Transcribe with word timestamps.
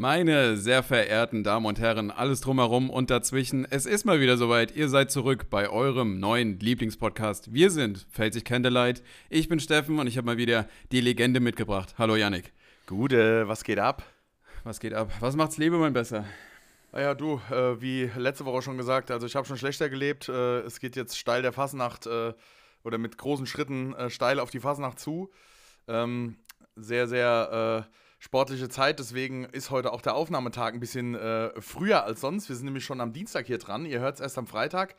Meine 0.00 0.56
sehr 0.56 0.82
verehrten 0.82 1.44
Damen 1.44 1.66
und 1.66 1.78
Herren, 1.78 2.10
alles 2.10 2.40
drumherum 2.40 2.88
und 2.88 3.10
dazwischen, 3.10 3.66
es 3.68 3.84
ist 3.84 4.06
mal 4.06 4.18
wieder 4.18 4.38
soweit. 4.38 4.74
Ihr 4.74 4.88
seid 4.88 5.10
zurück 5.10 5.50
bei 5.50 5.68
eurem 5.68 6.18
neuen 6.18 6.58
Lieblingspodcast. 6.58 7.52
Wir 7.52 7.70
sind 7.70 8.06
Felsig 8.08 8.46
Candlelight. 8.46 9.02
Ich 9.28 9.50
bin 9.50 9.60
Steffen 9.60 9.98
und 9.98 10.06
ich 10.06 10.16
habe 10.16 10.24
mal 10.24 10.38
wieder 10.38 10.66
die 10.90 11.02
Legende 11.02 11.38
mitgebracht. 11.38 11.96
Hallo 11.98 12.16
Yannick. 12.16 12.54
Gute, 12.86 13.46
was 13.46 13.62
geht 13.62 13.78
ab? 13.78 14.02
Was 14.64 14.80
geht 14.80 14.94
ab? 14.94 15.12
Was 15.20 15.36
macht's 15.36 15.58
Lebemann 15.58 15.92
besser? 15.92 16.24
Naja, 16.92 17.14
du, 17.14 17.38
äh, 17.50 17.78
wie 17.82 18.10
letzte 18.16 18.46
Woche 18.46 18.62
schon 18.62 18.78
gesagt, 18.78 19.10
also 19.10 19.26
ich 19.26 19.36
habe 19.36 19.46
schon 19.46 19.58
schlechter 19.58 19.90
gelebt. 19.90 20.30
Äh, 20.30 20.60
es 20.60 20.80
geht 20.80 20.96
jetzt 20.96 21.18
steil 21.18 21.42
der 21.42 21.52
Fasnacht 21.52 22.06
äh, 22.06 22.32
oder 22.84 22.96
mit 22.96 23.18
großen 23.18 23.44
Schritten 23.44 23.92
äh, 23.92 24.08
steil 24.08 24.40
auf 24.40 24.48
die 24.48 24.60
Fasnacht 24.60 24.98
zu. 24.98 25.30
Ähm, 25.88 26.36
sehr, 26.74 27.06
sehr 27.06 27.84
äh, 27.86 27.94
sportliche 28.20 28.68
Zeit. 28.68 29.00
Deswegen 29.00 29.44
ist 29.44 29.70
heute 29.70 29.92
auch 29.92 30.02
der 30.02 30.14
Aufnahmetag 30.14 30.74
ein 30.74 30.80
bisschen 30.80 31.16
äh, 31.16 31.50
früher 31.60 32.04
als 32.04 32.20
sonst. 32.20 32.48
Wir 32.48 32.54
sind 32.54 32.66
nämlich 32.66 32.84
schon 32.84 33.00
am 33.00 33.12
Dienstag 33.12 33.46
hier 33.46 33.58
dran. 33.58 33.86
Ihr 33.86 33.98
hört 33.98 34.16
es 34.16 34.20
erst 34.20 34.38
am 34.38 34.46
Freitag. 34.46 34.94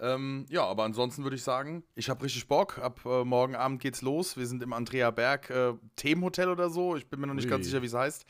Ähm, 0.00 0.46
ja, 0.48 0.64
aber 0.64 0.82
ansonsten 0.82 1.22
würde 1.22 1.36
ich 1.36 1.44
sagen, 1.44 1.84
ich 1.94 2.10
habe 2.10 2.24
richtig 2.24 2.48
Bock. 2.48 2.78
Ab 2.78 3.00
äh, 3.04 3.24
morgen 3.24 3.54
Abend 3.54 3.80
geht's 3.80 4.02
los. 4.02 4.36
Wir 4.36 4.46
sind 4.46 4.62
im 4.62 4.72
Andrea 4.72 5.10
Berg 5.10 5.50
äh, 5.50 5.74
Themenhotel 5.94 6.48
oder 6.48 6.70
so. 6.70 6.96
Ich 6.96 7.06
bin 7.08 7.20
mir 7.20 7.28
noch 7.28 7.34
nicht 7.34 7.44
Ui. 7.44 7.50
ganz 7.50 7.66
sicher, 7.66 7.82
wie 7.82 7.86
es 7.86 7.94
heißt. 7.94 8.24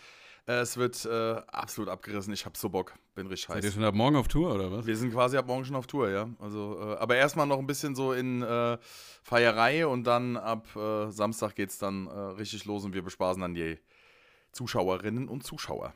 Äh, 0.49 0.55
es 0.55 0.77
wird 0.77 1.05
äh, 1.07 1.41
absolut 1.47 1.89
abgerissen. 1.89 2.33
Ich 2.35 2.45
habe 2.45 2.59
so 2.59 2.69
Bock. 2.69 2.95
Bin 3.15 3.29
richtig 3.29 3.49
heiß. 3.49 3.55
Seid 3.55 3.65
ihr 3.65 3.73
schon 3.73 3.85
ab 3.85 3.95
morgen 3.95 4.17
auf 4.17 4.27
Tour 4.27 4.53
oder 4.53 4.73
was? 4.73 4.87
Wir 4.87 4.97
sind 4.97 5.13
quasi 5.13 5.37
ab 5.37 5.47
morgen 5.47 5.65
schon 5.65 5.77
auf 5.77 5.87
Tour, 5.87 6.11
ja. 6.11 6.29
Also, 6.41 6.79
äh, 6.81 6.97
aber 6.97 7.15
erstmal 7.15 7.47
noch 7.47 7.59
ein 7.59 7.67
bisschen 7.67 7.95
so 7.95 8.13
in 8.13 8.45
Feierei 9.23 9.87
und 9.87 10.05
dann 10.05 10.37
ab 10.37 10.67
Samstag 11.11 11.55
geht's 11.55 11.79
dann 11.79 12.09
richtig 12.09 12.65
los 12.65 12.85
und 12.85 12.93
wir 12.93 13.03
bespaßen 13.03 13.41
dann 13.41 13.55
die 13.55 13.79
Zuschauerinnen 14.53 15.29
und 15.29 15.45
Zuschauer. 15.45 15.95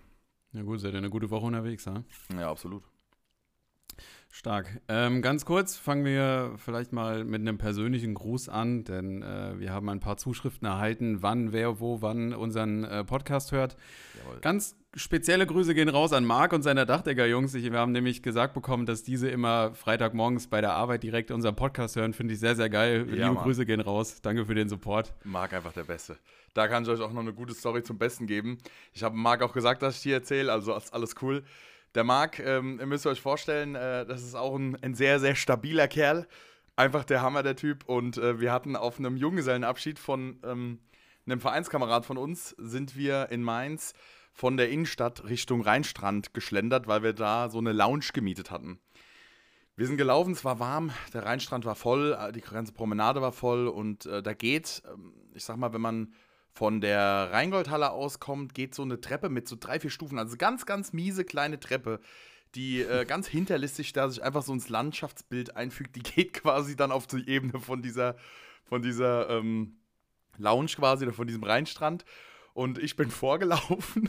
Ja 0.53 0.63
gut, 0.63 0.81
seid 0.81 0.93
ihr 0.93 0.99
eine 0.99 1.11
gute 1.11 1.31
Woche 1.31 1.47
unterwegs, 1.47 1.87
ha? 1.87 2.05
Ja, 2.33 2.51
absolut. 2.51 2.83
Stark. 4.37 4.83
Ähm, 4.89 5.23
ganz 5.23 5.47
kurz 5.47 5.77
fangen 5.77 6.05
wir 6.05 6.53
vielleicht 6.59 6.93
mal 6.93 7.25
mit 7.25 7.41
einem 7.41 7.57
persönlichen 7.57 8.13
Gruß 8.13 8.51
an, 8.51 8.85
denn 8.85 9.23
äh, 9.23 9.59
wir 9.59 9.73
haben 9.73 9.89
ein 9.89 9.99
paar 9.99 10.19
Zuschriften 10.19 10.69
erhalten, 10.69 11.23
wann, 11.23 11.55
wer, 11.55 11.81
wo, 11.81 12.03
wann 12.03 12.35
unseren 12.35 12.85
äh, 12.85 13.03
Podcast 13.03 13.53
hört. 13.53 13.79
Jawohl. 14.23 14.41
Ganz 14.43 14.77
spezielle 14.95 15.47
Grüße 15.47 15.75
gehen 15.75 15.89
raus 15.89 16.13
an 16.13 16.27
Marc 16.27 16.53
und 16.53 16.61
seine 16.61 16.85
Dachdecker-Jungs. 16.85 17.55
Wir 17.55 17.73
haben 17.73 17.93
nämlich 17.93 18.23
gesagt 18.23 18.53
bekommen, 18.53 18.85
dass 18.85 19.03
diese 19.03 19.31
immer 19.31 19.73
Freitagmorgens 19.73 20.49
bei 20.49 20.61
der 20.61 20.75
Arbeit 20.75 21.03
direkt 21.03 21.31
unseren 21.31 21.57
Podcast 21.57 21.97
hören. 21.97 22.13
Finde 22.13 22.35
ich 22.35 22.41
sehr, 22.41 22.57
sehr 22.57 22.69
geil. 22.69 23.07
Ja, 23.09 23.15
Liebe 23.15 23.33
Mann. 23.33 23.43
Grüße 23.43 23.65
gehen 23.65 23.81
raus. 23.81 24.21
Danke 24.21 24.45
für 24.45 24.55
den 24.55 24.69
Support. 24.69 25.15
Marc 25.25 25.55
einfach 25.55 25.73
der 25.73 25.85
Beste. 25.85 26.19
Da 26.53 26.69
kann 26.69 26.83
ich 26.83 26.91
euch 26.91 27.01
auch 27.01 27.13
noch 27.13 27.23
eine 27.23 27.33
gute 27.33 27.55
Story 27.55 27.83
zum 27.83 27.97
Besten 27.97 28.27
geben. 28.27 28.59
Ich 28.93 29.03
habe 29.03 29.17
Marc 29.17 29.41
auch 29.41 29.55
gesagt, 29.55 29.81
dass 29.81 29.97
ich 29.97 30.03
die 30.03 30.13
erzähle, 30.13 30.53
also 30.53 30.77
ist 30.77 30.93
alles 30.93 31.15
cool. 31.23 31.43
Der 31.95 32.05
Marc, 32.05 32.39
ähm, 32.39 32.79
ihr 32.79 32.87
müsst 32.87 33.07
euch 33.07 33.21
vorstellen, 33.21 33.75
äh, 33.75 34.05
das 34.05 34.23
ist 34.23 34.35
auch 34.35 34.57
ein, 34.57 34.77
ein, 34.83 34.95
sehr, 34.95 35.21
sehr 35.21 35.35
stabiler 35.35 35.89
Kerl. 35.89 36.27
Einfach 36.75 37.05
der 37.05 37.23
Hammer, 37.23 37.43
der 37.43 37.57
Typ. 37.57 37.85
Und 37.89 38.19
äh, 38.19 38.41
wir 38.41 38.53
hatten 38.53 38.77
auf 38.77 38.99
einem 38.99 39.17
Junggesellenabschied 39.17 39.99
von 39.99 40.41
ähm, 40.45 40.81
einem 41.27 41.41
Vereinskamerad 41.41 42.05
von 42.05 42.19
uns, 42.19 42.51
sind 42.59 42.97
wir 42.97 43.29
in 43.31 43.43
Mainz 43.43 43.95
von 44.33 44.57
der 44.57 44.69
Innenstadt 44.69 45.25
Richtung 45.25 45.63
Rheinstrand 45.63 46.35
geschlendert, 46.35 46.87
weil 46.87 47.03
wir 47.03 47.15
da 47.15 47.49
so 47.49 47.59
eine 47.59 47.73
Lounge 47.73 48.11
gemietet 48.13 48.51
hatten. 48.51 48.79
Wir 49.77 49.87
sind 49.87 49.97
gelaufen, 49.97 50.33
es 50.33 50.45
war 50.45 50.59
warm, 50.59 50.91
der 51.13 51.25
Rheinstrand 51.25 51.65
war 51.65 51.75
voll, 51.75 52.17
die 52.35 52.41
ganze 52.41 52.73
Promenade 52.73 53.21
war 53.21 53.33
voll 53.33 53.69
und 53.69 54.07
äh, 54.07 54.23
da 54.23 54.33
geht, 54.33 54.83
ähm, 54.91 55.13
ich 55.35 55.45
sag 55.45 55.57
mal, 55.57 55.73
wenn 55.73 55.81
man 55.81 56.15
von 56.57 56.81
der 56.81 57.33
Rheingoldhalle 57.33 57.91
auskommt, 57.91 58.55
geht 58.55 58.75
so 58.75 58.81
eine 58.81 58.99
Treppe 58.99 59.29
mit 59.29 59.47
so 59.47 59.57
drei, 59.61 59.79
vier 59.79 59.91
Stufen. 59.91 60.19
Also 60.19 60.39
ganz, 60.39 60.65
ganz 60.65 60.95
miese 60.95 61.23
kleine 61.23 61.61
Treppe, 61.61 62.01
die 62.55 62.81
äh, 62.81 63.05
ganz 63.07 63.29
hinterlistig 63.29 63.93
da 63.93 64.09
sich 64.09 64.23
einfach 64.23 64.43
so 64.43 64.55
ins 64.55 64.71
Landschaftsbild 64.71 65.55
einfügt. 65.55 65.95
Die 65.97 66.03
geht 66.03 66.33
quasi 66.33 66.75
dann 66.75 66.93
auf 66.93 67.07
die 67.07 67.29
Ebene 67.29 67.61
von 67.61 67.83
dieser, 67.83 68.17
von 68.65 68.81
dieser 68.81 69.29
ähm, 69.29 69.77
Lounge 70.39 70.73
quasi 70.77 71.05
oder 71.05 71.13
von 71.13 71.27
diesem 71.27 71.45
Rheinstrand. 71.45 72.07
Und 72.55 72.79
ich 72.79 72.97
bin 72.97 73.11
vorgelaufen 73.11 74.09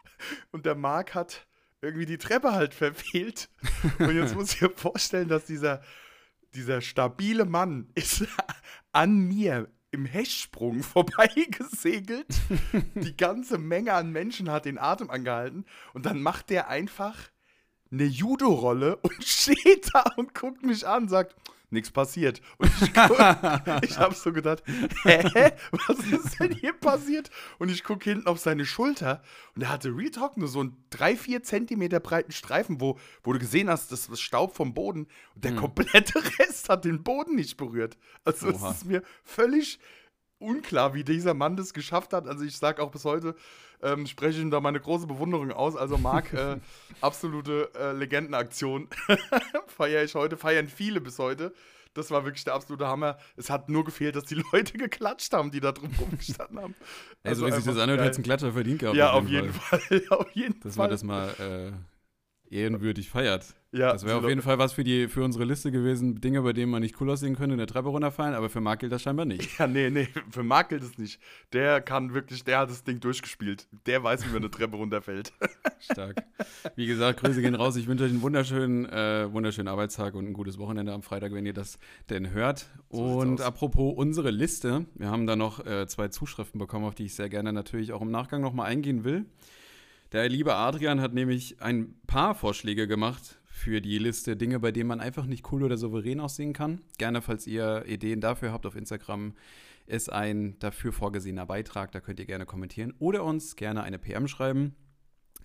und 0.52 0.66
der 0.66 0.76
Marc 0.76 1.16
hat 1.16 1.48
irgendwie 1.82 2.06
die 2.06 2.18
Treppe 2.18 2.52
halt 2.52 2.74
verfehlt. 2.74 3.50
Und 3.98 4.14
jetzt 4.14 4.36
muss 4.36 4.54
ich 4.54 4.62
mir 4.62 4.70
vorstellen, 4.70 5.26
dass 5.26 5.46
dieser, 5.46 5.82
dieser 6.54 6.80
stabile 6.80 7.44
Mann 7.44 7.90
ist 7.96 8.24
an 8.92 9.18
mir 9.18 9.68
im 9.90 10.04
Hechtsprung 10.04 10.82
vorbeigesegelt. 10.82 12.26
Die 12.94 13.16
ganze 13.16 13.58
Menge 13.58 13.94
an 13.94 14.10
Menschen 14.10 14.50
hat 14.50 14.64
den 14.64 14.78
Atem 14.78 15.10
angehalten. 15.10 15.64
Und 15.94 16.06
dann 16.06 16.22
macht 16.22 16.50
der 16.50 16.68
einfach 16.68 17.16
eine 17.90 18.04
Judo-Rolle 18.04 18.96
und 18.96 19.24
steht 19.24 19.90
da 19.92 20.04
und 20.16 20.34
guckt 20.34 20.62
mich 20.62 20.86
an 20.86 21.04
und 21.04 21.08
sagt, 21.08 21.34
nichts 21.70 21.90
passiert. 21.90 22.40
Und 22.58 22.70
ich, 22.80 22.88
ich 23.90 23.98
habe 23.98 24.14
so 24.14 24.32
gedacht, 24.32 24.62
hä, 25.04 25.52
was 25.70 25.98
ist 25.98 26.40
denn 26.40 26.52
hier 26.52 26.72
passiert? 26.72 27.30
Und 27.58 27.70
ich 27.70 27.84
gucke 27.84 28.10
hinten 28.10 28.26
auf 28.26 28.38
seine 28.38 28.64
Schulter 28.64 29.22
und 29.54 29.62
er 29.62 29.70
hatte 29.70 29.96
Retalk 29.96 30.36
nur 30.36 30.48
so 30.48 30.60
einen 30.60 30.76
3-4 30.92 31.42
Zentimeter 31.42 32.00
breiten 32.00 32.32
Streifen, 32.32 32.80
wo, 32.80 32.98
wo 33.22 33.32
du 33.32 33.38
gesehen 33.38 33.68
hast, 33.68 33.92
das 33.92 34.08
ist 34.08 34.20
Staub 34.20 34.56
vom 34.56 34.74
Boden 34.74 35.06
und 35.34 35.44
der 35.44 35.52
hm. 35.52 35.58
komplette 35.58 36.22
Rest 36.38 36.68
hat 36.68 36.84
den 36.84 37.02
Boden 37.02 37.36
nicht 37.36 37.56
berührt. 37.56 37.98
Also 38.24 38.48
es 38.48 38.62
ist 38.62 38.84
mir 38.84 39.02
völlig 39.24 39.78
unklar, 40.38 40.94
wie 40.94 41.04
dieser 41.04 41.34
Mann 41.34 41.56
das 41.56 41.72
geschafft 41.72 42.12
hat. 42.12 42.26
Also 42.26 42.44
ich 42.44 42.56
sage 42.56 42.82
auch 42.82 42.90
bis 42.90 43.04
heute, 43.04 43.34
ähm, 43.82 44.06
spreche 44.06 44.40
ihm 44.40 44.50
da 44.50 44.60
meine 44.60 44.80
große 44.80 45.06
Bewunderung 45.06 45.52
aus. 45.52 45.76
Also 45.76 45.98
Marc, 45.98 46.32
äh, 46.32 46.58
absolute 47.00 47.70
äh, 47.78 47.92
Legendenaktion. 47.92 48.88
Feiere 49.66 50.04
ich 50.04 50.14
heute, 50.14 50.36
feiern 50.36 50.68
viele 50.68 51.00
bis 51.00 51.18
heute. 51.18 51.52
Das 51.94 52.10
war 52.10 52.24
wirklich 52.24 52.44
der 52.44 52.54
absolute 52.54 52.86
Hammer. 52.86 53.18
Es 53.36 53.50
hat 53.50 53.68
nur 53.68 53.84
gefehlt, 53.84 54.14
dass 54.14 54.24
die 54.24 54.34
Leute 54.52 54.78
geklatscht 54.78 55.32
haben, 55.32 55.50
die 55.50 55.60
da 55.60 55.72
drum 55.72 55.90
rumgestanden 55.98 56.60
haben. 56.60 56.74
Also, 57.22 57.44
also 57.44 57.56
wie 57.56 57.60
sich 57.60 57.72
das 57.72 57.82
anhört, 57.82 58.00
hätte 58.00 58.10
es 58.10 58.16
einen 58.16 58.24
Klatscher 58.24 58.52
verdient 58.52 58.80
gehabt. 58.80 58.96
Ja, 58.96 59.12
auf 59.12 59.28
jeden 59.28 59.52
Fall. 59.52 59.80
Fall. 59.80 60.02
auf 60.10 60.30
jeden 60.32 60.60
dass 60.60 60.76
Fall. 60.76 60.84
man 60.84 60.90
das 60.90 61.02
mal 61.02 61.28
äh, 61.38 61.72
ehrenwürdig 62.50 63.10
feiert. 63.10 63.54
Ja, 63.70 63.92
das 63.92 64.06
wäre 64.06 64.16
auf 64.16 64.26
jeden 64.26 64.40
Fall 64.40 64.58
was 64.58 64.72
für, 64.72 64.82
die, 64.82 65.08
für 65.08 65.22
unsere 65.22 65.44
Liste 65.44 65.70
gewesen. 65.70 66.22
Dinge, 66.22 66.40
bei 66.40 66.54
denen 66.54 66.70
man 66.70 66.80
nicht 66.80 66.98
cool 67.00 67.10
aussehen 67.10 67.36
könnte, 67.36 67.52
in 67.52 67.58
der 67.58 67.66
Treppe 67.66 67.90
runterfallen, 67.90 68.34
aber 68.34 68.48
für 68.48 68.62
Marc 68.62 68.80
gilt 68.80 68.92
das 68.92 69.02
scheinbar 69.02 69.26
nicht. 69.26 69.48
Ja, 69.58 69.66
nee, 69.66 69.90
nee, 69.90 70.08
für 70.30 70.42
Marc 70.42 70.68
gilt 70.68 70.82
es 70.82 70.96
nicht. 70.98 71.20
Der 71.52 71.80
kann 71.80 72.14
wirklich, 72.14 72.44
der 72.44 72.60
hat 72.60 72.70
das 72.70 72.84
Ding 72.84 73.00
durchgespielt. 73.00 73.66
Der 73.86 74.02
weiß, 74.02 74.24
wie 74.24 74.28
man 74.28 74.38
eine 74.38 74.50
Treppe 74.50 74.76
runterfällt. 74.76 75.32
Stark. 75.80 76.24
Wie 76.76 76.86
gesagt, 76.86 77.20
Grüße 77.20 77.42
gehen 77.42 77.56
raus. 77.56 77.76
Ich 77.76 77.88
wünsche 77.88 78.04
euch 78.04 78.10
einen 78.10 78.22
wunderschönen, 78.22 78.86
äh, 78.86 79.30
wunderschönen 79.32 79.68
Arbeitstag 79.68 80.14
und 80.14 80.26
ein 80.26 80.32
gutes 80.32 80.58
Wochenende 80.58 80.92
am 80.92 81.02
Freitag, 81.02 81.32
wenn 81.32 81.44
ihr 81.44 81.52
das 81.52 81.78
denn 82.08 82.30
hört. 82.30 82.68
So 82.90 83.02
und 83.02 83.40
apropos 83.40 83.94
unsere 83.96 84.30
Liste, 84.30 84.86
wir 84.94 85.10
haben 85.10 85.26
da 85.26 85.36
noch 85.36 85.66
äh, 85.66 85.86
zwei 85.88 86.08
Zuschriften 86.08 86.58
bekommen, 86.58 86.84
auf 86.84 86.94
die 86.94 87.06
ich 87.06 87.14
sehr 87.14 87.28
gerne 87.28 87.52
natürlich 87.52 87.92
auch 87.92 88.00
im 88.00 88.10
Nachgang 88.10 88.40
nochmal 88.40 88.66
eingehen 88.66 89.04
will. 89.04 89.26
Der 90.12 90.26
liebe 90.26 90.54
Adrian 90.54 91.02
hat 91.02 91.12
nämlich 91.12 91.60
ein 91.60 91.94
paar 92.06 92.34
Vorschläge 92.34 92.88
gemacht 92.88 93.38
für 93.44 93.82
die 93.82 93.98
Liste 93.98 94.36
Dinge, 94.36 94.58
bei 94.58 94.72
denen 94.72 94.88
man 94.88 95.00
einfach 95.00 95.26
nicht 95.26 95.52
cool 95.52 95.62
oder 95.62 95.76
souverän 95.76 96.20
aussehen 96.20 96.54
kann. 96.54 96.80
Gerne, 96.96 97.20
falls 97.20 97.46
ihr 97.46 97.84
Ideen 97.86 98.22
dafür 98.22 98.50
habt 98.50 98.64
auf 98.64 98.74
Instagram, 98.74 99.34
ist 99.86 100.10
ein 100.10 100.58
dafür 100.60 100.92
vorgesehener 100.92 101.44
Beitrag. 101.44 101.92
Da 101.92 102.00
könnt 102.00 102.20
ihr 102.20 102.24
gerne 102.24 102.46
kommentieren 102.46 102.94
oder 102.98 103.22
uns 103.22 103.56
gerne 103.56 103.82
eine 103.82 103.98
PM 103.98 104.28
schreiben. 104.28 104.74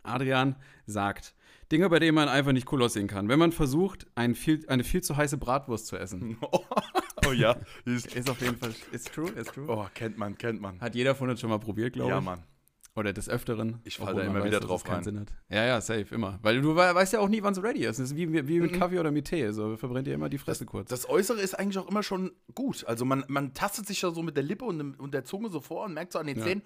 Adrian 0.02 0.56
sagt, 0.86 1.36
Dinge, 1.70 1.90
bei 1.90 2.00
denen 2.00 2.16
man 2.16 2.30
einfach 2.30 2.54
nicht 2.54 2.72
cool 2.72 2.84
aussehen 2.84 3.08
kann. 3.08 3.28
Wenn 3.28 3.40
man 3.40 3.52
versucht, 3.52 4.08
ein 4.16 4.34
viel, 4.34 4.64
eine 4.70 4.86
viel 4.86 5.02
zu 5.02 5.18
heiße 5.18 5.38
Bratwurst 5.38 5.88
zu 5.88 5.98
essen. 5.98 6.38
oh 7.28 7.32
ja. 7.34 7.58
Ist, 7.84 8.16
ist 8.16 8.30
auf 8.30 8.40
jeden 8.40 8.58
Fall, 8.58 8.74
ist 8.94 9.14
true, 9.14 9.30
ist 9.32 9.54
true. 9.54 9.66
Oh, 9.68 9.86
kennt 9.94 10.18
man, 10.18 10.38
kennt 10.38 10.62
man. 10.62 10.80
Hat 10.80 10.96
jeder 10.96 11.16
von 11.16 11.30
uns 11.30 11.42
schon 11.42 11.50
mal 11.50 11.60
probiert, 11.60 11.94
glaube 11.94 12.12
ich. 12.12 12.16
Ja, 12.16 12.22
Mann. 12.22 12.44
Oder 12.96 13.12
des 13.12 13.28
Öfteren. 13.28 13.80
Ich 13.86 13.98
falle 13.98 14.18
da 14.18 14.22
immer 14.22 14.42
weiß, 14.42 14.46
wieder 14.46 14.60
drauf 14.60 14.88
rein. 14.88 15.04
Sinn 15.04 15.20
hat. 15.20 15.34
Ja, 15.50 15.66
ja, 15.66 15.82
safe, 15.82 16.14
immer. 16.14 16.38
Weil 16.44 16.62
du 16.62 16.76
weißt 16.76 17.14
ja 17.14 17.20
auch 17.22 17.28
nie, 17.28 17.42
wann 17.42 17.54
es 17.54 17.64
ready 17.64 17.86
ist. 17.86 17.98
Es 17.98 18.12
ist 18.12 18.16
wie, 18.16 18.32
wie 18.32 18.60
mit 18.60 18.72
mhm. 18.72 18.80
Kaffee 18.80 19.00
oder 19.00 19.10
mit 19.10 19.26
Tee. 19.26 19.52
So 19.52 19.76
verbrennt 19.78 20.06
dir 20.06 20.14
immer 20.14 20.30
die 20.30 20.38
Fresse 20.38 20.64
das, 20.64 20.72
kurz. 20.72 20.90
Das 20.90 21.10
Äußere 21.10 21.42
ist 21.42 21.56
eigentlich 21.56 21.80
auch 21.80 21.90
immer 21.90 22.04
schon 22.04 22.34
gut. 22.54 22.86
Also 22.86 23.04
man, 23.04 23.26
man 23.28 23.56
tastet 23.56 23.88
sich 23.88 24.04
ja 24.04 24.12
so 24.12 24.22
mit 24.22 24.38
der 24.38 24.44
Lippe 24.44 24.66
und, 24.66 25.00
und 25.00 25.12
der 25.12 25.26
Zunge 25.26 25.50
so 25.50 25.60
vor 25.60 25.86
und 25.86 25.96
merkt 25.96 26.12
so 26.12 26.20
an 26.20 26.28
den 26.28 26.38
ja. 26.38 26.46
Zähnen, 26.46 26.62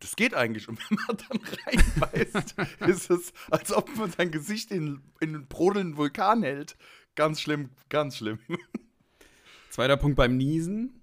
das 0.00 0.16
geht 0.16 0.34
eigentlich. 0.34 0.68
Und 0.68 0.78
wenn 0.90 0.98
man 1.06 1.16
dann 1.16 1.40
reinbeißt, 1.64 2.54
ist 2.86 3.10
es, 3.10 3.32
als 3.50 3.72
ob 3.72 3.96
man 3.96 4.10
sein 4.10 4.30
Gesicht 4.30 4.70
in, 4.70 5.00
in 5.20 5.34
einen 5.34 5.46
brodelnden 5.46 5.96
Vulkan 5.96 6.42
hält. 6.42 6.76
Ganz 7.14 7.40
schlimm, 7.40 7.70
ganz 7.88 8.18
schlimm. 8.18 8.38
Zweiter 9.70 9.96
Punkt 9.96 10.16
beim 10.16 10.36
Niesen 10.36 10.99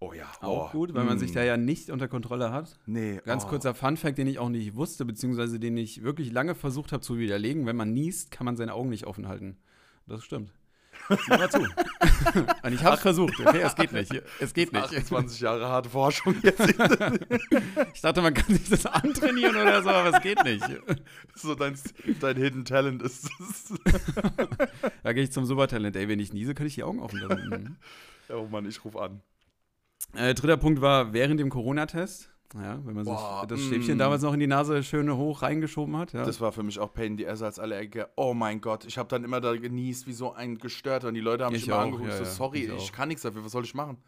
Oh 0.00 0.12
ja. 0.12 0.30
Auch 0.40 0.68
oh. 0.68 0.78
gut, 0.78 0.94
weil 0.94 1.04
mm. 1.04 1.08
man 1.08 1.18
sich 1.18 1.32
da 1.32 1.42
ja 1.42 1.56
nicht 1.56 1.90
unter 1.90 2.06
Kontrolle 2.06 2.52
hat. 2.52 2.78
Nee. 2.86 3.20
Ganz 3.24 3.44
oh. 3.44 3.48
kurzer 3.48 3.74
Fun-Fact, 3.74 4.16
den 4.16 4.28
ich 4.28 4.38
auch 4.38 4.48
nicht 4.48 4.76
wusste, 4.76 5.04
beziehungsweise 5.04 5.58
den 5.58 5.76
ich 5.76 6.02
wirklich 6.04 6.30
lange 6.30 6.54
versucht 6.54 6.92
habe 6.92 7.02
zu 7.02 7.18
widerlegen. 7.18 7.66
Wenn 7.66 7.76
man 7.76 7.92
niest, 7.92 8.30
kann 8.30 8.44
man 8.44 8.56
seine 8.56 8.74
Augen 8.74 8.90
nicht 8.90 9.06
offen 9.06 9.26
halten. 9.26 9.56
Das 10.06 10.22
stimmt. 10.22 10.52
Mal 11.28 11.50
zu. 11.50 11.60
Und 12.62 12.72
ich 12.72 12.84
habe 12.84 12.96
es 12.96 13.02
versucht, 13.02 13.40
okay, 13.40 13.60
es 13.60 13.74
geht 13.74 13.92
nicht. 13.92 14.12
Es 14.40 14.52
geht 14.52 14.72
nicht. 14.72 14.84
28 14.84 15.40
Jahre 15.40 15.68
harte 15.68 15.88
Forschung 15.88 16.34
jetzt. 16.42 16.60
ich 17.94 18.00
dachte, 18.00 18.20
man 18.20 18.34
kann 18.34 18.54
sich 18.54 18.68
das 18.68 18.86
antrainieren 18.86 19.56
oder 19.56 19.82
so, 19.82 19.88
aber 19.90 20.16
es 20.16 20.22
geht 20.22 20.42
nicht. 20.44 20.64
So 21.34 21.54
dein, 21.54 21.78
dein 22.20 22.36
Hidden 22.36 22.64
Talent 22.64 23.02
ist 23.02 23.30
es. 23.40 23.74
da 25.02 25.12
gehe 25.12 25.22
ich 25.22 25.32
zum 25.32 25.44
Supertalent. 25.44 25.96
Ey, 25.96 26.08
wenn 26.08 26.20
ich 26.20 26.32
niese, 26.32 26.54
könnte 26.54 26.68
ich 26.68 26.74
die 26.74 26.84
Augen 26.84 27.00
offen 27.00 27.20
lassen. 27.20 27.78
oh 28.28 28.46
Mann, 28.50 28.66
ich 28.66 28.84
rufe 28.84 29.00
an. 29.00 29.22
Äh, 30.14 30.34
dritter 30.34 30.56
Punkt 30.56 30.80
war 30.80 31.12
während 31.12 31.40
dem 31.40 31.50
Corona-Test. 31.50 32.30
Ja, 32.54 32.80
wenn 32.84 32.94
man 32.94 33.04
Boah, 33.04 33.40
sich 33.40 33.48
das 33.48 33.60
Stäbchen 33.60 33.96
mm. 33.96 33.98
damals 33.98 34.22
noch 34.22 34.32
in 34.32 34.40
die 34.40 34.46
Nase 34.46 34.82
schön 34.82 35.14
hoch 35.14 35.42
reingeschoben 35.42 35.96
hat. 35.98 36.14
Ja. 36.14 36.24
Das 36.24 36.40
war 36.40 36.50
für 36.50 36.62
mich 36.62 36.78
auch 36.78 36.94
Pain 36.94 37.12
in 37.12 37.16
die 37.18 37.26
Esse 37.26 37.44
als 37.44 37.58
Allergiker. 37.58 38.08
Oh 38.16 38.32
mein 38.32 38.62
Gott, 38.62 38.86
ich 38.86 38.96
habe 38.96 39.08
dann 39.08 39.22
immer 39.22 39.42
da 39.42 39.54
genießt 39.54 40.06
wie 40.06 40.14
so 40.14 40.32
ein 40.32 40.56
Gestörter 40.56 41.08
und 41.08 41.14
die 41.14 41.20
Leute 41.20 41.44
haben 41.44 41.52
mich 41.52 41.62
ich 41.62 41.68
immer 41.68 41.76
auch, 41.76 41.82
angeguckt. 41.82 42.08
Ja, 42.08 42.16
so, 42.16 42.24
sorry, 42.24 42.60
ich, 42.60 42.84
ich 42.84 42.92
kann 42.92 43.08
nichts 43.08 43.22
dafür, 43.22 43.44
was 43.44 43.52
soll 43.52 43.64
ich 43.64 43.74
machen? 43.74 43.98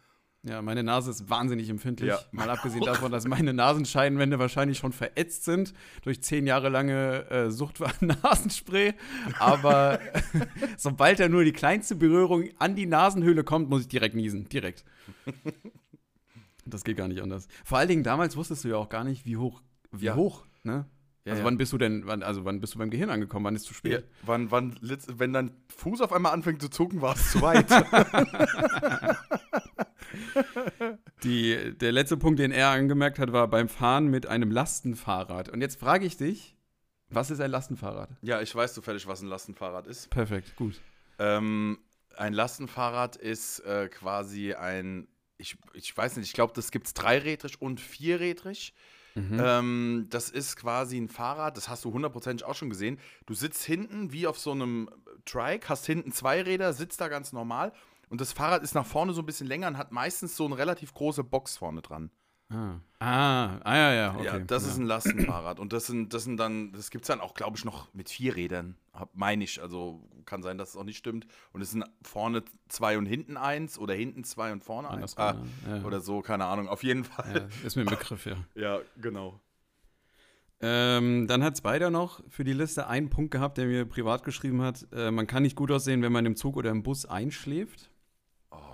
Ja, 0.43 0.63
meine 0.63 0.81
Nase 0.81 1.11
ist 1.11 1.29
wahnsinnig 1.29 1.69
empfindlich. 1.69 2.09
Ja. 2.09 2.19
Mal 2.31 2.49
abgesehen 2.49 2.83
davon, 2.83 3.11
dass 3.11 3.27
meine 3.27 3.53
Nasenscheidenwände 3.53 4.39
wahrscheinlich 4.39 4.79
schon 4.79 4.91
verätzt 4.91 5.43
sind 5.43 5.73
durch 6.01 6.23
zehn 6.23 6.47
Jahre 6.47 6.69
lange 6.69 7.29
äh, 7.29 7.51
Sucht 7.51 7.79
Nasenspray. 8.01 8.95
Aber 9.37 9.99
sobald 10.77 11.19
da 11.19 11.29
nur 11.29 11.43
die 11.43 11.51
kleinste 11.51 11.95
Berührung 11.95 12.45
an 12.57 12.75
die 12.75 12.87
Nasenhöhle 12.87 13.43
kommt, 13.43 13.69
muss 13.69 13.81
ich 13.81 13.87
direkt 13.87 14.15
niesen. 14.15 14.49
Direkt. 14.49 14.83
Das 16.65 16.83
geht 16.83 16.97
gar 16.97 17.07
nicht 17.07 17.21
anders. 17.21 17.47
Vor 17.63 17.77
allen 17.77 17.87
Dingen 17.87 18.03
damals 18.03 18.35
wusstest 18.35 18.63
du 18.63 18.69
ja 18.69 18.77
auch 18.77 18.89
gar 18.89 19.03
nicht, 19.03 19.25
wie 19.25 19.37
hoch, 19.37 19.61
wie 19.91 20.05
ja. 20.05 20.15
hoch, 20.15 20.45
ne? 20.63 20.85
Ja, 21.23 21.33
also 21.33 21.41
ja. 21.41 21.45
wann 21.45 21.57
bist 21.57 21.71
du 21.71 21.77
denn, 21.77 22.07
wann, 22.07 22.23
also 22.23 22.45
wann 22.45 22.59
bist 22.59 22.73
du 22.73 22.79
beim 22.79 22.89
Gehirn 22.89 23.11
angekommen? 23.11 23.45
Wann 23.45 23.55
ist 23.55 23.65
zu 23.65 23.75
spät? 23.75 24.05
Wann, 24.23 24.49
wann, 24.49 24.75
wenn 24.81 25.33
dein 25.33 25.51
Fuß 25.75 26.01
auf 26.01 26.13
einmal 26.13 26.33
anfängt 26.33 26.61
zu 26.61 26.69
zucken, 26.69 27.01
war 27.01 27.15
es 27.15 27.31
zu 27.31 27.41
weit. 27.41 27.67
Die, 31.23 31.77
der 31.77 31.91
letzte 31.91 32.17
Punkt, 32.17 32.39
den 32.39 32.51
er 32.51 32.69
angemerkt 32.69 33.19
hat, 33.19 33.31
war 33.31 33.47
beim 33.47 33.69
Fahren 33.69 34.07
mit 34.07 34.25
einem 34.25 34.49
Lastenfahrrad. 34.49 35.49
Und 35.49 35.61
jetzt 35.61 35.79
frage 35.79 36.05
ich 36.05 36.17
dich, 36.17 36.57
was 37.09 37.29
ist 37.29 37.39
ein 37.39 37.51
Lastenfahrrad? 37.51 38.09
Ja, 38.21 38.41
ich 38.41 38.55
weiß 38.55 38.73
zufällig, 38.73 39.05
was 39.05 39.21
ein 39.21 39.27
Lastenfahrrad 39.27 39.85
ist. 39.85 40.09
Perfekt, 40.09 40.55
gut. 40.55 40.81
Ähm, 41.19 41.77
ein 42.17 42.33
Lastenfahrrad 42.33 43.15
ist 43.15 43.59
äh, 43.59 43.89
quasi 43.89 44.53
ein 44.53 45.07
ich, 45.41 45.57
ich 45.73 45.95
weiß 45.95 46.17
nicht, 46.17 46.27
ich 46.27 46.33
glaube, 46.33 46.53
das 46.55 46.71
gibt 46.71 46.87
es 46.87 46.93
dreirädrig 46.93 47.61
und 47.61 47.81
vierrädrig. 47.81 48.73
Mhm. 49.15 49.41
Ähm, 49.43 50.07
das 50.09 50.29
ist 50.29 50.55
quasi 50.55 50.97
ein 50.97 51.09
Fahrrad, 51.09 51.57
das 51.57 51.67
hast 51.67 51.83
du 51.83 51.91
hundertprozentig 51.91 52.45
auch 52.45 52.55
schon 52.55 52.69
gesehen. 52.69 52.97
Du 53.25 53.33
sitzt 53.33 53.63
hinten 53.63 54.13
wie 54.13 54.27
auf 54.27 54.39
so 54.39 54.51
einem 54.51 54.89
Trike, 55.25 55.67
hast 55.67 55.85
hinten 55.85 56.13
zwei 56.13 56.41
Räder, 56.41 56.71
sitzt 56.73 57.01
da 57.01 57.09
ganz 57.09 57.33
normal 57.33 57.73
und 58.09 58.21
das 58.21 58.31
Fahrrad 58.31 58.63
ist 58.63 58.73
nach 58.73 58.85
vorne 58.85 59.13
so 59.13 59.21
ein 59.21 59.25
bisschen 59.25 59.47
länger 59.47 59.67
und 59.67 59.77
hat 59.77 59.91
meistens 59.91 60.37
so 60.37 60.45
eine 60.45 60.57
relativ 60.57 60.93
große 60.93 61.23
Box 61.23 61.57
vorne 61.57 61.81
dran. 61.81 62.09
Ah, 62.51 62.81
ah, 62.99 63.59
ah 63.63 63.75
ja, 63.77 63.93
ja, 63.93 64.15
okay. 64.15 64.25
Ja, 64.25 64.39
das 64.39 64.63
ja. 64.63 64.69
ist 64.71 64.77
ein 64.77 64.85
Lastenfahrrad. 64.85 65.59
Und 65.59 65.71
das 65.71 65.87
sind, 65.87 66.13
das 66.13 66.25
sind 66.25 66.37
dann, 66.37 66.73
das 66.73 66.89
gibt 66.89 67.05
es 67.05 67.07
dann 67.07 67.21
auch, 67.21 67.33
glaube 67.33 67.57
ich, 67.57 67.63
noch 67.63 67.93
mit 67.93 68.09
vier 68.09 68.35
Rädern. 68.35 68.75
Meine 69.13 69.43
ich. 69.43 69.61
Also 69.61 70.01
kann 70.25 70.43
sein, 70.43 70.57
dass 70.57 70.69
es 70.69 70.75
auch 70.75 70.83
nicht 70.83 70.97
stimmt. 70.97 71.27
Und 71.53 71.61
es 71.61 71.71
sind 71.71 71.85
vorne 72.01 72.43
zwei 72.67 72.97
und 72.97 73.05
hinten 73.05 73.37
eins 73.37 73.79
oder 73.79 73.93
hinten 73.93 74.23
zwei 74.23 74.51
und 74.51 74.63
vorne 74.63 74.89
eins. 74.89 75.17
Ah, 75.17 75.37
ja. 75.67 75.83
Oder 75.83 76.01
so, 76.01 76.21
keine 76.21 76.45
Ahnung. 76.45 76.67
Auf 76.67 76.83
jeden 76.83 77.05
Fall. 77.05 77.49
ist 77.65 77.75
mir 77.75 77.83
ein 77.83 77.87
Begriff, 77.87 78.25
ja. 78.25 78.35
ja, 78.55 78.79
genau. 79.01 79.39
Ähm, 80.63 81.25
dann 81.27 81.43
hat 81.43 81.57
Spider 81.57 81.89
noch 81.89 82.21
für 82.29 82.43
die 82.43 82.53
Liste 82.53 82.87
einen 82.87 83.09
Punkt 83.09 83.31
gehabt, 83.31 83.57
der 83.57 83.65
mir 83.65 83.85
privat 83.85 84.23
geschrieben 84.23 84.61
hat. 84.61 84.87
Äh, 84.93 85.09
man 85.09 85.25
kann 85.25 85.43
nicht 85.43 85.55
gut 85.55 85.71
aussehen, 85.71 86.01
wenn 86.03 86.11
man 86.11 86.25
im 86.25 86.35
Zug 86.35 86.55
oder 86.55 86.69
im 86.69 86.83
Bus 86.83 87.05
einschläft. 87.05 87.90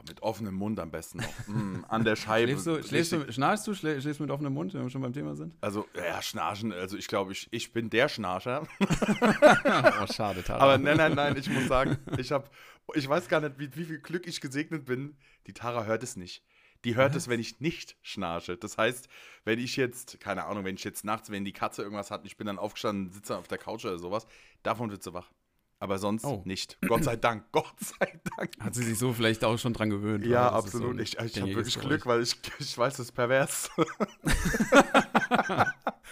Mit 0.07 0.23
offenem 0.23 0.55
Mund 0.55 0.79
am 0.79 0.89
besten 0.89 1.19
noch. 1.19 1.47
Mm, 1.47 1.83
an 1.89 2.03
der 2.05 2.15
Scheibe. 2.15 2.51
Schläfst 2.51 2.67
du, 2.67 2.83
schläfst 2.83 3.11
du, 3.11 3.31
schnarchst 3.31 3.67
du, 3.67 3.73
schläfst 3.73 4.05
du 4.05 4.23
mit 4.23 4.31
offenem 4.31 4.53
Mund, 4.53 4.73
wenn 4.73 4.83
wir 4.83 4.89
schon 4.89 5.01
beim 5.01 5.13
Thema 5.13 5.35
sind? 5.35 5.55
Also, 5.59 5.85
ja, 5.95 6.21
Schnarchen, 6.21 6.71
also 6.71 6.97
ich 6.97 7.07
glaube, 7.07 7.33
ich, 7.33 7.47
ich 7.51 7.73
bin 7.73 7.89
der 7.89 8.07
Schnarcher. 8.07 8.65
oh, 8.79 10.07
schade, 10.13 10.43
Tara. 10.43 10.63
Aber 10.63 10.77
nein, 10.77 10.97
nein, 10.97 11.13
nein, 11.13 11.35
ich 11.37 11.49
muss 11.49 11.67
sagen, 11.67 11.97
ich 12.17 12.31
habe, 12.31 12.49
ich 12.93 13.07
weiß 13.07 13.27
gar 13.27 13.41
nicht, 13.41 13.59
wie, 13.59 13.75
wie 13.75 13.85
viel 13.85 13.99
Glück 13.99 14.27
ich 14.27 14.39
gesegnet 14.39 14.85
bin. 14.85 15.17
Die 15.45 15.53
Tara 15.53 15.83
hört 15.83 16.03
es 16.03 16.15
nicht. 16.15 16.43
Die 16.85 16.95
hört 16.95 17.15
Was? 17.15 17.23
es, 17.23 17.27
wenn 17.27 17.39
ich 17.39 17.59
nicht 17.59 17.97
schnarche. 18.01 18.55
Das 18.55 18.77
heißt, 18.77 19.09
wenn 19.43 19.59
ich 19.59 19.75
jetzt, 19.75 20.19
keine 20.19 20.45
Ahnung, 20.45 20.63
wenn 20.63 20.75
ich 20.75 20.83
jetzt 20.83 21.03
nachts, 21.03 21.29
wenn 21.31 21.43
die 21.43 21.53
Katze 21.53 21.81
irgendwas 21.81 22.11
hat 22.11 22.21
und 22.21 22.27
ich 22.27 22.37
bin 22.37 22.47
dann 22.47 22.59
aufgestanden, 22.59 23.11
sitze 23.11 23.37
auf 23.37 23.47
der 23.47 23.57
Couch 23.57 23.83
oder 23.85 23.99
sowas, 23.99 24.25
davon 24.63 24.89
wird 24.89 25.03
sie 25.03 25.13
wach. 25.13 25.31
Aber 25.79 25.99
sonst 25.99 26.25
oh. 26.25 26.41
nicht. 26.45 26.77
Gott 26.87 27.03
sei 27.03 27.15
Dank. 27.15 27.45
Gott 27.51 27.79
sei 27.79 28.19
Dank. 28.35 28.51
Hat 28.59 28.73
sie 28.73 28.83
sich 28.83 28.97
so 28.97 29.13
vielleicht 29.13 29.43
auch 29.43 29.59
schon 29.59 29.73
dran 29.73 29.91
gewöhnt? 29.91 30.25
Ja, 30.25 30.51
absolut. 30.51 30.95
So 30.95 31.01
ich 31.01 31.17
ich 31.19 31.41
habe 31.41 31.53
wirklich 31.53 31.79
Glück, 31.79 32.05
weil 32.07 32.23
ich, 32.23 32.35
ich 32.59 32.75
weiß, 32.75 32.93
es 32.93 32.99
ist 32.99 33.11
pervers. 33.11 33.69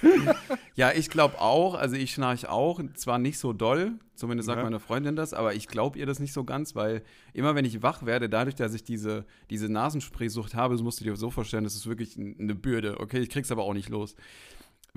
ja, 0.76 0.92
ich 0.92 1.10
glaube 1.10 1.42
auch. 1.42 1.74
Also 1.74 1.96
ich 1.96 2.14
schnarche 2.14 2.52
auch. 2.52 2.80
Zwar 2.94 3.18
nicht 3.18 3.40
so 3.40 3.54
doll, 3.54 3.94
zumindest 4.14 4.46
sagt 4.46 4.58
ja. 4.58 4.64
meine 4.64 4.80
Freundin 4.80 5.16
das, 5.16 5.34
aber 5.34 5.56
ich 5.56 5.68
glaube 5.68 5.98
ihr 5.98 6.06
das 6.06 6.20
nicht 6.20 6.34
so 6.34 6.44
ganz, 6.44 6.76
weil 6.76 7.04
immer 7.34 7.56
wenn 7.56 7.66
ich 7.66 7.82
wach 7.82 8.06
werde, 8.06 8.30
dadurch, 8.30 8.56
dass 8.56 8.76
ich 8.76 8.84
diese, 8.84 9.26
diese 9.50 9.68
Nasenspraysucht 9.68 10.54
habe, 10.54 10.76
das 10.76 10.84
musst 10.84 11.00
du 11.00 11.06
dir 11.06 11.16
so 11.16 11.32
vorstellen, 11.32 11.64
das 11.64 11.76
ist 11.76 11.88
wirklich 11.88 12.18
eine 12.18 12.54
Bürde. 12.54 13.00
Okay, 13.00 13.20
ich 13.20 13.30
krieg's 13.30 13.52
aber 13.52 13.64
auch 13.64 13.74
nicht 13.74 13.90
los 13.90 14.16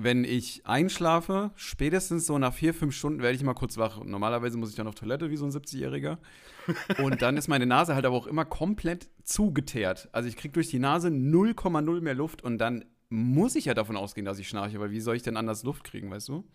wenn 0.01 0.23
ich 0.23 0.65
einschlafe, 0.65 1.51
spätestens 1.55 2.25
so 2.25 2.37
nach 2.37 2.53
vier, 2.53 2.73
fünf 2.73 2.95
Stunden 2.95 3.21
werde 3.21 3.35
ich 3.35 3.43
mal 3.43 3.53
kurz 3.53 3.77
wach. 3.77 4.01
Normalerweise 4.01 4.57
muss 4.57 4.69
ich 4.69 4.77
dann 4.77 4.87
auf 4.87 4.95
Toilette 4.95 5.29
wie 5.29 5.35
so 5.35 5.43
ein 5.43 5.51
70-Jähriger. 5.51 6.19
Und 7.03 7.21
dann 7.21 7.35
ist 7.35 7.49
meine 7.49 7.65
Nase 7.65 7.95
halt 7.95 8.05
aber 8.05 8.15
auch 8.15 8.25
immer 8.25 8.45
komplett 8.45 9.09
zugeteert. 9.25 10.07
Also 10.13 10.29
ich 10.29 10.37
kriege 10.37 10.53
durch 10.53 10.69
die 10.69 10.79
Nase 10.79 11.09
0,0 11.09 11.99
mehr 11.99 12.13
Luft 12.13 12.43
und 12.43 12.59
dann 12.59 12.85
muss 13.09 13.55
ich 13.55 13.65
ja 13.65 13.73
davon 13.73 13.97
ausgehen, 13.97 14.23
dass 14.23 14.39
ich 14.39 14.47
schnarche, 14.47 14.79
weil 14.79 14.91
wie 14.91 15.01
soll 15.01 15.17
ich 15.17 15.23
denn 15.23 15.35
anders 15.35 15.63
Luft 15.63 15.83
kriegen, 15.83 16.09
weißt 16.09 16.29
du? 16.29 16.47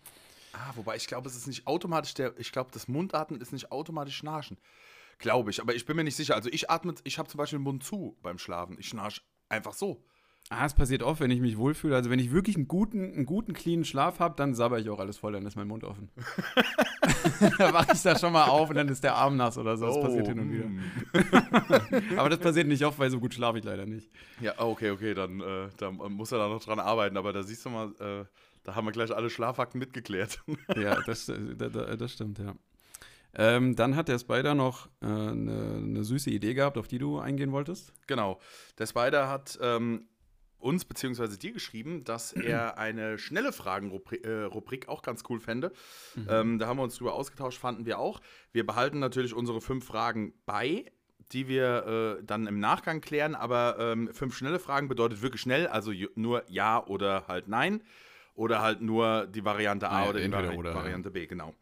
Ah, 0.53 0.71
wobei 0.75 0.95
ich 0.95 1.05
glaube, 1.05 1.29
es 1.29 1.35
ist 1.35 1.47
nicht 1.47 1.67
automatisch 1.67 2.15
der, 2.15 2.33
ich 2.39 2.51
glaube, 2.51 2.71
das 2.73 2.87
Mundatmen 2.87 3.41
ist 3.41 3.53
nicht 3.53 3.71
automatisch 3.71 4.17
Schnarchen. 4.17 4.57
Glaube 5.19 5.51
ich, 5.51 5.61
aber 5.61 5.75
ich 5.75 5.85
bin 5.85 5.95
mir 5.95 6.03
nicht 6.03 6.15
sicher. 6.15 6.35
Also 6.35 6.49
ich 6.51 6.69
atme, 6.71 6.95
ich 7.03 7.19
habe 7.19 7.29
zum 7.29 7.37
Beispiel 7.37 7.59
den 7.59 7.63
Mund 7.63 7.83
zu 7.83 8.17
beim 8.23 8.39
Schlafen. 8.39 8.77
Ich 8.79 8.87
schnarche 8.87 9.21
einfach 9.49 9.73
so. 9.73 10.03
Ah, 10.49 10.63
es 10.65 10.75
passiert 10.75 11.01
oft, 11.01 11.21
wenn 11.21 11.31
ich 11.31 11.41
mich 11.41 11.57
wohlfühle. 11.57 11.95
Also 11.95 12.11
wenn 12.11 12.19
ich 12.19 12.31
wirklich 12.31 12.55
einen 12.55 12.67
guten, 12.67 13.13
einen 13.13 13.25
guten, 13.25 13.53
cleanen 13.53 13.83
Schlaf 13.83 14.19
habe, 14.19 14.35
dann 14.37 14.53
sabber 14.53 14.77
ich 14.77 14.89
auch 14.91 14.99
alles 14.99 15.17
voll, 15.17 15.33
dann 15.33 15.43
ist 15.47 15.55
mein 15.55 15.67
Mund 15.67 15.83
offen. 15.83 16.11
da 17.57 17.73
wache 17.73 17.93
ich 17.93 18.01
da 18.03 18.17
schon 18.17 18.31
mal 18.31 18.45
auf 18.45 18.69
und 18.69 18.75
dann 18.75 18.87
ist 18.87 19.03
der 19.03 19.15
Arm 19.15 19.37
nass 19.37 19.57
oder 19.57 19.75
so. 19.75 19.87
Das 19.87 19.95
oh, 19.95 20.01
passiert 20.03 20.27
hin 20.27 20.39
und 20.39 20.51
wieder. 20.51 20.65
Mm. 20.67 22.17
aber 22.19 22.29
das 22.29 22.37
passiert 22.37 22.67
nicht 22.67 22.85
oft, 22.85 22.99
weil 22.99 23.09
so 23.09 23.19
gut 23.19 23.33
schlafe 23.33 23.57
ich 23.57 23.63
leider 23.63 23.87
nicht. 23.87 24.11
Ja, 24.39 24.53
okay, 24.59 24.91
okay, 24.91 25.15
dann 25.15 25.39
äh, 25.39 25.69
da 25.77 25.89
muss 25.89 26.31
er 26.31 26.37
da 26.37 26.47
noch 26.47 26.63
dran 26.63 26.79
arbeiten. 26.79 27.17
Aber 27.17 27.33
da 27.33 27.41
siehst 27.41 27.65
du 27.65 27.71
mal, 27.71 27.87
äh, 27.99 28.25
da 28.63 28.75
haben 28.75 28.85
wir 28.85 28.91
gleich 28.91 29.15
alle 29.15 29.31
Schlafakten 29.31 29.79
mitgeklärt. 29.79 30.43
ja, 30.75 31.01
das, 31.07 31.27
äh, 31.27 31.55
das, 31.55 31.71
das 31.97 32.11
stimmt, 32.13 32.37
ja. 32.37 32.53
Ähm, 33.37 33.75
dann 33.75 33.95
hat 33.95 34.07
der 34.07 34.19
Spider 34.19 34.53
noch 34.55 34.87
äh, 35.01 35.07
eine, 35.07 35.81
eine, 35.83 36.03
süße 36.03 36.29
Idee 36.29 36.53
gehabt, 36.53 36.77
auf 36.77 36.87
die 36.87 36.99
du 36.99 37.19
eingehen 37.19 37.51
wolltest. 37.51 37.91
Genau. 38.07 38.39
Der 38.77 38.85
Spider 38.85 39.27
hat 39.27 39.59
ähm, 39.61 40.07
uns 40.59 40.85
bzw. 40.85 41.37
dir 41.37 41.51
geschrieben, 41.51 42.03
dass 42.03 42.33
er 42.33 42.77
eine 42.77 43.17
schnelle 43.17 43.53
Fragen-Rubrik 43.53 44.85
äh, 44.85 44.87
auch 44.87 45.01
ganz 45.01 45.23
cool 45.29 45.39
fände. 45.39 45.71
Mhm. 46.15 46.27
Ähm, 46.29 46.59
da 46.59 46.67
haben 46.67 46.77
wir 46.77 46.83
uns 46.83 46.97
drüber 46.97 47.13
ausgetauscht, 47.13 47.59
fanden 47.59 47.85
wir 47.85 47.99
auch. 47.99 48.21
Wir 48.51 48.65
behalten 48.65 48.99
natürlich 48.99 49.33
unsere 49.33 49.61
fünf 49.61 49.85
Fragen 49.85 50.33
bei, 50.45 50.85
die 51.31 51.47
wir 51.47 52.17
äh, 52.19 52.23
dann 52.23 52.47
im 52.47 52.59
Nachgang 52.59 53.01
klären, 53.01 53.35
aber 53.35 53.77
ähm, 53.79 54.13
fünf 54.13 54.35
schnelle 54.35 54.59
Fragen 54.59 54.87
bedeutet 54.87 55.21
wirklich 55.21 55.41
schnell, 55.41 55.67
also 55.67 55.91
nur 56.15 56.43
Ja 56.49 56.85
oder 56.85 57.27
halt 57.27 57.47
Nein 57.47 57.81
oder 58.35 58.61
halt 58.61 58.81
nur 58.81 59.27
die 59.27 59.43
Variante 59.43 59.89
A 59.89 60.03
ja, 60.03 60.09
oder 60.09 60.19
die 60.19 60.31
Vari 60.31 60.57
oder, 60.57 60.75
Variante 60.75 61.09
B, 61.09 61.25
genau. 61.25 61.53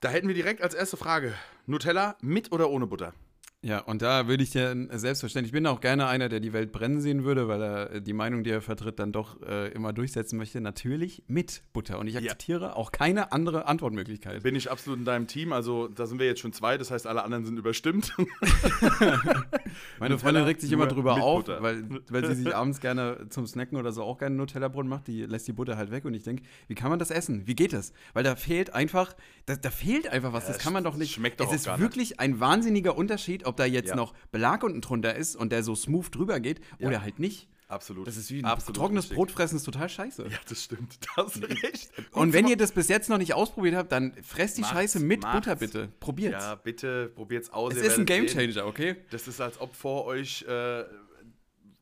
Da 0.00 0.10
hätten 0.10 0.28
wir 0.28 0.34
direkt 0.34 0.62
als 0.62 0.74
erste 0.74 0.96
Frage: 0.96 1.34
Nutella 1.66 2.16
mit 2.20 2.52
oder 2.52 2.70
ohne 2.70 2.86
Butter? 2.86 3.14
Ja, 3.60 3.80
und 3.80 4.02
da 4.02 4.28
würde 4.28 4.44
ich 4.44 4.54
ja 4.54 4.72
selbstverständlich, 4.96 5.48
ich 5.48 5.52
bin 5.52 5.66
auch 5.66 5.80
gerne 5.80 6.06
einer, 6.06 6.28
der 6.28 6.38
die 6.38 6.52
Welt 6.52 6.70
brennen 6.70 7.00
sehen 7.00 7.24
würde, 7.24 7.48
weil 7.48 7.60
er 7.60 7.90
äh, 7.90 8.00
die 8.00 8.12
Meinung, 8.12 8.44
die 8.44 8.50
er 8.50 8.62
vertritt, 8.62 9.00
dann 9.00 9.10
doch 9.10 9.42
äh, 9.42 9.72
immer 9.72 9.92
durchsetzen 9.92 10.36
möchte. 10.36 10.60
Natürlich 10.60 11.24
mit 11.26 11.64
Butter. 11.72 11.98
Und 11.98 12.06
ich 12.06 12.16
akzeptiere 12.16 12.66
ja. 12.66 12.76
auch 12.76 12.92
keine 12.92 13.32
andere 13.32 13.66
Antwortmöglichkeit. 13.66 14.44
Bin 14.44 14.54
ich 14.54 14.70
absolut 14.70 15.00
in 15.00 15.04
deinem 15.04 15.26
Team. 15.26 15.52
Also 15.52 15.88
da 15.88 16.06
sind 16.06 16.20
wir 16.20 16.26
jetzt 16.26 16.38
schon 16.38 16.52
zwei, 16.52 16.78
das 16.78 16.92
heißt, 16.92 17.08
alle 17.08 17.24
anderen 17.24 17.44
sind 17.44 17.58
überstimmt. 17.58 18.14
Meine 19.98 20.18
Freundin 20.20 20.44
regt 20.44 20.60
sich 20.60 20.70
immer 20.70 20.86
drüber 20.86 21.20
auf, 21.20 21.48
weil, 21.48 21.82
weil 22.10 22.26
sie 22.26 22.36
sich 22.36 22.54
abends 22.54 22.78
gerne 22.78 23.26
zum 23.28 23.44
Snacken 23.48 23.76
oder 23.76 23.90
so 23.90 24.04
auch 24.04 24.18
gerne 24.18 24.36
Nutella-Brunnen 24.36 24.88
macht. 24.88 25.08
Die 25.08 25.22
lässt 25.22 25.48
die 25.48 25.52
Butter 25.52 25.76
halt 25.76 25.90
weg 25.90 26.04
und 26.04 26.14
ich 26.14 26.22
denke, 26.22 26.44
wie 26.68 26.76
kann 26.76 26.90
man 26.90 27.00
das 27.00 27.10
essen? 27.10 27.48
Wie 27.48 27.56
geht 27.56 27.72
das? 27.72 27.92
Weil 28.12 28.22
da 28.22 28.36
fehlt 28.36 28.72
einfach, 28.72 29.16
da, 29.46 29.56
da 29.56 29.70
fehlt 29.70 30.06
einfach 30.06 30.32
was. 30.32 30.46
Das 30.46 30.58
kann 30.58 30.72
man 30.72 30.84
doch 30.84 30.96
nicht. 30.96 31.12
Schmeckt 31.12 31.40
doch 31.40 31.52
Es 31.52 31.66
ist 31.66 31.78
wirklich 31.80 32.10
nicht. 32.10 32.20
ein 32.20 32.38
wahnsinniger 32.38 32.96
Unterschied, 32.96 33.47
ob 33.48 33.56
da 33.56 33.64
jetzt 33.64 33.90
ja. 33.90 33.96
noch 33.96 34.14
Belag 34.30 34.62
unten 34.62 34.80
drunter 34.80 35.14
ist 35.14 35.36
und 35.36 35.50
der 35.50 35.62
so 35.62 35.74
smooth 35.74 36.14
drüber 36.14 36.40
geht 36.40 36.60
ja. 36.78 36.88
oder 36.88 37.02
halt 37.02 37.18
nicht. 37.18 37.48
Absolut. 37.68 38.06
Das 38.06 38.16
ist 38.16 38.30
wie 38.30 38.38
ein 38.38 38.46
Absolut 38.46 38.76
trockenes 38.76 39.04
richtig. 39.04 39.16
Brot 39.16 39.30
fressen, 39.30 39.56
ist 39.56 39.64
total 39.64 39.90
scheiße. 39.90 40.26
Ja, 40.26 40.38
das 40.48 40.64
stimmt. 40.64 40.98
Das 41.16 41.36
ist 41.36 41.62
recht. 41.62 41.90
Und 42.12 42.32
wenn 42.32 42.46
ihr 42.46 42.56
das 42.56 42.72
bis 42.72 42.88
jetzt 42.88 43.10
noch 43.10 43.18
nicht 43.18 43.34
ausprobiert 43.34 43.74
habt, 43.74 43.92
dann 43.92 44.14
fresst 44.22 44.56
die 44.56 44.62
Macht's, 44.62 44.74
Scheiße 44.74 45.00
mit 45.00 45.22
macht's. 45.22 45.34
Butter 45.46 45.56
bitte. 45.56 45.88
Probiert's. 46.00 46.42
Ja, 46.42 46.54
bitte 46.54 47.12
probiert's 47.14 47.50
aus. 47.50 47.74
es 47.74 47.82
ist 47.82 47.98
ein. 47.98 48.06
Gamechanger, 48.06 48.66
okay? 48.66 48.96
Das 49.10 49.28
ist, 49.28 49.40
als 49.40 49.60
ob 49.60 49.74
vor 49.74 50.06
euch 50.06 50.46
äh, 50.48 50.84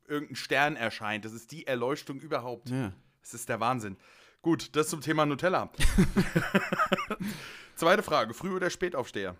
irgendein 0.07 0.35
Stern 0.35 0.75
erscheint. 0.75 1.23
Das 1.23 1.31
ist 1.31 1.51
die 1.51 1.65
Erleuchtung 1.65 2.19
überhaupt. 2.19 2.69
Ja. 2.69 2.91
Das 3.21 3.33
ist 3.33 3.47
der 3.47 3.61
Wahnsinn. 3.61 3.95
Gut, 4.41 4.75
das 4.75 4.89
zum 4.89 4.99
Thema 4.99 5.25
Nutella. 5.25 5.71
Zweite 7.75 8.03
Frage: 8.03 8.33
Früh- 8.33 8.53
oder 8.53 8.69
Spätaufsteher? 8.69 9.37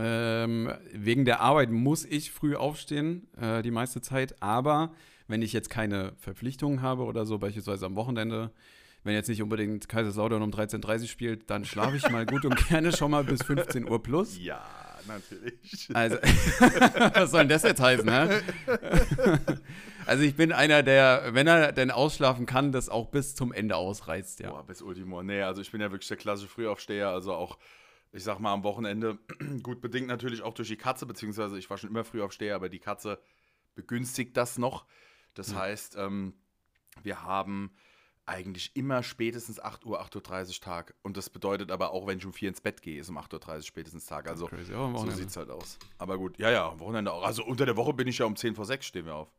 Ähm, 0.00 0.72
wegen 0.92 1.24
der 1.24 1.40
Arbeit 1.40 1.70
muss 1.70 2.04
ich 2.04 2.30
früh 2.30 2.56
aufstehen, 2.56 3.28
äh, 3.40 3.62
die 3.62 3.70
meiste 3.70 4.00
Zeit. 4.00 4.42
Aber 4.42 4.92
wenn 5.28 5.42
ich 5.42 5.52
jetzt 5.52 5.70
keine 5.70 6.12
Verpflichtungen 6.18 6.82
habe 6.82 7.04
oder 7.04 7.26
so, 7.26 7.38
beispielsweise 7.38 7.86
am 7.86 7.96
Wochenende, 7.96 8.50
wenn 9.04 9.14
jetzt 9.14 9.28
nicht 9.28 9.42
unbedingt 9.42 9.88
Kaiserslautern 9.88 10.42
um 10.42 10.50
13.30 10.50 11.02
Uhr 11.02 11.08
spielt, 11.08 11.50
dann 11.50 11.64
schlafe 11.64 11.96
ich 11.96 12.08
mal 12.10 12.26
gut 12.26 12.44
und 12.44 12.68
gerne 12.68 12.96
schon 12.96 13.10
mal 13.10 13.24
bis 13.24 13.42
15 13.42 13.88
Uhr 13.88 14.02
plus. 14.02 14.38
Ja, 14.38 14.62
natürlich. 15.06 15.88
Also, 15.94 16.16
was 17.14 17.30
soll 17.30 17.40
denn 17.40 17.48
das 17.48 17.62
jetzt 17.62 17.80
heißen, 17.80 18.10
hä? 18.10 18.40
Also 20.06 20.24
ich 20.24 20.34
bin 20.34 20.52
einer, 20.52 20.82
der, 20.82 21.30
wenn 21.34 21.46
er 21.46 21.70
denn 21.70 21.92
ausschlafen 21.92 22.44
kann, 22.44 22.72
das 22.72 22.88
auch 22.88 23.06
bis 23.06 23.36
zum 23.36 23.52
Ende 23.52 23.76
ausreizt, 23.76 24.40
ja. 24.40 24.50
Boah, 24.50 24.66
bis 24.66 24.82
Ultimo. 24.82 25.22
Nee, 25.22 25.42
also 25.42 25.60
ich 25.60 25.70
bin 25.70 25.80
ja 25.80 25.92
wirklich 25.92 26.08
der 26.08 26.16
klassische 26.16 26.48
Frühaufsteher. 26.48 27.10
Also 27.10 27.32
auch, 27.32 27.58
ich 28.12 28.24
sag 28.24 28.38
mal, 28.38 28.52
am 28.52 28.64
Wochenende 28.64 29.18
gut 29.62 29.80
bedingt 29.80 30.08
natürlich 30.08 30.42
auch 30.42 30.54
durch 30.54 30.68
die 30.68 30.76
Katze, 30.76 31.06
beziehungsweise 31.06 31.58
ich 31.58 31.70
war 31.70 31.78
schon 31.78 31.90
immer 31.90 32.04
Frühaufsteher, 32.04 32.54
aber 32.54 32.68
die 32.68 32.80
Katze 32.80 33.20
begünstigt 33.74 34.36
das 34.36 34.58
noch. 34.58 34.86
Das 35.34 35.54
heißt, 35.54 35.96
ähm, 35.96 36.34
wir 37.02 37.22
haben 37.22 37.72
eigentlich 38.26 38.76
immer 38.76 39.02
spätestens 39.02 39.58
8 39.58 39.84
Uhr, 39.86 40.00
8.30 40.00 40.48
Uhr 40.48 40.60
Tag. 40.60 40.94
Und 41.02 41.16
das 41.16 41.30
bedeutet 41.30 41.70
aber 41.70 41.90
auch, 41.92 42.06
wenn 42.06 42.18
ich 42.18 42.26
um 42.26 42.32
4 42.32 42.50
ins 42.50 42.60
Bett 42.60 42.80
gehe, 42.82 43.00
ist 43.00 43.08
um 43.08 43.18
8.30 43.18 43.56
Uhr 43.56 43.62
spätestens 43.62 44.06
Tag. 44.06 44.28
Also 44.28 44.48
am 44.48 44.96
so 44.96 45.10
sieht 45.10 45.28
es 45.28 45.36
halt 45.36 45.50
aus. 45.50 45.78
Aber 45.98 46.16
gut, 46.18 46.38
ja, 46.38 46.50
ja, 46.50 46.68
am 46.68 46.78
Wochenende 46.80 47.12
auch. 47.12 47.24
Also 47.24 47.44
unter 47.44 47.66
der 47.66 47.76
Woche 47.76 47.92
bin 47.92 48.06
ich 48.06 48.18
ja 48.18 48.26
um 48.26 48.36
10 48.36 48.54
vor 48.54 48.64
6 48.64 48.86
stehen 48.86 49.06
wir 49.06 49.14
auf. 49.14 49.32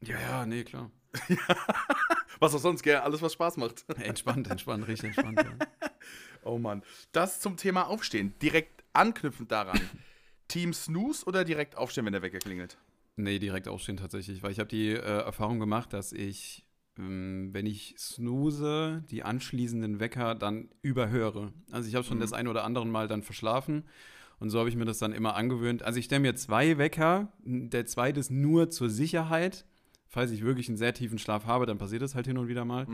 Ja, 0.00 0.20
ja, 0.20 0.46
nee, 0.46 0.64
klar. 0.64 0.90
Was 2.40 2.54
auch 2.54 2.58
sonst, 2.58 2.82
gell? 2.82 2.96
Alles, 2.96 3.22
was 3.22 3.32
Spaß 3.32 3.56
macht. 3.56 3.88
Entspannt, 4.00 4.50
entspannt, 4.50 4.86
richtig 4.88 5.16
entspannt. 5.16 5.38
Ja. 5.38 5.88
Oh 6.44 6.58
Mann. 6.58 6.82
Das 7.12 7.40
zum 7.40 7.56
Thema 7.56 7.88
Aufstehen. 7.88 8.34
Direkt 8.40 8.84
anknüpfend 8.92 9.50
daran. 9.50 9.80
Team 10.48 10.72
Snooze 10.72 11.24
oder 11.26 11.44
direkt 11.44 11.76
aufstehen, 11.76 12.04
wenn 12.04 12.12
der 12.12 12.22
Wecker 12.22 12.38
klingelt? 12.38 12.78
Nee, 13.16 13.38
direkt 13.38 13.68
aufstehen 13.68 13.96
tatsächlich, 13.96 14.42
weil 14.42 14.52
ich 14.52 14.58
habe 14.58 14.68
die 14.68 14.90
äh, 14.90 14.98
Erfahrung 14.98 15.58
gemacht, 15.58 15.92
dass 15.92 16.12
ich, 16.12 16.66
ähm, 16.98 17.50
wenn 17.52 17.64
ich 17.64 17.94
snooze, 17.98 19.04
die 19.10 19.22
anschließenden 19.22 20.00
Wecker 20.00 20.34
dann 20.34 20.68
überhöre. 20.82 21.52
Also 21.70 21.88
ich 21.88 21.94
habe 21.94 22.04
schon 22.04 22.20
das 22.20 22.32
ein 22.32 22.48
oder 22.48 22.64
andere 22.64 22.86
Mal 22.86 23.08
dann 23.08 23.22
verschlafen 23.22 23.84
und 24.40 24.50
so 24.50 24.58
habe 24.58 24.68
ich 24.68 24.76
mir 24.76 24.84
das 24.84 24.98
dann 24.98 25.12
immer 25.12 25.36
angewöhnt. 25.36 25.82
Also 25.82 25.98
ich 25.98 26.06
stelle 26.06 26.20
mir 26.20 26.34
zwei 26.34 26.76
Wecker, 26.76 27.32
der 27.44 27.86
zweite 27.86 28.20
ist 28.20 28.30
nur 28.30 28.68
zur 28.70 28.90
Sicherheit. 28.90 29.64
Falls 30.06 30.30
ich 30.30 30.44
wirklich 30.44 30.68
einen 30.68 30.76
sehr 30.76 30.94
tiefen 30.94 31.18
Schlaf 31.18 31.46
habe, 31.46 31.66
dann 31.66 31.78
passiert 31.78 32.02
das 32.02 32.14
halt 32.14 32.26
hin 32.26 32.38
und 32.38 32.46
wieder 32.46 32.64
mal. 32.64 32.86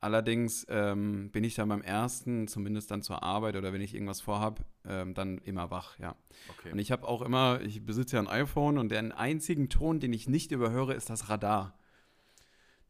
Allerdings 0.00 0.64
ähm, 0.70 1.30
bin 1.30 1.44
ich 1.44 1.54
dann 1.54 1.68
beim 1.68 1.82
ersten, 1.82 2.48
zumindest 2.48 2.90
dann 2.90 3.02
zur 3.02 3.22
Arbeit 3.22 3.56
oder 3.56 3.72
wenn 3.72 3.82
ich 3.82 3.94
irgendwas 3.94 4.22
vorhab, 4.22 4.64
ähm, 4.86 5.12
dann 5.12 5.38
immer 5.38 5.70
wach, 5.70 5.98
ja. 5.98 6.16
Okay. 6.48 6.72
Und 6.72 6.78
ich 6.78 6.90
habe 6.90 7.06
auch 7.06 7.20
immer, 7.20 7.60
ich 7.60 7.84
besitze 7.84 8.16
ja 8.16 8.22
ein 8.22 8.28
iPhone 8.28 8.78
und 8.78 8.90
den 8.90 9.12
einzigen 9.12 9.68
Ton, 9.68 10.00
den 10.00 10.12
ich 10.12 10.28
nicht 10.28 10.50
überhöre, 10.50 10.94
ist 10.94 11.10
das 11.10 11.28
Radar. 11.28 11.78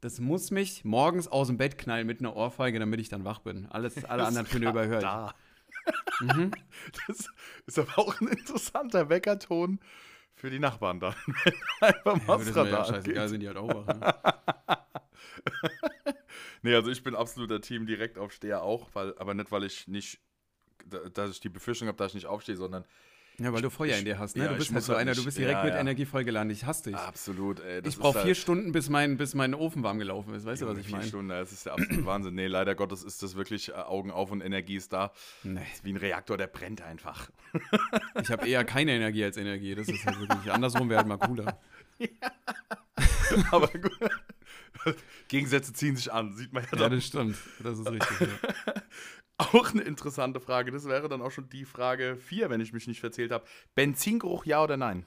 Das 0.00 0.21
muss 0.21 0.50
mich 0.50 0.85
morgens 0.85 1.29
aus 1.29 1.47
dem 1.47 1.59
Bett 1.59 1.79
knallen 1.79 2.07
mit 2.07 2.21
einer 2.21 2.35
Ohrfeige, 2.35 2.79
damit 2.79 3.00
ich 3.00 3.09
dann 3.09 3.25
wach 3.25 3.38
bin. 3.38 3.67
Alles, 3.67 4.05
alle 4.05 4.25
anderen 4.25 4.47
Töne. 4.49 4.73
Da. 5.00 5.35
Mhm. 6.21 6.50
Das 7.07 7.26
ist 7.67 7.79
aber 7.79 7.99
auch 7.99 8.21
ein 8.21 8.29
interessanter 8.29 9.09
Weckerton 9.09 9.79
für 10.43 10.51
die 10.51 10.59
Nachbarn 10.59 10.99
dann. 10.99 11.15
Einfach 11.81 12.17
Ja, 12.27 12.27
mal 12.27 12.39
ja 12.39 12.53
Radar 12.53 12.85
scheißegal, 12.85 13.29
sind 13.29 13.41
die 13.41 13.47
halt 13.47 13.57
auch 13.57 13.69
wach. 13.69 13.87
Ne? 13.87 14.01
Nee, 16.63 16.75
also 16.75 16.91
ich 16.91 17.03
bin 17.03 17.15
absoluter 17.15 17.61
Team 17.61 17.87
Direktaufsteher 17.87 18.63
auch, 18.63 18.89
weil, 18.95 19.17
aber 19.19 19.35
nicht, 19.35 19.51
weil 19.53 19.65
ich 19.65 19.89
nicht, 19.89 20.21
da- 20.87 21.09
dass 21.09 21.31
ich 21.33 21.41
die 21.41 21.49
Befürchtung 21.49 21.89
habe, 21.89 21.99
dass 21.99 22.13
ich 22.13 22.17
nicht 22.17 22.27
aufstehe, 22.27 22.57
sondern 22.57 22.85
Ja, 23.39 23.53
weil 23.53 23.62
du 23.62 23.71
Feuer 23.71 23.97
in 23.97 24.05
dir 24.05 24.19
hast, 24.19 24.37
ne? 24.37 24.45
ja, 24.45 24.51
du 24.51 24.59
bist 24.59 24.73
halt 24.73 24.85
so 24.85 24.93
halt 24.93 25.01
einer, 25.01 25.15
du 25.15 25.25
bist 25.25 25.39
direkt 25.39 25.59
ja, 25.59 25.65
mit 25.65 25.75
ja. 25.75 25.81
Energie 25.81 26.05
vollgeladen. 26.05 26.51
Ich 26.51 26.65
hasse 26.67 26.85
dich. 26.85 26.97
absolut, 26.97 27.61
ey. 27.61 27.81
ich 27.85 27.99
brauche 27.99 28.17
halt- 28.17 28.27
vier 28.27 28.35
Stunden, 28.35 28.73
bis 28.73 28.89
mein, 28.89 29.17
bis 29.17 29.35
mein 29.35 29.55
Ofen 29.55 29.83
warm 29.83 29.99
gelaufen 29.99 30.35
ist. 30.35 30.45
Weißt 30.45 30.62
du, 30.62 30.67
was 30.67 30.79
ich 30.79 30.87
vier 30.87 30.97
meine? 30.97 31.09
Stunden, 31.09 31.29
das 31.31 31.51
ist 31.51 31.67
der 31.67 31.73
absolute 31.73 32.05
Wahnsinn. 32.05 32.35
Nee, 32.35 32.47
leider 32.47 32.75
Gottes 32.75 33.03
ist 33.03 33.23
das 33.23 33.35
wirklich 33.35 33.71
äh, 33.71 33.73
Augen 33.73 34.11
auf 34.11 34.31
und 34.31 34.43
Energie 34.43 34.77
ist 34.77 34.93
da. 34.93 35.12
Nee. 35.43 35.61
Ist 35.73 35.85
wie 35.85 35.93
ein 35.93 35.97
Reaktor, 35.97 36.37
der 36.37 36.47
brennt 36.47 36.83
einfach. 36.83 37.31
Ich 38.21 38.31
habe 38.31 38.47
eher 38.49 38.65
keine 38.65 38.93
Energie 38.93 39.25
als 39.25 39.37
Energie. 39.37 39.75
Das 39.75 39.89
ist 39.89 40.05
halt 40.05 40.19
wirklich 40.21 40.53
andersrum 40.53 40.89
wäre 40.89 40.99
halt 40.99 41.09
mal 41.09 41.19
cooler. 41.19 41.59
Aber 43.51 43.69
gut. 43.69 43.99
Gegensätze 45.29 45.73
ziehen 45.73 45.97
sich 45.97 46.12
an, 46.12 46.33
sieht 46.35 46.53
man 46.53 46.62
ja 46.65 46.69
Ja, 46.73 46.79
dann. 46.79 46.93
das 46.93 47.05
stimmt. 47.07 47.37
Das 47.62 47.79
ist 47.79 47.91
richtig. 47.91 48.21
Ja. 48.67 48.73
Auch 49.39 49.71
eine 49.73 49.83
interessante 49.83 50.39
Frage. 50.41 50.71
Das 50.71 50.85
wäre 50.85 51.09
dann 51.09 51.21
auch 51.21 51.31
schon 51.33 51.49
die 51.49 51.65
Frage 51.65 52.17
4, 52.17 52.49
wenn 52.51 52.61
ich 52.61 52.73
mich 52.73 52.87
nicht 52.87 53.01
verzählt 53.01 53.33
habe. 53.33 53.45
Benzingeruch, 53.75 54.45
ja 54.45 54.62
oder 54.62 54.77
nein? 54.77 55.05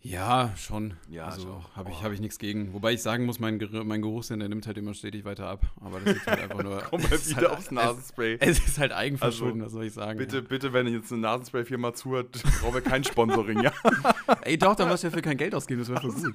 Ja, 0.00 0.54
schon. 0.56 0.94
Ja, 1.10 1.26
also 1.26 1.64
habe 1.74 1.90
ich, 1.90 1.96
Oh. 1.96 2.02
hab 2.04 2.12
ich 2.12 2.20
nichts 2.20 2.38
gegen. 2.38 2.72
Wobei 2.72 2.92
ich 2.92 3.02
sagen 3.02 3.26
muss, 3.26 3.40
mein, 3.40 3.58
Ger 3.58 3.82
mein 3.82 4.00
Geruchssinn, 4.00 4.38
der 4.38 4.48
nimmt 4.48 4.64
halt 4.68 4.78
immer 4.78 4.94
stetig 4.94 5.24
weiter 5.24 5.48
ab. 5.48 5.66
Aber 5.80 5.98
das 5.98 6.16
ist 6.18 6.26
halt 6.28 6.40
einfach 6.40 6.62
nur. 6.62 6.80
Wir 6.92 7.12
ist 7.12 7.28
wieder 7.30 7.48
halt, 7.48 7.58
aufs 7.58 7.70
Nasenspray. 7.72 8.36
Es, 8.38 8.60
es 8.60 8.66
ist 8.68 8.78
halt 8.78 8.92
Eigenverschulden, 8.92 9.60
Also, 9.60 9.64
was 9.66 9.72
soll 9.72 9.84
ich 9.86 9.92
sagen. 9.92 10.18
Bitte, 10.18 10.40
bitte, 10.40 10.72
wenn 10.72 10.86
jetzt 10.86 11.10
eine 11.12 11.20
Nasenspray-Firma 11.22 11.94
zuhört, 11.94 12.40
brauchen 12.60 12.74
wir 12.74 12.80
kein 12.80 13.02
Sponsoring, 13.02 13.60
ja? 13.64 13.72
Ja. 13.84 14.38
Ey, 14.42 14.56
doch, 14.56 14.76
da 14.76 14.86
musst 14.86 15.02
du 15.02 15.08
ja 15.08 15.10
für 15.12 15.20
kein 15.20 15.36
Geld 15.36 15.52
ausgeben, 15.54 15.80
das 15.80 15.88
wäre 15.90 16.00
voll 16.00 16.12
gut. 16.12 16.32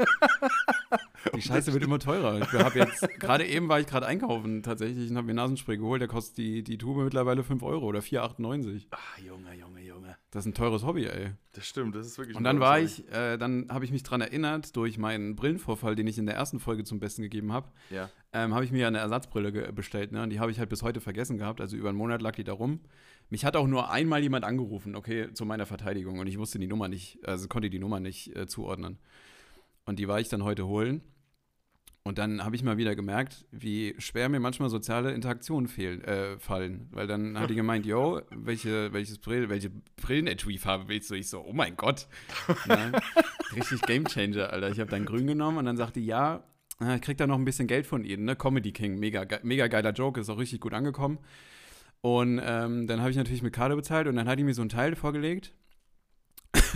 Die 1.36 1.42
Scheiße 1.42 1.74
wird 1.74 1.84
immer 1.84 2.00
teurer. 2.00 2.42
Ich 2.42 2.52
habe 2.52 2.80
jetzt, 2.80 3.08
gerade 3.20 3.46
eben 3.46 3.70
war 3.70 3.80
ich 3.80 3.88
gerade 3.88 4.06
einkaufen 4.06 4.64
tatsächlich 4.64 5.10
und 5.10 5.18
habe 5.18 5.28
mir 5.28 5.34
Nasenspray 5.34 5.78
geholt. 5.78 6.02
Der 6.02 6.08
kostet 6.08 6.38
die, 6.38 6.64
die 6.64 6.78
Tube 6.78 7.04
mittlerweile 7.04 7.44
5 7.44 7.64
Euro 7.64 7.86
oder 7.86 8.00
4,98. 8.00 8.88
Ah, 8.92 8.98
Junge, 9.26 9.54
Junge, 9.56 9.82
Junge. 9.82 10.18
Das 10.32 10.46
ist 10.46 10.52
ein 10.52 10.54
teures 10.54 10.84
Hobby, 10.84 11.06
ey. 11.06 11.32
Das 11.54 11.66
stimmt, 11.68 11.96
das 11.96 12.08
ist 12.08 12.18
wirklich 12.18 12.36
Und 12.36 12.44
dann 12.44 12.60
war 12.60 12.76
tolles 12.78 13.00
ich, 13.00 13.12
äh, 13.14 13.38
dann 13.38 13.68
habe 13.70 13.86
ich 13.86 13.92
mich 13.92 14.04
dran 14.04 14.22
erinnert, 14.22 14.76
durch 14.76 14.98
meinen 14.98 15.36
Brillenvorfall, 15.36 15.96
den 15.96 16.08
ich 16.08 16.18
in 16.18 16.26
der 16.26 16.36
ersten 16.36 16.60
Folge 16.60 16.84
zum 16.84 17.00
Besten 17.00 17.22
gegeben 17.22 17.54
habe, 17.54 17.68
Hobby. 17.68 17.96
Ja. 17.96 18.10
ähm, 18.34 18.54
habe 18.54 18.66
ich 18.66 18.72
mir 18.72 18.88
eine 18.88 18.98
Ersatzbrille 18.98 19.72
bestellt. 19.72 20.12
Ne? 20.12 20.24
Und 20.24 20.30
die 20.32 20.40
habe 20.40 20.52
ich 20.52 20.60
halt 20.60 20.70
bis 20.70 20.82
heute 20.82 21.00
vergessen 21.02 21.38
gehabt. 21.38 21.62
Also 21.62 21.78
über 21.78 21.90
einen 21.90 21.98
Monat 21.98 22.22
lag 22.22 22.36
die 22.36 22.44
da 22.44 22.54
rum. 22.54 22.80
Mich 23.30 23.46
hat 23.46 23.56
auch 23.56 23.68
nur 23.68 23.90
einmal 23.90 24.22
jemand 24.22 24.46
angerufen, 24.46 24.96
okay, 24.96 25.32
zu 25.34 25.46
meiner 25.46 25.66
Verteidigung. 25.66 26.20
Und 26.20 26.28
ich 26.28 26.38
wusste 26.38 26.60
die 26.60 26.68
Nummer 26.68 26.88
nicht, 26.88 27.20
also 27.26 27.48
konnte 27.48 27.70
die 27.70 27.80
Nummer 27.80 28.00
nicht 28.00 28.36
äh, 28.36 28.48
zuordnen. 28.48 28.98
Und 29.86 30.00
die 30.00 30.08
war 30.08 30.20
ich 30.20 30.30
dann 30.30 30.44
heute 30.44 30.68
holen. 30.68 31.02
Und 32.06 32.18
dann 32.18 32.44
habe 32.44 32.56
ich 32.58 32.64
mal 32.64 32.78
wieder 32.78 32.96
gemerkt, 32.96 33.46
wie 33.52 33.96
schwer 33.98 34.28
mir 34.28 34.42
manchmal 34.42 34.70
soziale 34.70 35.14
Interaktionen 35.14 35.70
fehlen, 35.70 36.04
äh, 36.04 36.38
fallen. 36.38 36.90
Weil 36.92 37.08
dann 37.08 37.40
hat 37.40 37.50
die 37.50 37.56
gemeint, 37.56 37.86
yo, 37.86 38.22
welche, 38.30 38.92
welches 38.92 39.20
Brill, 39.20 39.48
welche 39.48 39.72
Brillenetui-Farbe 39.96 40.90
willst 40.90 41.10
du? 41.10 41.16
Ich 41.16 41.30
so, 41.30 41.42
oh 41.46 41.54
mein 41.54 41.78
Gott. 41.78 42.08
Ne? 42.68 42.92
Richtig 43.56 43.82
Gamechanger, 43.84 44.52
Alter. 44.52 44.70
Ich 44.70 44.82
habe 44.82 44.92
dann 44.92 45.06
grün 45.06 45.28
genommen 45.28 45.60
und 45.60 45.66
dann 45.66 45.78
sagte 45.78 46.02
die, 46.02 46.06
ja, 46.06 46.44
äh, 46.82 46.96
ich 46.96 47.02
krieg 47.02 47.18
da 47.18 47.26
noch 47.26 47.38
ein 47.38 47.46
bisschen 47.46 47.68
Geld 47.68 47.88
von 47.88 48.04
ihnen, 48.04 48.26
ne? 48.26 48.36
Comedy 48.36 48.74
King, 48.74 49.00
mega, 49.00 49.26
mega 49.44 49.68
geiler 49.68 49.94
Joke, 49.94 50.20
ist 50.20 50.30
auch 50.30 50.40
richtig 50.40 50.60
gut 50.60 50.74
angekommen. 50.74 51.20
Und 52.02 52.42
ähm, 52.44 52.86
dann 52.86 53.00
habe 53.00 53.12
ich 53.12 53.18
natürlich 53.18 53.44
mit 53.44 53.54
Karte 53.54 53.78
bezahlt 53.78 54.08
und 54.08 54.18
dann 54.18 54.28
hat 54.28 54.38
die 54.38 54.44
mir 54.44 54.54
so 54.54 54.62
ein 54.62 54.70
Teil 54.70 54.96
vorgelegt. 54.98 55.54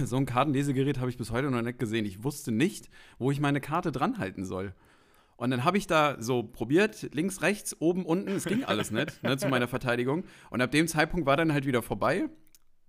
so 0.05 0.15
ein 0.15 0.25
Kartenlesegerät 0.25 0.99
habe 0.99 1.09
ich 1.09 1.17
bis 1.17 1.31
heute 1.31 1.51
noch 1.51 1.61
nicht 1.61 1.79
gesehen. 1.79 2.05
Ich 2.05 2.23
wusste 2.23 2.53
nicht, 2.53 2.89
wo 3.19 3.29
ich 3.29 3.41
meine 3.41 3.59
Karte 3.59 3.91
dran 3.91 4.19
halten 4.19 4.45
soll. 4.45 4.73
Und 5.37 5.51
dann 5.51 5.63
habe 5.63 5.77
ich 5.77 5.87
da 5.87 6.17
so 6.19 6.43
probiert, 6.43 7.09
links, 7.13 7.41
rechts, 7.41 7.79
oben, 7.79 8.05
unten, 8.05 8.31
es 8.31 8.45
ging 8.45 8.63
alles 8.63 8.91
nicht, 8.91 9.21
ne, 9.23 9.37
zu 9.37 9.47
meiner 9.47 9.67
Verteidigung. 9.67 10.25
Und 10.49 10.61
ab 10.61 10.71
dem 10.71 10.87
Zeitpunkt 10.87 11.27
war 11.27 11.37
dann 11.37 11.53
halt 11.53 11.65
wieder 11.65 11.81
vorbei. 11.81 12.25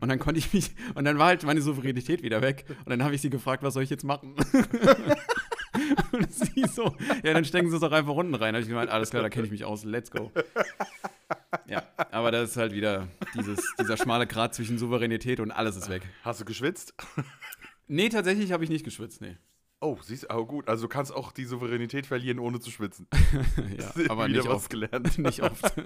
Und 0.00 0.09
dann 0.09 0.19
konnte 0.19 0.38
ich 0.38 0.52
mich, 0.55 0.71
und 0.95 1.05
dann 1.05 1.19
war 1.19 1.26
halt 1.26 1.43
meine 1.45 1.61
Souveränität 1.61 2.23
wieder 2.23 2.40
weg. 2.40 2.64
Und 2.85 2.90
dann 2.90 3.05
habe 3.05 3.14
ich 3.14 3.21
sie 3.21 3.31
gefragt, 3.31 3.62
was 3.62 3.75
soll 3.75 3.83
ich 3.83 3.90
jetzt 3.90 4.05
machen? 4.05 4.35
und 6.12 6.33
sie 6.33 6.64
so, 6.73 6.97
ja, 7.23 7.35
dann 7.35 7.45
stecken 7.45 7.69
sie 7.69 7.76
es 7.76 7.81
doch 7.81 7.93
einfach 7.93 8.14
unten 8.14 8.35
rein. 8.35 8.55
Da 8.55 8.59
habe 8.59 8.62
ich 8.62 8.69
gemeint, 8.69 8.90
alles 8.90 9.11
klar, 9.11 9.23
da 9.23 9.28
kenne 9.28 9.45
ich 9.45 9.50
mich 9.50 9.64
aus, 9.64 9.85
let's 9.85 10.11
go. 10.11 10.33
Ja, 11.67 11.83
aber 12.11 12.31
das 12.31 12.50
ist 12.50 12.57
halt 12.57 12.73
wieder 12.73 13.09
dieses, 13.35 13.61
dieser 13.78 13.97
schmale 13.97 14.26
Grat 14.26 14.55
zwischen 14.55 14.78
Souveränität 14.78 15.40
und 15.40 15.50
alles 15.50 15.76
ist 15.76 15.90
weg. 15.90 16.02
Hast 16.23 16.40
du 16.40 16.45
geschwitzt? 16.45 16.95
Nee, 17.90 18.11
tatsächlich 18.11 18.52
habe 18.52 18.64
ich 18.64 18.71
nicht 18.71 18.85
geschwitzt, 18.85 19.23
nee. 19.23 19.37
Oh, 19.81 19.97
siehst 20.03 20.25
du, 20.25 20.31
oh 20.35 20.45
gut. 20.45 20.69
Also 20.69 20.83
du 20.87 20.89
kannst 20.89 21.13
auch 21.15 21.31
die 21.31 21.45
Souveränität 21.45 22.07
verlieren, 22.07 22.39
ohne 22.41 22.59
zu 22.61 22.71
schwitzen. 22.71 23.07
Ja, 23.79 23.93
aber 24.09 24.27
Wieder 24.27 24.39
nicht 24.39 24.49
was 24.49 24.57
oft. 24.57 24.71
gelernt. 24.71 25.19
Nicht 25.19 25.43
oft. 25.43 25.73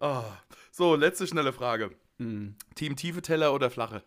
Ah. 0.00 0.24
So, 0.70 0.94
letzte 0.94 1.26
schnelle 1.26 1.52
Frage. 1.52 1.90
Hm. 2.18 2.54
Team 2.74 2.96
tiefe 2.96 3.22
Teller 3.22 3.52
oder 3.54 3.70
flache? 3.70 4.02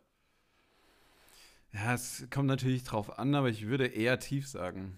Ja, 1.74 1.94
es 1.94 2.26
kommt 2.32 2.48
natürlich 2.48 2.84
drauf 2.84 3.18
an, 3.20 3.36
aber 3.36 3.50
ich 3.50 3.68
würde 3.68 3.86
eher 3.88 4.20
tief 4.20 4.48
sagen. 4.48 4.98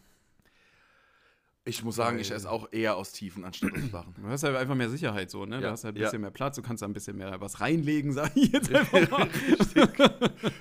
Ich 1.67 1.83
muss 1.83 1.95
sagen, 1.97 2.17
ich 2.17 2.31
esse 2.31 2.49
auch 2.49 2.71
eher 2.71 2.95
aus 2.95 3.11
Tiefen 3.11 3.43
anstatt 3.43 3.73
aus 3.73 3.89
Flachen. 3.89 4.15
Du 4.15 4.27
hast 4.27 4.43
halt 4.43 4.55
einfach 4.55 4.75
mehr 4.75 4.89
Sicherheit 4.89 5.29
so, 5.29 5.45
ne? 5.45 5.55
Ja, 5.55 5.61
Du 5.61 5.71
hast 5.71 5.83
halt 5.83 5.95
ein 5.95 5.99
ja. 5.99 6.05
bisschen 6.05 6.21
mehr 6.21 6.31
Platz, 6.31 6.55
du 6.55 6.61
kannst 6.61 6.81
da 6.81 6.87
ein 6.87 6.93
bisschen 6.93 7.17
mehr 7.17 7.41
was 7.41 7.59
reinlegen, 7.59 8.11
sag 8.13 8.31
ich 8.35 8.53
jetzt 8.53 8.73
einfach 8.73 9.09
mal. 9.11 9.27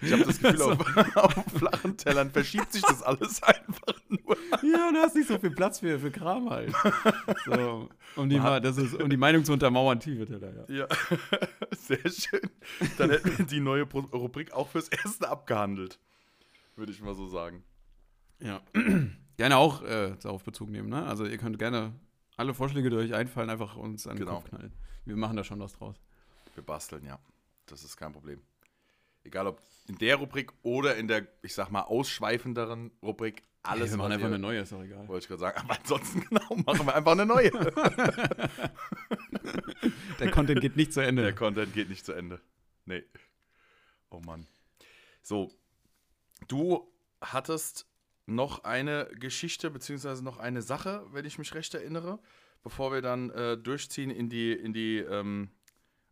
Ich 0.03 0.13
habe 0.13 0.25
das 0.25 0.41
Gefühl, 0.41 0.63
auf, 1.17 1.17
auf 1.17 1.45
flachen 1.57 1.97
Tellern 1.97 2.31
verschiebt 2.31 2.73
sich 2.73 2.83
das 2.83 3.05
alles 3.05 3.41
einfach 3.45 3.95
nur. 4.09 4.37
ja, 4.63 4.91
du 4.91 4.99
hast 4.99 5.15
nicht 5.15 5.29
so 5.29 5.39
viel 5.39 5.53
Platz 5.53 5.79
für, 5.79 5.99
für 6.01 6.11
Kram 6.11 6.51
halt. 6.51 6.73
So, 7.45 7.89
um, 8.17 8.29
die, 8.29 8.41
mal, 8.41 8.61
das 8.61 8.77
ist, 8.77 9.01
um 9.01 9.09
die 9.09 9.17
Meinung 9.17 9.45
zu 9.45 9.53
untermauern, 9.53 10.01
tiefe 10.01 10.27
Teller, 10.27 10.67
ja. 10.69 10.75
Ja, 10.77 10.89
sehr 11.77 12.11
schön. 12.11 12.51
Dann 12.99 13.11
hätten 13.11 13.39
wir 13.39 13.47
die 13.47 13.61
neue 13.61 13.85
Rubrik 13.85 14.53
auch 14.53 14.69
fürs 14.69 14.89
Erste 14.89 15.29
abgehandelt. 15.29 16.01
Würde 16.75 16.91
ich 16.91 17.01
mal 17.01 17.15
so 17.15 17.29
sagen. 17.29 17.63
Ja. 18.41 18.61
Gerne 19.37 19.57
auch 19.57 19.83
äh, 19.83 20.17
darauf 20.23 20.45
Bezug 20.45 20.71
nehmen, 20.71 20.89
ne? 20.89 21.05
Also 21.07 21.27
ihr 21.27 21.39
könnt 21.39 21.59
gerne 21.59 21.93
alle 22.37 22.55
Vorschläge, 22.55 22.91
die 22.91 22.97
euch 22.97 23.15
einfallen, 23.15 23.51
einfach 23.51 23.77
uns 23.77 24.07
an 24.07 24.17
den 24.17 24.27
Genau. 24.27 24.41
Kopf 24.41 24.51
knallen. 24.51 24.73
Wir 25.05 25.17
machen 25.17 25.37
da 25.37 25.45
schon 25.45 25.61
was 25.61 25.73
draus. 25.73 25.97
Wir 26.55 26.65
basteln, 26.65 27.05
ja. 27.05 27.19
Das 27.67 27.83
ist 27.85 27.97
kein 27.97 28.13
Problem. 28.13 28.41
Egal 29.25 29.47
ob 29.47 29.61
in 29.89 29.99
der 29.99 30.17
Rubrik 30.17 30.53
oder 30.63 30.97
in 30.97 31.09
der, 31.09 31.27
ich 31.43 31.55
sag 31.55 31.71
mal, 31.71 31.83
ausschweifenderen 31.83 32.91
Rubrik. 33.03 33.43
Alles 33.63 33.87
Ey, 33.87 33.91
wir 33.93 33.99
machen 33.99 34.13
einfach 34.13 34.27
eine 34.27 34.39
neue, 34.39 34.61
ist 34.61 34.73
doch 34.73 34.83
egal. 34.83 35.07
Wollte 35.09 35.25
ich 35.25 35.29
gerade 35.29 35.41
sagen. 35.41 35.59
Aber 35.61 35.77
ansonsten, 35.79 36.21
genau, 36.29 36.57
machen 36.65 36.87
wir 36.87 36.95
einfach 36.95 37.13
eine 37.13 37.27
neue. 37.27 37.51
Der 40.19 40.31
Content 40.31 40.61
geht 40.61 40.77
nicht 40.77 40.93
zu 40.93 41.01
Ende. 41.01 41.23
Der 41.23 41.35
Content 41.35 41.73
geht 41.75 41.89
nicht 41.89 42.05
zu 42.05 42.13
Ende. 42.13 42.41
Nee. 42.85 43.03
Oh 44.11 44.21
Mann. 44.21 44.47
So, 45.23 45.53
du 46.49 46.91
hattest 47.21 47.87
noch 48.27 48.65
eine 48.65 49.09
Geschichte, 49.19 49.71
beziehungsweise 49.71 50.25
noch 50.25 50.39
eine 50.39 50.63
Sache, 50.63 51.07
wenn 51.13 51.25
ich 51.25 51.39
mich 51.39 51.55
recht 51.55 51.75
erinnere, 51.75 52.19
bevor 52.63 52.93
wir 52.93 53.01
dann 53.01 53.31
äh, 53.31 53.57
durchziehen 53.57 54.11
in 54.11 54.29
die, 54.29 54.53
in 54.53 54.73
die 54.73 54.99
ähm, 54.99 55.51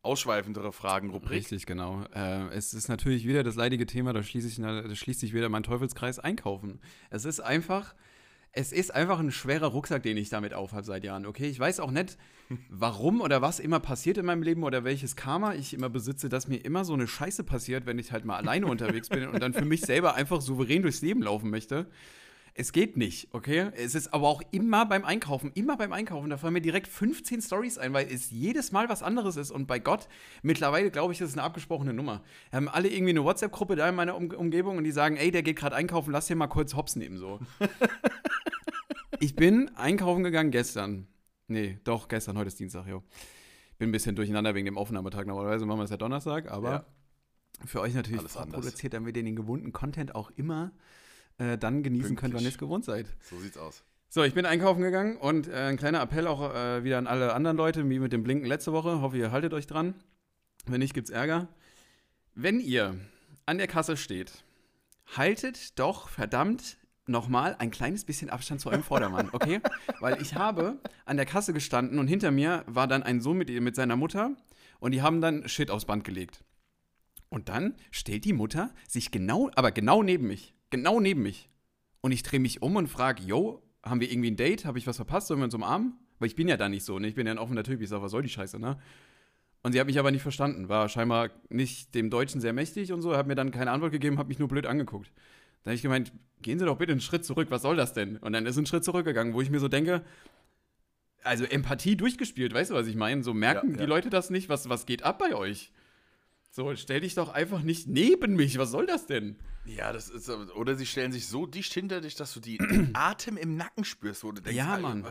ausschweifendere 0.02 0.72
Fragenrubrik. 0.72 1.32
Richtig, 1.32 1.66
genau. 1.66 2.04
Äh, 2.14 2.48
es 2.48 2.74
ist 2.74 2.88
natürlich 2.88 3.26
wieder 3.26 3.42
das 3.42 3.56
leidige 3.56 3.86
Thema, 3.86 4.12
da 4.12 4.22
schließe 4.22 4.48
ich, 4.48 4.56
da 4.56 4.94
schließt 4.94 5.20
sich 5.20 5.32
wieder 5.32 5.48
mein 5.48 5.62
Teufelskreis 5.62 6.18
Einkaufen. 6.18 6.80
Es 7.10 7.24
ist 7.24 7.40
einfach, 7.40 7.94
es 8.54 8.72
ist 8.72 8.94
einfach 8.94 9.18
ein 9.18 9.32
schwerer 9.32 9.66
Rucksack, 9.66 10.02
den 10.04 10.16
ich 10.16 10.28
damit 10.28 10.54
aufhabe 10.54 10.84
seit 10.84 11.04
Jahren. 11.04 11.26
Okay, 11.26 11.46
ich 11.46 11.58
weiß 11.58 11.80
auch 11.80 11.90
nicht, 11.90 12.16
warum 12.68 13.20
oder 13.20 13.42
was 13.42 13.58
immer 13.58 13.80
passiert 13.80 14.16
in 14.16 14.26
meinem 14.26 14.42
Leben 14.42 14.62
oder 14.62 14.84
welches 14.84 15.16
Karma 15.16 15.54
ich 15.54 15.74
immer 15.74 15.88
besitze, 15.88 16.28
dass 16.28 16.46
mir 16.46 16.58
immer 16.58 16.84
so 16.84 16.94
eine 16.94 17.08
Scheiße 17.08 17.42
passiert, 17.42 17.84
wenn 17.84 17.98
ich 17.98 18.12
halt 18.12 18.24
mal 18.24 18.36
alleine 18.36 18.66
unterwegs 18.70 19.08
bin 19.08 19.28
und 19.28 19.42
dann 19.42 19.54
für 19.54 19.64
mich 19.64 19.80
selber 19.80 20.14
einfach 20.14 20.40
souverän 20.40 20.82
durchs 20.82 21.02
Leben 21.02 21.22
laufen 21.22 21.50
möchte. 21.50 21.86
Es 22.56 22.70
geht 22.70 22.96
nicht, 22.96 23.26
okay? 23.32 23.72
Es 23.74 23.96
ist 23.96 24.14
aber 24.14 24.28
auch 24.28 24.40
immer 24.52 24.86
beim 24.86 25.04
Einkaufen, 25.04 25.50
immer 25.54 25.76
beim 25.76 25.92
Einkaufen. 25.92 26.30
Da 26.30 26.36
fallen 26.38 26.52
mir 26.52 26.60
direkt 26.60 26.86
15 26.86 27.42
Stories 27.42 27.78
ein, 27.78 27.92
weil 27.92 28.06
es 28.06 28.30
jedes 28.30 28.70
Mal 28.70 28.88
was 28.88 29.02
anderes 29.02 29.36
ist. 29.36 29.50
Und 29.50 29.66
bei 29.66 29.80
Gott, 29.80 30.06
mittlerweile 30.42 30.92
glaube 30.92 31.12
ich, 31.12 31.18
das 31.18 31.30
ist 31.30 31.34
eine 31.34 31.42
abgesprochene 31.42 31.92
Nummer. 31.92 32.22
Wir 32.50 32.58
haben 32.58 32.68
alle 32.68 32.88
irgendwie 32.88 33.10
eine 33.10 33.24
WhatsApp-Gruppe 33.24 33.74
da 33.74 33.88
in 33.88 33.96
meiner 33.96 34.14
um 34.16 34.30
Umgebung 34.30 34.76
und 34.78 34.84
die 34.84 34.92
sagen, 34.92 35.16
ey, 35.16 35.32
der 35.32 35.42
geht 35.42 35.56
gerade 35.56 35.74
einkaufen, 35.74 36.12
lass 36.12 36.28
dir 36.28 36.36
mal 36.36 36.46
kurz 36.46 36.76
Hops 36.76 36.94
nehmen, 36.94 37.18
so. 37.18 37.40
ich 39.18 39.34
bin 39.34 39.74
einkaufen 39.74 40.22
gegangen 40.22 40.52
gestern. 40.52 41.08
Nee, 41.48 41.80
doch, 41.82 42.06
gestern, 42.06 42.38
heute 42.38 42.48
ist 42.48 42.60
Dienstag, 42.60 42.86
jo. 42.86 43.02
Bin 43.78 43.88
ein 43.88 43.92
bisschen 43.92 44.14
durcheinander 44.14 44.54
wegen 44.54 44.66
dem 44.66 44.78
Aufnahmetag. 44.78 45.26
Normalerweise 45.26 45.66
machen 45.66 45.80
wir 45.80 45.84
es 45.84 45.90
ja 45.90 45.96
Donnerstag, 45.96 46.48
aber 46.52 46.70
Ja. 46.70 46.86
für 47.66 47.80
euch 47.80 47.94
natürlich 47.94 48.20
Alles 48.20 48.36
anders. 48.36 48.60
produziert, 48.60 48.94
damit 48.94 49.16
ihr 49.16 49.24
den 49.24 49.34
gewohnten 49.34 49.72
Content 49.72 50.14
auch 50.14 50.30
immer 50.36 50.70
äh, 51.38 51.58
dann 51.58 51.82
genießen 51.82 52.16
könnt, 52.16 52.34
wann 52.34 52.40
ihr 52.42 52.44
Pünktlich. 52.44 52.54
es 52.54 52.58
gewohnt 52.58 52.84
seid. 52.84 53.06
So 53.28 53.38
sieht's 53.38 53.56
aus. 53.58 53.82
So, 54.08 54.22
ich 54.22 54.34
bin 54.34 54.46
einkaufen 54.46 54.80
gegangen 54.82 55.16
und 55.16 55.48
äh, 55.48 55.52
ein 55.54 55.76
kleiner 55.76 56.00
Appell 56.00 56.26
auch 56.28 56.54
äh, 56.54 56.84
wieder 56.84 56.98
an 56.98 57.06
alle 57.08 57.32
anderen 57.34 57.56
Leute, 57.56 57.88
wie 57.90 57.98
mit 57.98 58.12
dem 58.12 58.22
Blinken 58.22 58.46
letzte 58.46 58.72
Woche. 58.72 59.00
Hoffe, 59.00 59.16
ihr 59.18 59.32
haltet 59.32 59.52
euch 59.52 59.66
dran. 59.66 59.94
Wenn 60.66 60.78
nicht, 60.80 60.94
gibt's 60.94 61.10
Ärger. 61.10 61.48
Wenn 62.34 62.60
ihr 62.60 62.96
an 63.46 63.58
der 63.58 63.66
Kasse 63.66 63.96
steht, 63.96 64.44
haltet 65.16 65.78
doch 65.78 66.08
verdammt 66.08 66.78
nochmal 67.06 67.54
ein 67.58 67.70
kleines 67.70 68.04
bisschen 68.04 68.30
Abstand 68.30 68.60
zu 68.60 68.70
eurem 68.70 68.82
Vordermann, 68.82 69.28
okay? 69.32 69.60
Weil 70.00 70.22
ich 70.22 70.34
habe 70.36 70.78
an 71.04 71.16
der 71.16 71.26
Kasse 71.26 71.52
gestanden 71.52 71.98
und 71.98 72.06
hinter 72.08 72.30
mir 72.30 72.64
war 72.66 72.86
dann 72.86 73.02
ein 73.02 73.20
Sohn 73.20 73.36
mit, 73.36 73.50
ihr- 73.50 73.60
mit 73.60 73.74
seiner 73.76 73.96
Mutter 73.96 74.30
und 74.80 74.92
die 74.92 75.02
haben 75.02 75.20
dann 75.20 75.46
Shit 75.48 75.70
aufs 75.70 75.84
Band 75.84 76.04
gelegt. 76.04 76.42
Und 77.28 77.48
dann 77.48 77.74
stellt 77.90 78.24
die 78.24 78.32
Mutter 78.32 78.72
sich 78.88 79.10
genau, 79.10 79.50
aber 79.56 79.70
genau 79.72 80.02
neben 80.02 80.28
mich. 80.28 80.54
Genau 80.74 80.98
neben 80.98 81.22
mich. 81.22 81.48
Und 82.00 82.10
ich 82.10 82.24
drehe 82.24 82.40
mich 82.40 82.60
um 82.60 82.74
und 82.74 82.88
frage, 82.88 83.22
yo, 83.22 83.62
haben 83.84 84.00
wir 84.00 84.10
irgendwie 84.10 84.32
ein 84.32 84.36
Date? 84.36 84.64
Habe 84.64 84.76
ich 84.76 84.88
was 84.88 84.96
verpasst? 84.96 85.28
Sollen 85.28 85.38
wir 85.38 85.44
uns 85.44 85.54
umarmen? 85.54 85.94
Weil 86.18 86.26
ich 86.26 86.34
bin 86.34 86.48
ja 86.48 86.56
da 86.56 86.68
nicht 86.68 86.82
so, 86.82 86.98
ne? 86.98 87.06
Ich 87.06 87.14
bin 87.14 87.28
ja 87.28 87.32
ein 87.32 87.38
offener 87.38 87.62
Typ. 87.62 87.80
Ich 87.80 87.88
sage, 87.88 88.02
was 88.02 88.10
soll 88.10 88.22
die 88.22 88.28
Scheiße, 88.28 88.58
ne? 88.58 88.76
Und 89.62 89.70
sie 89.70 89.78
hat 89.78 89.86
mich 89.86 90.00
aber 90.00 90.10
nicht 90.10 90.22
verstanden. 90.22 90.68
War 90.68 90.88
scheinbar 90.88 91.30
nicht 91.48 91.94
dem 91.94 92.10
Deutschen 92.10 92.40
sehr 92.40 92.52
mächtig 92.52 92.92
und 92.92 93.02
so. 93.02 93.16
Hat 93.16 93.28
mir 93.28 93.36
dann 93.36 93.52
keine 93.52 93.70
Antwort 93.70 93.92
gegeben, 93.92 94.18
hat 94.18 94.26
mich 94.26 94.40
nur 94.40 94.48
blöd 94.48 94.66
angeguckt. 94.66 95.12
Da 95.62 95.68
habe 95.70 95.76
ich 95.76 95.82
gemeint, 95.82 96.12
gehen 96.42 96.58
Sie 96.58 96.64
doch 96.64 96.76
bitte 96.76 96.90
einen 96.90 97.00
Schritt 97.00 97.24
zurück. 97.24 97.52
Was 97.52 97.62
soll 97.62 97.76
das 97.76 97.92
denn? 97.92 98.16
Und 98.16 98.32
dann 98.32 98.44
ist 98.44 98.56
ein 98.56 98.66
Schritt 98.66 98.82
zurückgegangen, 98.82 99.32
wo 99.32 99.42
ich 99.42 99.50
mir 99.50 99.60
so 99.60 99.68
denke, 99.68 100.02
also 101.22 101.44
Empathie 101.44 101.96
durchgespielt, 101.96 102.52
weißt 102.52 102.72
du, 102.72 102.74
was 102.74 102.88
ich 102.88 102.96
meine? 102.96 103.22
So 103.22 103.32
merken 103.32 103.70
Ja, 103.70 103.76
die 103.76 103.82
ja. 103.82 103.88
Leute 103.88 104.10
das 104.10 104.28
nicht? 104.28 104.48
Was, 104.48 104.68
was 104.68 104.86
geht 104.86 105.04
ab 105.04 105.20
bei 105.20 105.36
euch? 105.36 105.70
So, 106.56 106.72
stell 106.76 107.00
dich 107.00 107.16
doch 107.16 107.30
einfach 107.34 107.62
nicht 107.62 107.88
neben 107.88 108.36
mich. 108.36 108.58
Was 108.58 108.70
soll 108.70 108.86
das 108.86 109.06
denn? 109.06 109.34
Ja, 109.64 109.92
das 109.92 110.08
ist, 110.08 110.30
aber- 110.30 110.54
oder 110.56 110.76
sie 110.76 110.86
stellen 110.86 111.10
sich 111.10 111.26
so 111.26 111.46
dicht 111.46 111.72
hinter 111.74 112.00
dich, 112.00 112.14
dass 112.14 112.32
du 112.32 112.38
die 112.38 112.58
Atem 112.94 113.36
im 113.36 113.56
Nacken 113.56 113.82
spürst, 113.84 114.22
wo 114.22 114.30
du 114.30 114.40
denkst, 114.40 114.56
Ja, 114.56 114.78
Mann. 114.78 115.04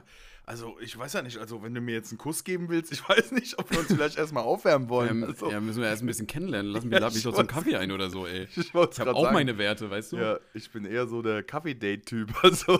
Also, 0.45 0.77
ich 0.79 0.97
weiß 0.97 1.11
ja 1.13 1.21
nicht, 1.21 1.37
also, 1.39 1.61
wenn 1.61 1.73
du 1.73 1.81
mir 1.81 1.91
jetzt 1.95 2.11
einen 2.11 2.17
Kuss 2.17 2.45
geben 2.45 2.69
willst, 2.69 2.93
ich 2.93 3.01
weiß 3.09 3.33
nicht, 3.33 3.59
ob 3.59 3.69
wir 3.71 3.79
uns 3.79 3.89
vielleicht 3.89 4.17
erstmal 4.17 4.43
aufwärmen 4.43 4.87
wollen. 4.87 5.09
Ähm, 5.09 5.23
also, 5.25 5.51
Ja, 5.51 5.59
müssen 5.59 5.81
wir 5.81 5.89
erst 5.89 6.01
ein 6.03 6.05
bisschen 6.05 6.27
kennenlernen. 6.27 6.71
Lass 6.71 6.85
mich, 6.85 6.97
Ja, 6.97 7.07
mich 7.07 7.17
ich 7.17 7.23
doch 7.23 7.33
zum 7.35 7.47
Kaffee 7.47 7.75
ein 7.75 7.91
oder 7.91 8.09
so, 8.09 8.25
ey. 8.25 8.43
ich 8.55 8.57
Ich 8.57 8.73
habe 8.73 9.13
auch 9.13 9.23
sagen. 9.23 9.33
meine 9.33 9.57
Werte, 9.57 9.89
weißt 9.89 10.13
du? 10.13 10.17
Ja, 10.19 10.39
ich 10.53 10.71
bin 10.71 10.85
eher 10.85 11.07
so 11.07 11.21
der 11.21 11.43
Kaffee-Date-Typ. 11.43 12.31
Also, 12.41 12.79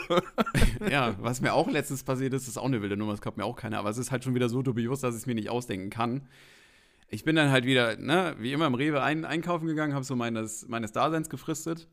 Ja, 0.89 1.15
was 1.19 1.41
mir 1.41 1.54
auch 1.54 1.69
letztens 1.69 2.04
passiert 2.06 2.34
ist, 2.34 2.47
ist 2.47 2.58
auch 2.58 2.63
eine 2.65 2.82
wilde 2.82 2.95
Nummer, 2.95 3.12
das 3.12 3.19
glaubt 3.21 3.36
mir 3.38 3.43
auch 3.43 3.58
keiner, 3.58 3.80
aber 3.80 3.89
es 3.89 3.97
ist 3.97 4.12
halt 4.12 4.23
schon 4.23 4.36
wieder 4.36 4.47
so 4.47 4.62
dubios, 4.62 5.02
dass 5.02 5.15
ich 5.15 5.21
es 5.21 5.26
mir 5.26 5.36
nicht 5.36 5.49
ausdenken 5.49 5.89
kann. 5.89 6.21
Ich 7.13 7.23
bin 7.23 7.36
dann 7.36 7.52
halt 7.52 7.65
wieder, 7.65 7.95
ne, 7.97 8.36
wie 8.39 8.54
immer 8.54 8.65
im 8.65 8.73
Rewe 8.73 9.04
ein, 9.04 9.23
einkaufen 9.23 9.67
gegangen, 9.67 9.93
habe 9.93 10.04
so 10.04 10.15
meines, 10.15 10.67
meines 10.67 10.93
Daseins 10.93 11.30
gefristet 11.30 11.88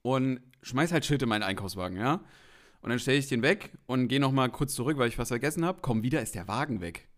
und 0.00 0.40
schmeiß 0.62 0.90
halt 0.90 1.04
Schild 1.04 1.20
in 1.20 1.28
meinen 1.28 1.42
Einkaufswagen, 1.42 1.98
ja. 1.98 2.24
Und 2.80 2.88
dann 2.88 2.98
stelle 2.98 3.18
ich 3.18 3.28
den 3.28 3.42
weg 3.42 3.72
und 3.84 4.08
gehe 4.08 4.20
noch 4.20 4.32
mal 4.32 4.48
kurz 4.48 4.74
zurück, 4.74 4.96
weil 4.96 5.08
ich 5.08 5.18
was 5.18 5.28
vergessen 5.28 5.66
habe. 5.66 5.80
Komm 5.82 6.02
wieder, 6.02 6.22
ist 6.22 6.34
der 6.34 6.48
Wagen 6.48 6.80
weg. 6.80 7.08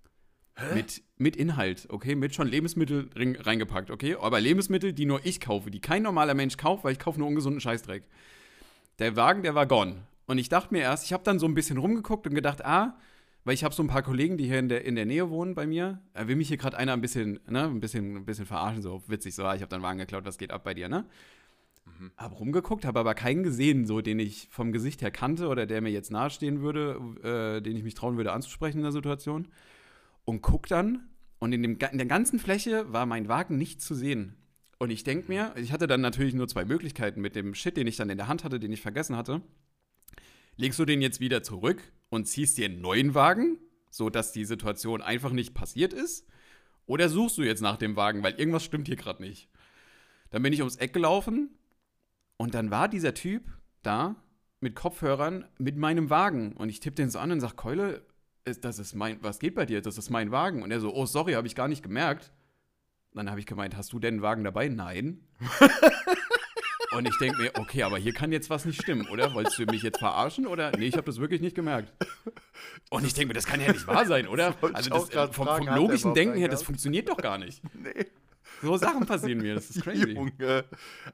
Mit, 0.75 1.03
mit 1.17 1.37
Inhalt, 1.37 1.87
okay? 1.89 2.17
Mit 2.17 2.35
schon 2.35 2.49
Lebensmittel 2.49 3.09
reingepackt, 3.15 3.93
okay? 3.93 4.17
Aber 4.21 4.41
Lebensmittel, 4.41 4.93
die 4.93 5.07
nur 5.07 5.25
ich 5.25 5.41
kaufe, 5.41 5.71
die 5.71 5.81
kein 5.81 6.03
normaler 6.03 6.35
Mensch 6.35 6.57
kauft, 6.57 6.83
weil 6.83 6.93
ich 6.93 6.99
kaufe 6.99 7.21
nur 7.21 7.29
ungesunden 7.29 7.61
Scheißdreck. 7.61 8.03
Der 8.99 9.15
Wagen, 9.15 9.45
der 9.45 9.55
war 9.55 9.67
gone. 9.67 10.03
Und 10.27 10.39
ich 10.39 10.49
dachte 10.49 10.75
mir 10.75 10.81
erst, 10.81 11.05
ich 11.05 11.13
habe 11.13 11.23
dann 11.23 11.39
so 11.39 11.47
ein 11.47 11.55
bisschen 11.55 11.79
rumgeguckt 11.79 12.27
und 12.27 12.35
gedacht, 12.35 12.65
ah, 12.65 12.99
weil 13.45 13.55
ich 13.55 13.65
habe 13.65 13.75
so 13.75 13.83
ein 13.83 13.89
paar 13.89 14.03
Kollegen, 14.03 14.37
die 14.37 14.47
hier 14.47 14.59
in 14.59 14.69
der, 14.69 14.85
in 14.85 14.97
der 14.97 15.07
Nähe 15.07 15.31
wohnen 15.31 15.55
bei 15.55 15.67
mir, 15.67 16.01
äh, 16.15 16.27
will 16.27 16.37
mich 16.37 16.49
hier 16.49 16.57
gerade 16.57 16.77
einer 16.77 16.93
ein 16.93 17.01
bisschen, 17.01 17.41
ne, 17.49 17.65
ein 17.65 17.81
bisschen, 17.81 18.17
ein 18.17 18.25
bisschen 18.25 18.47
verarschen, 18.47 18.83
so 18.83 19.03
witzig, 19.07 19.35
so, 19.35 19.45
ah, 19.45 19.55
ich 19.55 19.61
habe 19.61 19.69
deinen 19.69 19.83
Wagen 19.83 19.99
geklaut, 19.99 20.25
was 20.25 20.39
geht 20.39 20.51
ab 20.51 20.65
bei 20.65 20.75
dir, 20.75 20.89
ne? 20.89 21.05
Habe 22.17 22.35
rumgeguckt, 22.37 22.87
habe 22.87 22.99
aber 22.99 23.15
keinen 23.15 23.43
gesehen, 23.43 23.87
so 23.87 24.01
den 24.01 24.19
ich 24.19 24.49
vom 24.51 24.73
Gesicht 24.73 25.03
her 25.03 25.11
kannte 25.11 25.49
oder 25.49 25.67
der 25.67 25.83
mir 25.83 25.91
jetzt 25.91 26.11
nahestehen 26.11 26.63
würde, 26.63 26.99
äh, 27.23 27.61
den 27.61 27.77
ich 27.77 27.85
mich 27.85 27.95
trauen 27.95 28.17
würde 28.17 28.33
anzusprechen 28.33 28.79
in 28.79 28.85
der 28.85 28.93
Situation. 28.93 29.49
Und 30.25 30.41
guck 30.41 30.67
dann 30.67 31.07
und 31.39 31.53
in, 31.53 31.63
dem, 31.63 31.73
in 31.73 31.99
der 31.99 32.07
ganzen 32.07 32.39
Fläche 32.39 32.91
war 32.93 33.05
mein 33.05 33.29
Wagen 33.29 33.59
nicht 33.59 33.83
zu 33.83 33.95
sehen. 33.95 34.35
Und 34.79 34.91
ich 34.91 35.05
denke 35.05 35.29
mir, 35.29 35.53
ich 35.57 35.73
hatte 35.73 35.87
dann 35.87 36.01
natürlich 36.01 36.35
nur 36.35 36.49
zwei 36.49 36.65
Möglichkeiten 36.65 37.21
mit 37.21 37.37
dem 37.37 37.55
Shit, 37.55 37.77
den 37.77 37.87
ich 37.87 37.97
dann 37.97 38.11
in 38.11 38.17
der 38.17 38.29
Hand 38.29 38.45
hatte, 38.45 38.59
den 38.59 38.73
ich 38.73 38.81
vergessen 38.81 39.17
hatte. 39.17 39.43
Legst 40.57 40.79
du 40.79 40.85
den 40.85 41.03
jetzt 41.03 41.21
wieder 41.21 41.43
zurück 41.43 41.83
und 42.11 42.27
ziehst 42.27 42.59
dir 42.59 42.67
einen 42.67 42.81
neuen 42.81 43.15
Wagen, 43.15 43.59
sodass 43.91 44.33
die 44.33 44.45
Situation 44.45 45.03
einfach 45.03 45.33
nicht 45.33 45.55
passiert 45.55 45.93
ist? 45.93 46.27
Oder 46.87 47.09
suchst 47.09 47.39
du 47.39 47.43
jetzt 47.43 47.63
nach 47.63 47.77
dem 47.77 47.97
Wagen, 47.97 48.23
weil 48.23 48.35
irgendwas 48.35 48.65
stimmt 48.65 48.87
hier 48.87 48.97
gerade 48.97 49.23
nicht? 49.23 49.49
Dann 50.31 50.43
bin 50.43 50.53
ich 50.53 50.61
ums 50.61 50.77
Eck 50.77 50.93
gelaufen 50.93 51.51
und 52.37 52.55
dann 52.55 52.71
war 52.71 52.89
dieser 52.89 53.15
Typ 53.15 53.45
da 53.83 54.17
mit 54.61 54.75
Kopfhörern 54.75 55.45
mit 55.59 55.77
meinem 55.77 56.11
Wagen. 56.11 56.53
Und 56.53 56.69
ich 56.69 56.81
tippe 56.81 56.97
den 56.97 57.11
so 57.11 57.19
an 57.19 57.33
und 57.33 57.41
sag, 57.41 57.57
Keule, 57.57 58.05
das 58.45 58.79
ist 58.79 58.95
mein, 58.95 59.23
was 59.23 59.39
geht 59.39 59.55
bei 59.55 59.67
dir? 59.67 59.81
Das 59.81 59.99
ist 59.99 60.11
mein 60.11 60.31
Wagen. 60.31 60.63
Und 60.63 60.71
er 60.71 60.81
so, 60.81 60.95
oh, 60.95 61.07
sorry, 61.07 61.33
habe 61.33 61.47
ich 61.47 61.55
gar 61.55 61.69
nicht 61.69 61.83
gemerkt. 61.83 62.33
Dann 63.13 63.31
habe 63.31 63.41
ich 63.41 63.47
gemeint, 63.47 63.77
hast 63.77 63.93
du 63.93 63.99
denn 64.01 64.15
einen 64.15 64.23
Wagen 64.23 64.45
dabei? 64.45 64.69
Nein. 64.69 65.21
und 66.97 67.07
ich 67.07 67.17
denke 67.19 67.43
mir, 67.43 67.51
okay, 67.59 67.83
aber 67.83 67.99
hier 67.99 68.13
kann 68.13 68.33
jetzt 68.33 68.51
was 68.51 68.65
nicht 68.65 68.81
stimmen, 68.81 69.09
oder? 69.09 69.35
Wolltest 69.35 69.59
du 69.59 69.65
mich 69.65 69.83
jetzt 69.83 69.99
verarschen? 69.99 70.47
Oder? 70.47 70.73
Nee, 70.77 70.87
ich 70.87 70.95
habe 70.95 71.05
das 71.05 71.19
wirklich 71.19 71.41
nicht 71.41 71.55
gemerkt. 71.55 71.93
Und 72.91 73.05
ich 73.05 73.15
denke 73.15 73.29
mir, 73.29 73.35
das 73.35 73.47
kann 73.47 73.61
ja 73.61 73.73
nicht 73.73 73.87
wahr 73.87 74.07
sein, 74.07 74.29
oder? 74.29 74.55
Also 74.73 74.91
das, 74.91 75.35
vom, 75.35 75.47
vom 75.47 75.67
logischen 75.69 76.15
Denken 76.15 76.39
her, 76.39 76.49
das 76.49 76.63
funktioniert 76.63 77.09
doch 77.09 77.17
gar 77.17 77.39
nicht. 77.39 77.63
nee. 77.75 78.07
So 78.63 78.77
Sachen 78.77 79.07
passieren 79.07 79.39
mir, 79.43 79.55
das 79.55 79.71
ist 79.71 79.83
crazy. 79.85 80.13
Junge. 80.13 80.65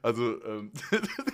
Also, 0.01 0.43
ähm, 0.45 0.71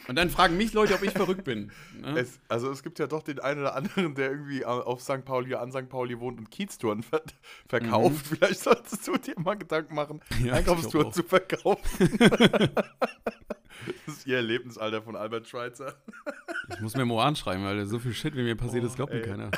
Und 0.07 0.15
dann 0.15 0.29
fragen 0.29 0.57
mich 0.57 0.73
Leute, 0.73 0.93
ob 0.95 1.03
ich 1.03 1.11
verrückt 1.11 1.43
bin. 1.43 1.71
Ne? 1.99 2.19
es, 2.19 2.39
also 2.49 2.69
es 2.71 2.83
gibt 2.83 2.99
ja 2.99 3.07
doch 3.07 3.23
den 3.23 3.39
einen 3.39 3.61
oder 3.61 3.75
anderen, 3.75 4.15
der 4.15 4.31
irgendwie 4.31 4.65
auf 4.65 5.01
St. 5.01 5.25
Pauli, 5.25 5.55
an 5.55 5.71
St. 5.71 5.89
Pauli 5.89 6.19
wohnt 6.19 6.39
und 6.39 6.51
Kieztouren 6.51 7.03
ver 7.03 7.21
verkauft. 7.67 8.27
Vielleicht 8.27 8.59
solltest 8.59 9.07
du 9.07 9.17
dir 9.17 9.35
mal 9.39 9.55
Gedanken 9.55 9.95
machen, 9.95 10.21
Mhm. 10.39 10.45
Ja, 10.47 10.53
Einkaufstouren 10.53 11.11
zu 11.11 11.23
verkaufen. 11.23 12.17
das 12.19 14.17
ist 14.17 14.27
ihr 14.27 14.37
Erlebnisalter 14.37 15.01
von 15.01 15.15
Albert 15.15 15.47
Schweitzer. 15.47 15.95
Ich 16.73 16.79
muss 16.81 16.95
Memoiren 16.95 17.35
schreiben, 17.35 17.63
weil 17.63 17.85
so 17.85 17.99
viel 17.99 18.13
Shit, 18.13 18.35
wie 18.35 18.43
mir 18.43 18.55
passiert 18.55 18.83
ist, 18.83 18.95
glaubt 18.95 19.13
mir 19.13 19.21
ey. 19.21 19.29
keiner. 19.29 19.51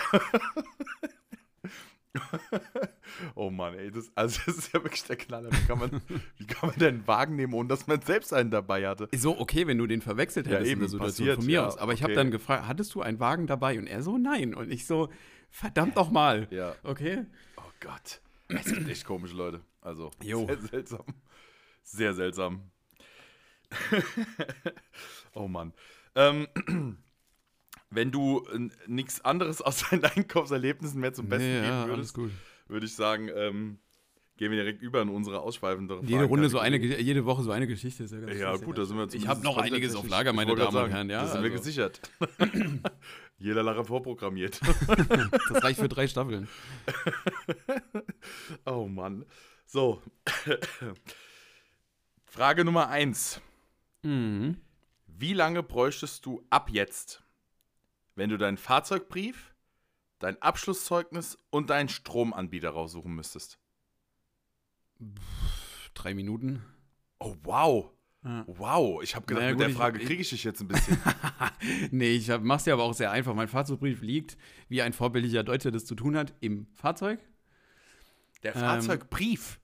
Oh 3.39 3.49
Mann, 3.49 3.73
ey, 3.73 3.89
das, 3.89 4.11
also 4.15 4.37
das 4.45 4.57
ist 4.57 4.73
ja 4.73 4.83
wirklich 4.83 5.01
der 5.05 5.15
Knaller. 5.15 5.49
Wie 5.49 5.65
kann 5.65 5.79
man, 5.79 5.91
wie 6.37 6.45
kann 6.45 6.71
man 6.71 6.77
denn 6.77 6.95
einen 6.95 7.07
Wagen 7.07 7.37
nehmen, 7.37 7.53
ohne 7.53 7.69
dass 7.69 7.87
man 7.87 8.01
selbst 8.01 8.33
einen 8.33 8.51
dabei 8.51 8.85
hatte? 8.85 9.07
So, 9.15 9.39
okay, 9.39 9.65
wenn 9.65 9.77
du 9.77 9.87
den 9.87 10.01
verwechselt 10.01 10.45
Ja, 10.45 10.55
hättest 10.55 10.71
eben, 10.71 10.81
in 10.81 10.81
der 10.81 10.89
Situation 10.89 11.27
passiert, 11.27 11.35
von 11.37 11.45
mir 11.45 11.53
ja, 11.53 11.67
aus. 11.67 11.77
Aber 11.77 11.93
ich 11.93 12.03
habe 12.03 12.11
okay. 12.11 12.21
dann 12.21 12.31
gefragt, 12.31 12.67
hattest 12.67 12.93
du 12.95 13.01
einen 13.01 13.21
Wagen 13.21 13.47
dabei? 13.47 13.79
Und 13.79 13.87
er 13.87 14.03
so, 14.03 14.17
nein. 14.17 14.53
Und 14.53 14.69
ich 14.69 14.85
so, 14.85 15.07
verdammt 15.51 15.95
noch 15.95 16.11
mal. 16.11 16.49
Ja. 16.51 16.75
Okay. 16.83 17.25
Oh 17.55 17.71
Gott. 17.79 18.19
Es 18.49 18.65
sind 18.65 18.89
echt 18.89 19.05
komische 19.05 19.35
Leute. 19.35 19.61
Also, 19.79 20.11
Jo. 20.21 20.45
sehr 20.45 20.59
seltsam. 20.59 21.05
Sehr 21.83 22.13
seltsam. 22.13 22.71
oh 25.33 25.47
Mann. 25.47 25.71
Ähm, 26.15 26.45
wenn 27.89 28.11
du 28.11 28.45
nichts 28.87 29.23
anderes 29.23 29.61
aus 29.61 29.89
deinen 29.89 30.03
Einkaufserlebnissen 30.03 30.99
mehr 30.99 31.13
zum 31.13 31.29
Besten 31.29 31.47
Nee, 31.47 31.61
geben 31.61 31.67
ja, 31.67 31.83
alles 31.83 31.89
würdest, 31.89 32.13
gut. 32.15 32.31
Würde 32.69 32.85
ich 32.85 32.95
sagen, 32.95 33.29
ähm, 33.33 33.79
gehen 34.37 34.51
wir 34.51 34.57
direkt 34.59 34.81
über 34.81 35.01
in 35.01 35.09
unsere 35.09 35.41
ausschweifendere 35.41 36.01
Jede 36.05 36.23
Runde 36.23 36.49
so 36.49 36.59
eine, 36.59 36.77
jede 36.77 37.25
Woche 37.25 37.43
so 37.43 37.51
eine 37.51 37.67
Geschichte. 37.67 38.03
Ist 38.03 38.13
ja, 38.13 38.21
ganz 38.21 38.39
Ja, 38.39 38.55
gut, 38.55 38.77
da 38.77 38.85
sind 38.85 38.97
wir 38.97 39.13
Ich 39.13 39.27
habe 39.27 39.43
noch 39.43 39.57
einiges 39.57 39.95
auf 39.95 40.07
Lager, 40.07 40.31
meine 40.31 40.55
Damen 40.55 40.77
und 40.77 40.89
Herren. 40.89 41.09
Ja, 41.09 41.23
da 41.23 41.27
sind 41.27 41.43
wir 41.43 41.51
also, 41.51 41.63
gesichert. 41.63 41.99
Jeder 43.37 43.63
Lacher 43.63 43.83
vorprogrammiert. 43.83 44.61
das 45.49 45.63
reicht 45.63 45.79
für 45.79 45.89
drei 45.89 46.07
Staffeln. 46.07 46.47
Oh 48.65 48.87
Mann. 48.87 49.25
So. 49.65 50.01
Frage 52.25 52.63
Nummer 52.63 52.89
eins. 52.89 53.41
Mhm. 54.03 54.57
Wie 55.07 55.33
lange 55.33 55.63
bräuchtest 55.63 56.25
du 56.25 56.45
ab 56.49 56.69
jetzt, 56.69 57.23
wenn 58.15 58.29
du 58.29 58.37
deinen 58.37 58.57
Fahrzeugbrief, 58.57 59.48
dein 60.19 60.41
Abschlusszeugnis 60.41 61.37
und 61.49 61.69
deinen 61.69 61.89
Stromanbieter 61.89 62.69
raussuchen 62.69 63.13
müsstest? 63.13 63.59
Drei 65.93 66.13
Minuten. 66.13 66.63
Oh, 67.19 67.35
wow. 67.43 67.91
Ja. 68.23 68.43
Wow. 68.47 69.01
Ich 69.01 69.15
habe 69.15 69.25
gedacht, 69.25 69.41
Naja, 69.43 69.51
mit 69.51 69.57
gut, 69.57 69.61
der 69.63 69.69
ich- 69.69 69.75
Frage 69.77 69.99
kriege 69.99 70.21
ich 70.21 70.29
dich 70.29 70.43
jetzt 70.43 70.61
ein 70.61 70.67
bisschen. 70.67 70.97
nee, 71.91 72.11
ich 72.11 72.29
hab, 72.29 72.41
mach's 72.43 72.65
ja 72.65 72.73
aber 72.73 72.83
auch 72.83 72.93
sehr 72.93 73.11
einfach. 73.11 73.33
Mein 73.33 73.47
Fahrzeugbrief 73.47 74.01
liegt, 74.01 74.37
wie 74.67 74.81
ein 74.81 74.93
vorbildlicher 74.93 75.43
Deutscher 75.43 75.71
das 75.71 75.85
zu 75.85 75.95
tun 75.95 76.17
hat, 76.17 76.33
im 76.41 76.67
Fahrzeug. 76.73 77.19
Der 78.43 78.55
Ähm, 78.55 78.61
Fahrzeugbrief. 78.61 79.59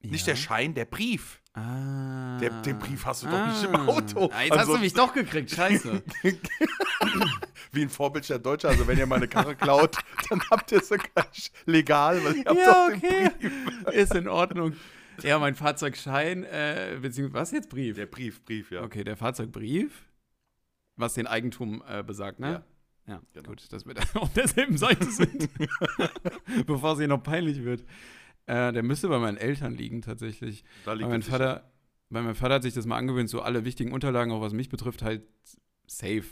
Nicht 0.00 0.26
Ja. 0.26 0.34
der 0.34 0.36
Schein, 0.40 0.74
der 0.74 0.84
Brief. 0.84 1.42
Ah. 1.56 2.38
Der- 2.38 2.50
den 2.62 2.78
Brief 2.78 3.04
hast 3.06 3.22
du 3.22 3.28
doch 3.28 3.46
nicht 3.46 3.64
im 3.64 3.74
Auto. 3.74 4.30
Ah, 4.32 4.42
jetzt 4.42 4.52
hast 4.52 4.58
Also- 4.60 4.74
du 4.74 4.78
mich 4.80 4.92
doch 4.92 5.12
gekriegt, 5.14 5.50
scheiße. 5.50 6.02
Wie 7.72 7.82
ein 7.82 7.88
vorbildlicher 7.88 8.38
Deutscher. 8.38 8.68
Also, 8.68 8.86
wenn 8.86 8.98
ihr 8.98 9.06
meine 9.06 9.26
Karre 9.26 9.56
klaut, 9.56 9.96
dann 10.30 10.40
habt 10.50 10.70
ihr 10.72 10.82
sie 10.82 10.98
gleich 10.98 11.50
legal, 11.64 12.22
weil 12.24 12.36
ihr 12.36 12.44
habt 12.44 12.58
ja, 12.58 12.64
doch 12.72 12.88
den 12.88 12.96
okay. 12.98 13.30
Brief. 13.40 13.94
Ist 13.94 14.14
in 14.14 14.28
Ordnung. 14.28 14.74
Ja, 15.22 15.38
mein 15.38 15.54
Fahrzeugschein, 15.54 16.44
äh, 16.44 16.98
beziehungsweise, 17.00 17.40
was 17.40 17.50
jetzt 17.52 17.70
Brief? 17.70 17.96
Der 17.96 18.06
Brief, 18.06 18.44
Brief, 18.44 18.70
ja. 18.70 18.82
Okay, 18.82 19.02
der 19.02 19.16
Fahrzeugbrief, 19.16 20.04
was 20.96 21.14
den 21.14 21.26
Eigentum 21.26 21.82
äh, 21.88 22.02
besagt, 22.02 22.38
ne? 22.38 22.64
Ja, 23.06 23.22
genau. 23.32 23.48
gut, 23.50 23.72
dass 23.72 23.86
wir 23.86 23.94
da 23.94 24.02
auf 24.20 24.32
derselben 24.34 24.76
Seite 24.76 25.10
sind. 25.10 25.48
Bevor 26.66 26.92
es 26.92 26.98
hier 26.98 27.08
noch 27.08 27.22
peinlich 27.22 27.64
wird. 27.64 27.84
Äh, 28.46 28.72
der 28.72 28.82
müsste 28.82 29.08
bei 29.08 29.18
meinen 29.18 29.36
Eltern 29.36 29.74
liegen, 29.74 30.02
tatsächlich. 30.02 30.64
Da 30.84 30.90
Weil 30.92 30.98
liegt 30.98 31.10
mein, 31.10 31.20
es 31.20 31.26
sicher. 31.26 31.38
Vater, 31.38 31.70
weil 32.10 32.22
mein 32.22 32.34
Vater 32.34 32.54
hat 32.54 32.62
sich 32.62 32.74
das 32.74 32.86
mal 32.86 32.96
angewöhnt, 32.96 33.28
so 33.28 33.40
alle 33.42 33.64
wichtigen 33.64 33.92
Unterlagen, 33.92 34.30
auch 34.32 34.40
was 34.40 34.52
mich 34.52 34.68
betrifft, 34.68 35.02
halt 35.02 35.22
safe 35.86 36.24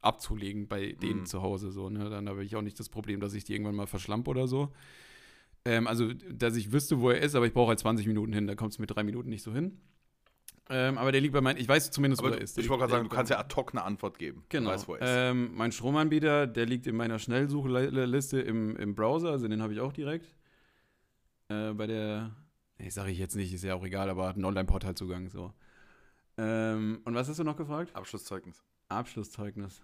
abzulegen 0.00 0.68
bei 0.68 0.92
denen 0.92 1.20
Mhm. 1.20 1.26
zu 1.26 1.42
Hause. 1.42 1.72
So, 1.72 1.90
ne? 1.90 2.08
Dann 2.10 2.28
habe 2.28 2.44
ich 2.44 2.54
auch 2.54 2.62
nicht 2.62 2.78
das 2.78 2.88
Problem, 2.88 3.18
dass 3.20 3.34
ich 3.34 3.42
die 3.44 3.52
irgendwann 3.54 3.74
mal 3.74 3.86
verschlamp 3.86 4.28
oder 4.28 4.46
so. 4.46 4.72
Ähm, 5.64 5.88
also, 5.88 6.12
dass 6.12 6.54
ich 6.54 6.70
wüsste, 6.70 7.00
wo 7.00 7.10
er 7.10 7.20
ist, 7.20 7.34
aber 7.34 7.46
ich 7.46 7.52
brauche 7.52 7.70
halt 7.70 7.80
20 7.80 8.06
Minuten 8.06 8.32
hin. 8.32 8.46
Da 8.46 8.54
kommt 8.54 8.72
es 8.72 8.78
mit 8.78 8.94
drei 8.94 9.02
Minuten 9.02 9.28
nicht 9.30 9.42
so 9.42 9.52
hin. 9.52 9.80
Ähm, 10.68 10.98
aber 10.98 11.10
der 11.12 11.20
liegt 11.20 11.32
bei 11.32 11.40
meinen, 11.40 11.58
ich 11.58 11.68
weiß 11.68 11.90
zumindest, 11.90 12.22
wo 12.22 12.26
Aber 12.26 12.34
er 12.34 12.38
du- 12.38 12.44
ist. 12.44 12.56
Der 12.56 12.62
ich 12.64 12.70
wollte 12.70 12.82
gerade 12.82 12.92
sagen, 12.92 13.08
du 13.08 13.14
kannst 13.14 13.30
ja 13.30 13.38
ad 13.38 13.52
hoc 13.56 13.72
eine 13.72 13.82
Antwort 13.84 14.18
geben. 14.18 14.44
Genau. 14.48 14.70
Du 14.70 14.74
weißt, 14.74 14.88
wo 14.88 14.94
er 14.94 15.00
ist. 15.00 15.08
Ähm, 15.10 15.50
mein 15.54 15.72
Stromanbieter, 15.72 16.46
der 16.46 16.66
liegt 16.66 16.86
in 16.86 16.96
meiner 16.96 17.18
Schnellsuchliste 17.18 18.40
im, 18.40 18.76
im 18.76 18.94
Browser, 18.94 19.30
also 19.30 19.46
den 19.48 19.60
habe 19.62 19.72
ich 19.72 19.80
auch 19.80 19.92
direkt. 19.92 20.32
Äh, 21.48 21.72
bei 21.72 21.86
der, 21.86 22.34
nee, 22.78 22.88
sage 22.88 23.10
ich 23.10 23.18
jetzt 23.18 23.36
nicht, 23.36 23.52
ist 23.52 23.64
ja 23.64 23.74
auch 23.74 23.84
egal, 23.84 24.10
aber 24.10 24.28
hat 24.28 24.36
einen 24.36 24.44
Online-Portalzugang 24.44 25.28
so. 25.28 25.52
Ähm, 26.38 27.00
und 27.04 27.14
was 27.14 27.28
hast 27.28 27.38
du 27.38 27.44
noch 27.44 27.56
gefragt? 27.56 27.94
Abschlusszeugnis. 27.94 28.62
Abschlusszeugnis. 28.88 29.82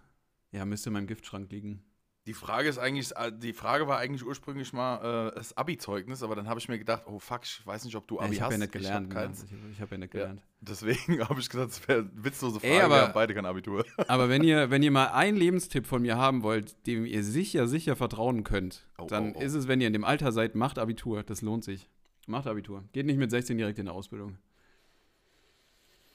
Ja, 0.50 0.64
müsste 0.64 0.90
in 0.90 0.94
meinem 0.94 1.06
Giftschrank 1.06 1.50
liegen. 1.50 1.82
Die 2.26 2.34
Frage 2.34 2.68
ist 2.68 2.78
eigentlich, 2.78 3.10
äh, 3.16 3.32
die 3.36 3.52
Frage 3.52 3.88
war 3.88 3.98
eigentlich 3.98 4.24
ursprünglich 4.24 4.72
mal 4.72 5.30
äh, 5.32 5.34
das 5.34 5.56
Abi-Zeugnis, 5.56 6.22
aber 6.22 6.36
dann 6.36 6.46
habe 6.48 6.60
ich 6.60 6.68
mir 6.68 6.78
gedacht, 6.78 7.02
oh 7.06 7.18
fuck, 7.18 7.40
ich 7.42 7.66
weiß 7.66 7.84
nicht, 7.84 7.96
ob 7.96 8.06
du 8.06 8.16
Ja, 8.16 8.22
Abi 8.22 8.34
ich 8.34 8.40
habe 8.40 8.54
hast. 8.54 8.60
ja 8.60 8.64
nicht 8.64 8.72
gelernt. 8.72 9.08
Ich 9.08 9.14
ne? 9.14 9.20
hab. 9.20 9.32
Ich 9.32 9.40
habe 9.40 9.72
ich 9.72 9.80
hab 9.80 9.90
ja 9.90 9.98
nicht 9.98 10.14
Ja. 10.14 10.20
gelernt. 10.20 10.42
Deswegen 10.60 11.20
habe 11.28 11.40
ich 11.40 11.48
gesagt, 11.48 11.70
das 11.70 11.88
wäre 11.88 11.98
eine 12.02 12.10
witzlose 12.14 12.60
Frage. 12.60 12.72
Ey, 12.74 12.80
aber- 12.82 12.94
wir 12.94 13.02
haben 13.02 13.12
beide 13.12 13.34
kein 13.34 13.44
Abitur. 13.46 13.84
Aber 14.06 14.28
wenn 14.28 14.44
ihr, 14.44 14.70
wenn 14.70 14.84
ihr 14.84 14.92
mal 14.92 15.06
einen 15.08 15.36
Lebenstipp 15.36 15.84
von 15.86 16.02
mir 16.02 16.16
haben 16.16 16.44
wollt, 16.44 16.86
dem 16.86 17.04
ihr 17.06 17.24
sicher, 17.24 17.66
sicher 17.66 17.96
vertrauen 17.96 18.44
könnt, 18.44 18.86
Oh, 18.98 19.06
dann 19.06 19.32
oh, 19.32 19.38
oh. 19.38 19.42
ist 19.42 19.54
es, 19.54 19.66
wenn 19.66 19.80
ihr 19.80 19.88
in 19.88 19.92
dem 19.92 20.04
Alter 20.04 20.30
seid, 20.30 20.54
macht 20.54 20.78
Abitur. 20.78 21.24
Das 21.24 21.42
lohnt 21.42 21.64
sich. 21.64 21.90
Macht 22.28 22.46
Abitur. 22.46 22.84
Geht 22.92 23.06
nicht 23.06 23.18
mit 23.18 23.32
16 23.32 23.58
direkt 23.58 23.80
in 23.80 23.88
eine 23.88 23.96
Ausbildung. 23.96 24.38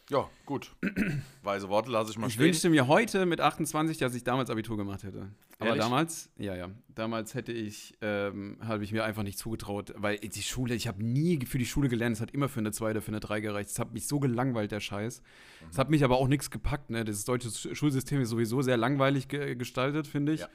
Ja, 0.09 0.29
gut. 0.45 0.73
Weise 1.43 1.67
Worte 1.67 1.91
lasse 1.91 2.11
ich 2.11 2.17
mal 2.17 2.27
Ich 2.27 2.33
stehen. 2.33 2.45
wünschte 2.45 2.69
mir 2.69 2.87
heute 2.87 3.25
mit 3.25 3.41
28, 3.41 3.97
dass 3.97 4.15
ich 4.15 4.23
damals 4.23 4.49
Abitur 4.49 4.77
gemacht 4.77 5.03
hätte. 5.03 5.29
Aber 5.59 5.69
Ehrlich? 5.69 5.83
damals, 5.83 6.29
ja, 6.37 6.55
ja, 6.55 6.69
damals 6.95 7.33
hätte 7.33 7.51
ich, 7.51 7.97
ähm, 8.01 8.57
habe 8.61 8.83
ich 8.83 8.91
mir 8.93 9.03
einfach 9.03 9.23
nicht 9.23 9.37
zugetraut, 9.39 9.93
weil 9.97 10.17
die 10.19 10.41
Schule, 10.43 10.75
ich 10.75 10.87
habe 10.87 11.03
nie 11.03 11.45
für 11.45 11.57
die 11.57 11.65
Schule 11.65 11.89
gelernt, 11.89 12.15
es 12.15 12.21
hat 12.21 12.31
immer 12.31 12.47
für 12.47 12.59
eine 12.59 12.71
2 12.71 12.91
oder 12.91 13.01
für 13.01 13.07
eine 13.09 13.19
3 13.19 13.41
gereicht. 13.41 13.69
Es 13.71 13.79
hat 13.79 13.91
mich 13.91 14.07
so 14.07 14.19
gelangweilt, 14.19 14.71
der 14.71 14.79
Scheiß. 14.79 15.19
Mhm. 15.21 15.67
Es 15.71 15.77
hat 15.77 15.89
mich 15.89 16.03
aber 16.03 16.17
auch 16.17 16.27
nichts 16.27 16.51
gepackt, 16.51 16.89
ne? 16.91 17.03
Das 17.03 17.25
deutsche 17.25 17.49
Sch- 17.49 17.73
Schulsystem 17.75 18.21
ist 18.21 18.29
sowieso 18.29 18.61
sehr 18.61 18.77
langweilig 18.77 19.27
ge 19.27 19.55
gestaltet, 19.55 20.07
finde 20.07 20.33
ich. 20.33 20.41
Ja. 20.41 20.49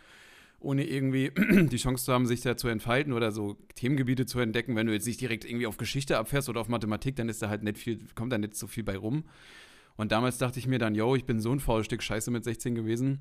Ohne 0.63 0.85
irgendwie 0.85 1.31
die 1.69 1.77
Chance 1.77 2.05
zu 2.05 2.13
haben, 2.13 2.27
sich 2.27 2.41
da 2.41 2.57
zu 2.57 2.69
entfalten 2.69 3.13
oder 3.13 3.33
so 3.33 3.57
Themengebiete 3.75 4.27
zu 4.27 4.39
entdecken. 4.41 4.77
Wenn 4.77 4.87
du 4.87 4.93
jetzt 4.93 5.07
nicht 5.07 5.21
direkt 5.21 5.45
irgendwie 5.45 5.67
auf 5.67 5.77
Geschichte 5.77 6.19
abfährst 6.19 6.49
oder 6.49 6.61
auf 6.61 6.69
Mathematik, 6.69 7.17
dann 7.17 7.29
ist 7.29 7.43
da 7.43 7.49
halt 7.49 7.63
nicht 7.63 7.79
viel, 7.79 7.99
kommt 8.15 8.33
da 8.33 8.39
nicht 8.39 8.55
so 8.55 8.67
viel 8.67 8.85
bei 8.85 8.97
rum. 8.97 9.25
Und 9.97 10.13
damals 10.13 10.39
dachte 10.39 10.59
ich 10.59 10.67
mir 10.67 10.79
dann, 10.79 10.95
yo, 10.95 11.15
ich 11.15 11.25
bin 11.25 11.41
so 11.41 11.53
ein 11.53 11.61
faules 11.61 11.87
Stück 11.87 12.03
Scheiße 12.03 12.31
mit 12.31 12.45
16 12.45 12.75
gewesen. 12.75 13.21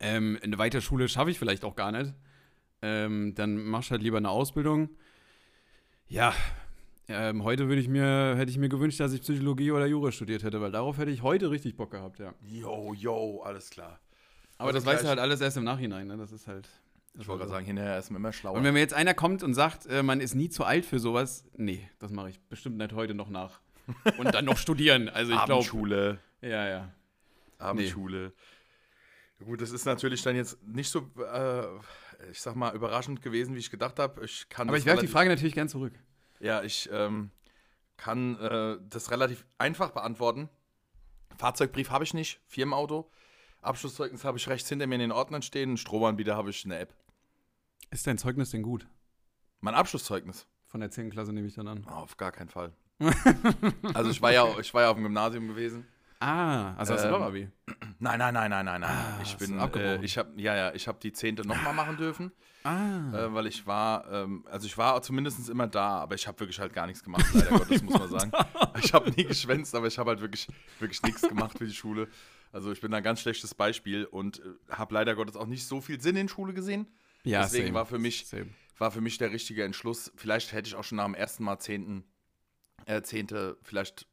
Ähm, 0.00 0.38
eine 0.42 0.58
Weiterschule 0.58 1.08
schaffe 1.08 1.30
ich 1.30 1.38
vielleicht 1.38 1.64
auch 1.64 1.76
gar 1.76 1.92
nicht. 1.92 2.14
Ähm, 2.82 3.34
dann 3.34 3.64
machst 3.64 3.90
halt 3.90 4.02
lieber 4.02 4.18
eine 4.18 4.30
Ausbildung. 4.30 4.90
Ja, 6.08 6.34
ähm, 7.08 7.44
heute 7.44 7.68
würde 7.68 7.80
ich 7.80 7.88
mir, 7.88 8.34
hätte 8.36 8.50
ich 8.50 8.58
mir 8.58 8.68
gewünscht, 8.68 9.00
dass 9.00 9.12
ich 9.12 9.20
Psychologie 9.20 9.72
oder 9.72 9.86
Jura 9.86 10.10
studiert 10.10 10.42
hätte, 10.42 10.60
weil 10.60 10.72
darauf 10.72 10.96
hätte 10.96 11.10
ich 11.10 11.22
heute 11.22 11.50
richtig 11.50 11.76
Bock 11.76 11.90
gehabt, 11.90 12.18
ja. 12.18 12.34
Yo, 12.42 12.94
yo, 12.94 13.42
alles 13.42 13.70
klar. 13.70 14.00
Aber 14.58 14.68
Also 14.68 14.78
das 14.78 14.86
weißt 14.86 15.04
du 15.04 15.08
halt 15.08 15.18
alles 15.18 15.40
erst 15.40 15.56
im 15.56 15.64
Nachhinein, 15.64 16.06
ne? 16.06 16.16
Das 16.16 16.32
ist 16.32 16.46
halt. 16.46 16.68
das 17.14 17.22
Ich 17.22 17.28
wollte 17.28 17.28
ist 17.28 17.28
gerade 17.28 17.40
halt 17.40 17.50
sagen, 17.50 17.66
hinterher 17.66 17.98
ist 17.98 18.10
man 18.10 18.20
immer 18.20 18.32
schlauer. 18.32 18.56
Und 18.56 18.64
wenn 18.64 18.74
mir 18.74 18.80
jetzt 18.80 18.94
einer 18.94 19.14
kommt 19.14 19.42
und 19.42 19.54
sagt, 19.54 19.86
äh, 19.86 20.02
man 20.02 20.20
ist 20.20 20.34
nie 20.34 20.48
zu 20.48 20.64
alt 20.64 20.86
für 20.86 20.98
sowas, 20.98 21.44
nee, 21.56 21.88
das 21.98 22.10
mache 22.10 22.30
ich 22.30 22.40
bestimmt 22.42 22.76
nicht 22.76 22.92
heute 22.92 23.14
noch 23.14 23.30
nach. 23.30 23.60
Und 24.18 24.34
dann 24.34 24.44
noch 24.44 24.56
studieren. 24.56 25.08
Also 25.08 25.32
ich 25.32 25.38
glaube. 25.38 25.54
Abendschule. 25.54 26.18
Ja, 26.40 26.68
ja. 26.68 26.92
Abendschule. 27.58 28.32
Ja, 29.40 29.46
Gut, 29.46 29.60
das 29.60 29.70
ist 29.72 29.84
natürlich 29.84 30.22
dann 30.22 30.36
jetzt 30.36 30.62
nicht 30.62 30.88
so, 30.90 31.10
äh, 31.18 31.66
ich 32.30 32.40
sag 32.40 32.54
mal, 32.54 32.74
überraschend 32.74 33.20
gewesen, 33.20 33.54
wie 33.54 33.58
ich 33.58 33.70
gedacht 33.70 33.98
habe. 33.98 34.24
Ich 34.24 34.48
kann 34.48 34.68
Aber 34.68 34.78
ich 34.78 34.86
werfe 34.86 35.00
die 35.02 35.06
Frage 35.08 35.28
natürlich 35.28 35.54
gern 35.54 35.68
zurück. 35.68 35.92
Ja, 36.40 36.62
ich 36.62 36.88
ähm, 36.92 37.30
kann 37.96 38.38
äh, 38.38 38.78
das 38.88 39.10
relativ 39.10 39.44
einfach 39.58 39.90
beantworten. 39.90 40.48
Fahrzeugbrief 41.36 41.90
habe 41.90 42.04
ich 42.04 42.14
nicht, 42.14 42.40
Firmenauto. 42.46 43.10
Abschlusszeugnis 43.64 44.24
habe 44.24 44.38
ich 44.38 44.48
rechts 44.48 44.68
hinter 44.68 44.86
mir 44.86 44.94
in 44.96 45.00
den 45.00 45.12
Ordnern 45.12 45.42
stehen. 45.42 45.70
Einen 45.70 45.76
Stromanbieter 45.76 46.36
habe 46.36 46.50
ich 46.50 46.64
eine 46.64 46.78
App. 46.78 46.94
Ist 47.90 48.06
dein 48.06 48.18
Zeugnis 48.18 48.50
denn 48.50 48.62
gut? 48.62 48.86
Mein 49.60 49.74
Abschlusszeugnis? 49.74 50.46
Von 50.66 50.80
der 50.80 50.90
10. 50.90 51.10
Klasse 51.10 51.32
nehme 51.32 51.46
ich 51.46 51.54
dann 51.54 51.68
an. 51.68 51.86
Oh, 51.88 51.92
auf 51.94 52.16
gar 52.16 52.32
keinen 52.32 52.48
Fall. 52.48 52.72
also 53.94 54.10
ich 54.10 54.20
war 54.22 54.32
ja, 54.32 54.46
ich 54.58 54.72
war 54.74 54.82
ja 54.82 54.88
auf 54.90 54.96
dem 54.96 55.04
Gymnasium 55.04 55.48
gewesen. 55.48 55.86
Ah, 56.20 56.74
also 56.76 56.94
hast 56.94 57.02
du 57.04 57.08
Ähm, 57.08 57.12
noch 57.12 57.20
Abi? 57.22 57.48
Nein, 57.98 58.18
nein, 58.18 58.32
nein, 58.34 58.50
nein, 58.50 58.64
nein, 58.64 58.80
nein. 58.80 58.90
Ah, 58.90 59.20
ich 59.22 59.36
bin, 59.36 59.58
du 59.58 59.78
äh, 59.78 60.02
ich 60.04 60.16
habe, 60.16 60.40
ja, 60.40 60.54
ja, 60.56 60.74
ich 60.74 60.88
habe 60.88 60.98
die 61.00 61.12
zehnte 61.12 61.46
nochmal 61.46 61.74
machen 61.74 61.96
dürfen, 61.96 62.32
Ah. 62.62 63.12
äh, 63.12 63.34
weil 63.34 63.46
ich 63.46 63.66
war, 63.66 64.10
ähm, 64.10 64.44
also 64.50 64.66
ich 64.66 64.78
war 64.78 65.02
zumindest 65.02 65.48
immer 65.50 65.66
da, 65.66 65.98
aber 65.98 66.14
ich 66.14 66.26
habe 66.26 66.38
wirklich 66.40 66.58
halt 66.60 66.72
gar 66.72 66.86
nichts 66.86 67.02
gemacht, 67.02 67.26
leider 67.34 67.50
Gottes, 67.58 67.82
muss 67.82 67.98
man 67.98 68.08
sagen. 68.20 68.32
Ich 68.82 68.92
habe 68.94 69.10
nie 69.10 69.24
geschwänzt, 69.24 69.74
aber 69.74 69.86
ich 69.88 69.98
habe 69.98 70.10
halt 70.10 70.20
wirklich, 70.20 70.48
wirklich 70.78 71.02
nichts 71.02 71.22
gemacht 71.28 71.58
für 71.58 71.66
die 71.66 71.74
Schule. 71.74 72.08
Also 72.54 72.70
ich 72.70 72.80
bin 72.80 72.92
da 72.92 72.98
ein 72.98 73.02
ganz 73.02 73.20
schlechtes 73.20 73.52
Beispiel 73.52 74.04
und 74.04 74.38
äh, 74.38 74.42
habe 74.70 74.94
leider 74.94 75.16
Gottes 75.16 75.34
auch 75.34 75.46
nicht 75.46 75.66
so 75.66 75.80
viel 75.80 76.00
Sinn 76.00 76.14
in 76.14 76.28
Schule 76.28 76.54
gesehen. 76.54 76.86
ja, 77.24 77.42
deswegen 77.42 77.66
same. 77.66 77.74
war 77.74 77.84
für 77.84 77.98
mich 77.98 78.26
Same. 78.26 78.46
war 78.78 78.92
für 78.92 79.00
mich 79.00 79.18
der 79.18 79.32
richtige 79.32 79.64
Entschluss. 79.64 80.12
Vielleicht 80.14 80.52
hätte 80.52 80.68
ich 80.68 80.76
auch 80.76 80.84
schon 80.84 80.96
nach 80.96 81.04
dem 81.04 81.14
ersten 81.14 81.42
Mal 81.42 81.58
zehnten, 81.58 82.04
äh, 82.86 83.02
zehnte 83.02 83.58
vielleicht 83.62 84.06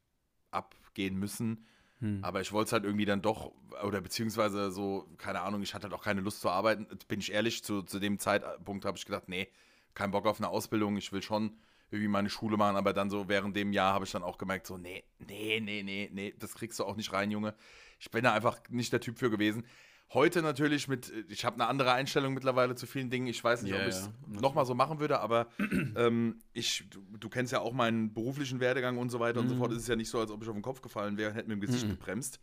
abgehen 0.49 1.17
müssen. 1.17 1.67
Hm. 1.99 2.23
Aber 2.23 2.41
ich 2.41 2.51
wollte 2.51 2.69
es 2.69 2.73
halt 2.73 2.83
irgendwie 2.83 3.05
dann 3.05 3.21
doch, 3.21 3.53
oder 3.83 4.01
beziehungsweise 4.01 4.71
so, 4.71 5.07
keine 5.19 5.41
Ahnung, 5.41 5.61
ich 5.61 5.75
hatte 5.75 5.83
halt 5.83 5.93
auch 5.93 6.03
keine 6.03 6.21
Lust 6.21 6.41
zu 6.41 6.49
arbeiten. 6.49 6.87
Bin 7.07 7.19
ich 7.19 7.31
ehrlich, 7.31 7.63
zu, 7.63 7.83
zu 7.83 7.99
dem 7.99 8.17
Zeitpunkt 8.17 8.85
habe 8.85 8.97
ich 8.97 9.05
gedacht, 9.05 9.29
nee, 9.29 9.49
kein 9.93 10.09
Bock 10.09 10.25
auf 10.25 10.39
eine 10.39 10.49
Ausbildung, 10.49 10.97
ich 10.97 11.11
will 11.11 11.21
schon 11.21 11.59
irgendwie 11.91 12.07
meine 12.07 12.29
Schule 12.29 12.57
machen, 12.57 12.75
aber 12.77 12.93
dann 12.93 13.09
so 13.09 13.27
während 13.27 13.55
dem 13.55 13.73
Jahr 13.73 13.93
habe 13.93 14.05
ich 14.05 14.11
dann 14.11 14.23
auch 14.23 14.37
gemerkt, 14.37 14.65
so, 14.67 14.77
nee, 14.77 15.03
nee, 15.19 15.59
nee, 15.61 15.83
nee, 15.83 16.09
nee, 16.11 16.33
das 16.39 16.55
kriegst 16.55 16.79
du 16.79 16.85
auch 16.85 16.95
nicht 16.95 17.11
rein, 17.13 17.29
Junge. 17.31 17.53
Ich 17.99 18.09
bin 18.11 18.23
da 18.23 18.33
einfach 18.33 18.59
nicht 18.69 18.91
der 18.93 19.01
Typ 19.01 19.19
für 19.19 19.29
gewesen. 19.29 19.65
Heute 20.13 20.41
natürlich 20.41 20.87
mit, 20.89 21.11
ich 21.29 21.45
habe 21.45 21.55
eine 21.55 21.67
andere 21.67 21.93
Einstellung 21.93 22.33
mittlerweile 22.33 22.75
zu 22.75 22.85
vielen 22.85 23.09
Dingen. 23.09 23.27
Ich 23.27 23.41
weiß 23.41 23.61
nicht, 23.61 23.71
Ja, 23.71 23.77
ob 23.79 23.87
ich 23.87 23.95
es 23.95 24.09
ja, 24.33 24.41
nochmal 24.41 24.65
so 24.65 24.73
machen 24.73 24.99
würde, 24.99 25.19
aber 25.21 25.47
ähm, 25.95 26.39
ich, 26.51 26.83
du, 26.89 27.01
du 27.17 27.29
kennst 27.29 27.53
ja 27.53 27.59
auch 27.61 27.71
meinen 27.71 28.13
beruflichen 28.13 28.59
Werdegang 28.59 28.97
und 28.97 29.09
so 29.09 29.19
weiter 29.21 29.39
und 29.39 29.47
so 29.47 29.55
Mhm. 29.55 29.59
fort. 29.59 29.71
Es 29.71 29.83
ist 29.83 29.87
ja 29.87 29.95
nicht 29.95 30.09
so, 30.09 30.19
als 30.19 30.31
ob 30.31 30.41
ich 30.43 30.49
auf 30.49 30.55
den 30.55 30.61
Kopf 30.63 30.81
gefallen 30.81 31.17
wäre 31.17 31.29
und 31.31 31.35
hätte 31.37 31.47
mir 31.47 31.53
im 31.53 31.61
Gesicht 31.61 31.87
gebremst, 31.87 32.39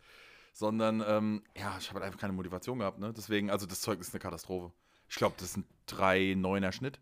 sondern 0.53 1.03
ähm, 1.05 1.43
ja, 1.55 1.75
ich 1.79 1.89
habe 1.89 1.99
halt 1.99 2.05
einfach 2.07 2.19
keine 2.19 2.33
Motivation 2.33 2.79
gehabt. 2.79 2.97
Ne? 2.99 3.13
Deswegen, 3.15 3.51
also 3.51 3.67
das 3.67 3.81
Zeug 3.81 3.99
ist 3.99 4.13
eine 4.13 4.19
Katastrophe. 4.19 4.71
Ich 5.07 5.15
glaube, 5.15 5.35
das 5.37 5.49
ist 5.49 5.57
ein 5.57 5.65
3-9er 5.87 6.71
Schnitt. 6.71 6.99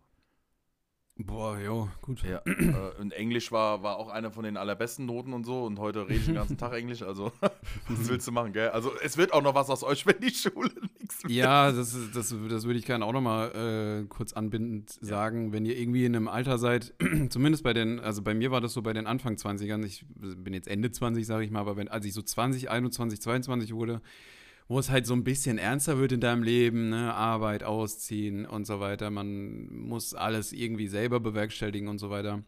Boah, 1.20 1.60
jo, 1.60 1.90
gut. 2.02 2.22
Ja. 2.24 2.42
äh, 2.46 2.74
und 3.02 3.12
Englisch 3.12 3.52
war, 3.52 3.82
war 3.84 3.98
auch 3.98 4.10
eine 4.10 4.30
von 4.32 4.44
den 4.44 4.56
allerbesten 4.56 5.06
Noten 5.06 5.34
und 5.34 5.46
so. 5.46 5.64
Und 5.66 5.80
heute 5.80 6.04
rede 6.08 6.16
ich 6.20 6.26
den 6.26 6.36
ganzen 6.36 6.58
Tag 6.58 6.74
Englisch. 6.74 7.02
Also, 7.02 7.32
was 7.42 8.08
willst 8.10 8.28
du 8.28 8.32
machen, 8.32 8.54
gell? 8.54 8.70
Also, 8.70 8.92
es 9.04 9.18
wird 9.18 9.34
auch 9.34 9.42
noch 9.42 9.56
was 9.56 9.70
aus 9.70 9.84
euch, 9.84 10.06
wenn 10.06 10.20
die 10.20 10.30
Schule 10.34 10.70
nichts 11.00 11.24
wird. 11.24 11.34
Ja, 11.34 11.72
das, 11.72 11.94
ist- 11.94 12.16
das, 12.16 12.36
das 12.50 12.66
würde 12.66 12.78
ich 12.80 12.86
gerne 12.86 13.04
auch 13.06 13.14
nochmal 13.14 14.04
äh, 14.04 14.08
kurz 14.08 14.34
anbindend 14.34 14.92
sagen. 15.02 15.52
Wenn 15.54 15.66
ihr 15.66 15.78
irgendwie 15.78 16.06
in 16.06 16.16
einem 16.16 16.28
Alter 16.28 16.58
seid, 16.60 16.94
zumindest 17.30 17.64
bei 17.64 17.74
den, 17.74 18.00
also 18.00 18.22
bei 18.22 18.34
mir 18.36 18.52
war 18.52 18.62
das 18.62 18.74
so 18.74 18.82
bei 18.82 18.94
den 18.94 19.08
Anfang 19.08 19.36
20ern, 19.36 19.84
ich 19.86 20.06
bin 20.16 20.54
jetzt 20.54 20.68
Ende 20.68 20.92
20, 20.92 21.26
sage 21.26 21.44
ich 21.46 21.52
mal, 21.52 21.60
aber 21.62 21.78
wenn, 21.78 21.88
als 21.88 22.06
ich 22.06 22.14
so 22.14 22.22
20, 22.22 22.70
21, 22.70 23.22
22 23.22 23.74
wurde, 23.74 24.02
wo 24.68 24.80
es 24.80 24.90
halt 24.90 25.06
so 25.06 25.14
ein 25.14 25.24
bisschen 25.24 25.58
ernster 25.58 25.98
wird 25.98 26.12
in 26.12 26.20
deinem 26.20 26.44
Leben, 26.44 26.90
ne? 26.90 27.14
Arbeit, 27.14 27.64
Ausziehen 27.64 28.46
und 28.46 28.68
so 28.68 28.80
weiter, 28.80 29.10
man 29.10 29.68
muss 29.72 30.14
alles 30.14 30.52
irgendwie 30.52 30.88
selber 30.88 31.20
bewerkstelligen 31.20 31.88
und 31.88 32.00
so 32.00 32.10
weiter. 32.10 32.44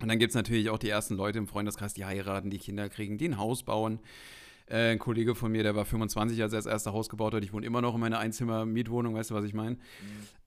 Und 0.00 0.08
dann 0.08 0.18
gibt 0.18 0.30
es 0.30 0.34
natürlich 0.34 0.70
auch 0.70 0.78
die 0.78 0.88
ersten 0.88 1.14
Leute 1.14 1.38
im 1.38 1.46
Freundeskreis, 1.46 1.94
die 1.94 2.04
heiraten, 2.04 2.50
die 2.50 2.58
Kinder 2.58 2.88
kriegen, 2.88 3.18
die 3.18 3.28
ein 3.28 3.38
Haus 3.38 3.62
bauen. 3.62 4.00
Äh, 4.66 4.92
ein 4.92 4.98
Kollege 4.98 5.34
von 5.34 5.52
mir, 5.52 5.62
der 5.62 5.76
war 5.76 5.84
25, 5.84 6.42
als 6.42 6.52
er 6.52 6.58
das 6.58 6.66
erste 6.66 6.92
Haus 6.92 7.08
gebaut 7.08 7.34
hat. 7.34 7.44
Ich 7.44 7.52
wohne 7.52 7.66
immer 7.66 7.82
noch 7.82 7.94
in 7.94 8.00
meiner 8.00 8.18
Einzimmer-Mietwohnung, 8.18 9.14
weißt 9.14 9.30
du, 9.30 9.34
was 9.34 9.44
ich 9.44 9.54
meine? 9.54 9.76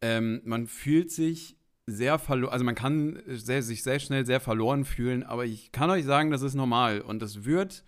Ähm, 0.02 0.42
man 0.44 0.68
fühlt 0.68 1.12
sich 1.12 1.56
sehr 1.88 2.18
verloren, 2.18 2.52
also 2.52 2.66
man 2.66 2.76
kann 2.76 3.22
sehr, 3.28 3.62
sich 3.62 3.84
sehr 3.84 4.00
schnell 4.00 4.26
sehr 4.26 4.40
verloren 4.40 4.86
fühlen, 4.86 5.24
aber 5.24 5.46
ich 5.46 5.72
kann 5.72 5.90
euch 5.90 6.04
sagen, 6.04 6.32
das 6.32 6.42
ist 6.42 6.56
normal 6.56 7.02
und 7.02 7.22
das 7.22 7.46
wird 7.46 7.84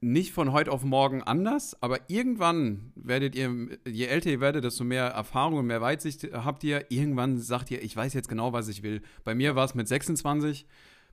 nicht 0.00 0.32
von 0.32 0.52
heute 0.52 0.70
auf 0.70 0.84
morgen 0.84 1.22
anders, 1.22 1.80
aber 1.82 1.98
irgendwann 2.08 2.92
werdet 2.94 3.34
ihr, 3.34 3.78
je 3.86 4.06
älter 4.06 4.30
ihr 4.30 4.40
werdet, 4.40 4.64
desto 4.64 4.84
mehr 4.84 5.06
Erfahrung 5.06 5.58
und 5.58 5.66
mehr 5.66 5.80
Weitsicht 5.80 6.28
habt 6.32 6.62
ihr. 6.64 6.90
Irgendwann 6.90 7.38
sagt 7.38 7.70
ihr, 7.70 7.82
ich 7.82 7.96
weiß 7.96 8.14
jetzt 8.14 8.28
genau, 8.28 8.52
was 8.52 8.68
ich 8.68 8.82
will. 8.82 9.02
Bei 9.24 9.34
mir 9.34 9.56
war 9.56 9.64
es 9.64 9.74
mit 9.74 9.88
26, 9.88 10.66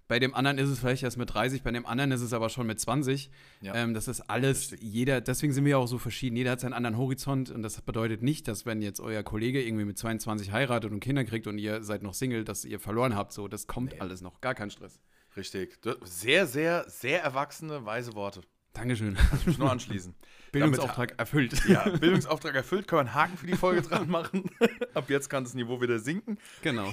bei 0.07 0.19
dem 0.19 0.35
anderen 0.35 0.59
ist 0.59 0.69
es 0.69 0.79
vielleicht 0.79 1.01
erst 1.01 1.17
mit 1.17 1.33
30, 1.33 1.63
bei 1.63 1.71
dem 1.71 1.85
anderen 1.85 2.11
ist 2.11 2.21
es 2.21 2.31
aber 2.31 2.49
schon 2.49 2.67
mit 2.67 2.79
20. 2.79 3.31
Ja. 3.61 3.73
Ähm, 3.73 3.95
das 3.95 4.07
ist 4.07 4.21
alles, 4.21 4.71
Richtig. 4.71 4.87
jeder, 4.87 5.19
deswegen 5.19 5.51
sind 5.51 5.65
wir 5.65 5.71
ja 5.71 5.77
auch 5.77 5.87
so 5.87 5.97
verschieden. 5.97 6.35
Jeder 6.35 6.51
hat 6.51 6.59
seinen 6.59 6.73
anderen 6.73 6.97
Horizont 6.97 7.49
und 7.49 7.63
das 7.63 7.81
bedeutet 7.81 8.21
nicht, 8.21 8.47
dass 8.47 8.67
wenn 8.67 8.83
jetzt 8.83 8.99
euer 8.99 9.23
Kollege 9.23 9.63
irgendwie 9.63 9.85
mit 9.85 9.97
22 9.97 10.51
heiratet 10.51 10.91
und 10.91 10.99
Kinder 10.99 11.23
kriegt 11.23 11.47
und 11.47 11.57
ihr 11.57 11.83
seid 11.83 12.03
noch 12.03 12.13
Single, 12.13 12.43
dass 12.43 12.65
ihr 12.65 12.79
verloren 12.79 13.15
habt. 13.15 13.33
So, 13.33 13.47
das 13.47 13.65
kommt 13.65 13.99
alles 13.99 14.21
noch. 14.21 14.41
Gar 14.41 14.53
kein 14.53 14.69
Stress. 14.69 14.99
Richtig. 15.35 15.79
Sehr, 16.03 16.45
sehr, 16.45 16.85
sehr 16.87 17.23
erwachsene, 17.23 17.83
weise 17.85 18.13
Worte. 18.13 18.41
Dankeschön. 18.75 19.17
Ich 19.39 19.47
muss 19.47 19.57
nur 19.57 19.71
anschließen. 19.71 20.13
Bildungsauftrag 20.51 21.17
erfüllt. 21.17 21.65
Ja, 21.67 21.87
Bildungsauftrag 21.99 22.55
erfüllt, 22.55 22.87
können 22.87 22.97
wir 22.97 23.11
einen 23.11 23.13
Haken 23.15 23.37
für 23.37 23.47
die 23.47 23.55
Folge 23.55 23.81
dran 23.81 24.09
machen. 24.09 24.49
Ab 24.93 25.09
jetzt 25.09 25.29
kann 25.29 25.45
das 25.45 25.53
Niveau 25.53 25.81
wieder 25.81 25.97
sinken. 25.99 26.37
Genau. 26.61 26.91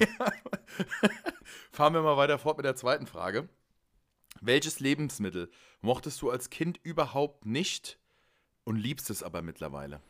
Fahren 1.73 1.93
wir 1.93 2.03
mal 2.03 2.17
weiter 2.17 2.39
fort 2.39 2.57
mit 2.57 2.65
der 2.65 2.77
zweiten 2.77 3.07
Frage. 3.07 3.49
Welches 4.41 4.81
Lebensmittel 4.81 5.51
mochtest 5.81 6.23
du 6.23 6.31
als 6.31 6.51
Kind 6.51 6.79
überhaupt 6.83 7.47
nicht 7.47 7.99
und 8.65 8.77
liebst 8.77 9.11
es 9.11 9.23
aber 9.23 9.43
mittlerweile? 9.43 10.01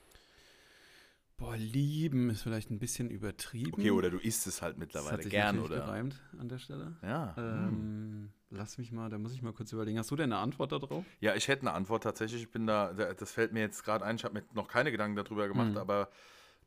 Boah, 1.39 1.57
lieben 1.57 2.31
ist 2.31 2.43
vielleicht 2.43 2.71
ein 2.71 2.79
bisschen 2.79 3.11
übertrieben. 3.11 3.73
Okay, 3.73 3.91
oder 3.91 4.11
du 4.11 4.19
isst 4.19 4.47
es 4.47 4.63
halt 4.63 4.75
das 4.75 4.79
mittlerweile 4.79 5.13
hat 5.13 5.23
sich 5.23 5.33
gern, 5.33 5.59
oder? 5.59 5.77
gereimt 5.77 6.21
an 6.39 6.49
der 6.49 6.59
Stelle. 6.59 6.97
Ja. 7.03 7.35
Ähm, 7.37 8.31
lass 8.53 8.79
mich 8.79 8.93
mal, 8.93 9.09
da 9.11 9.19
muss 9.19 9.33
ich 9.35 9.43
mal 9.43 9.53
kurz 9.53 9.73
überlegen. 9.73 9.99
Hast 9.99 10.11
du 10.11 10.17
denn 10.17 10.33
eine 10.33 10.41
Antwort 10.41 10.73
darauf? 10.73 11.05
Ja, 11.21 11.35
ich 11.35 11.49
hätte 11.49 11.63
eine 11.63 11.73
Antwort 11.73 12.03
tatsächlich. 12.05 12.43
Ich 12.43 12.51
bin 12.51 12.67
da, 12.67 12.93
da- 12.93 13.13
das 13.15 13.33
fällt 13.33 13.53
mir 13.53 13.61
jetzt 13.61 13.83
gerade 13.85 14.05
ein. 14.05 14.17
Ich 14.17 14.25
habe 14.25 14.35
mir 14.35 14.45
noch 14.55 14.69
keine 14.69 14.91
Gedanken 14.93 15.17
darüber 15.17 15.49
gemacht, 15.49 15.73
Mhm. 15.73 15.79
aber 15.79 16.09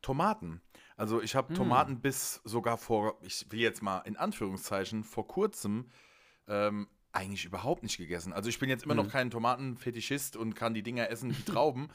Tomaten. 0.02 0.62
Also 0.98 1.22
ich 1.22 1.36
habe 1.36 1.52
Mhm. 1.54 1.58
Tomaten 1.58 2.00
bis 2.02 2.42
sogar 2.44 2.78
vor, 2.78 3.18
ich 3.22 3.46
will 3.52 3.60
jetzt 3.60 3.82
mal 3.82 4.00
in 4.00 4.18
Anführungszeichen, 4.18 5.04
vor 5.04 5.28
kurzem 5.28 5.90
ähm, 6.48 6.88
eigentlich 7.12 7.46
überhaupt 7.46 7.82
nicht 7.82 7.98
gegessen. 7.98 8.34
Also 8.34 8.50
ich 8.50 8.60
bin 8.60 8.70
jetzt 8.70 8.84
immer 8.84 8.94
Mhm. 8.94 9.00
noch 9.02 9.08
kein 9.10 9.32
Tomatenfetischist 9.32 10.36
und 10.36 10.54
kann 10.54 10.74
die 10.74 10.84
Dinger 10.84 11.10
essen 11.10 11.36
wie 11.36 11.42
Trauben, 11.60 11.88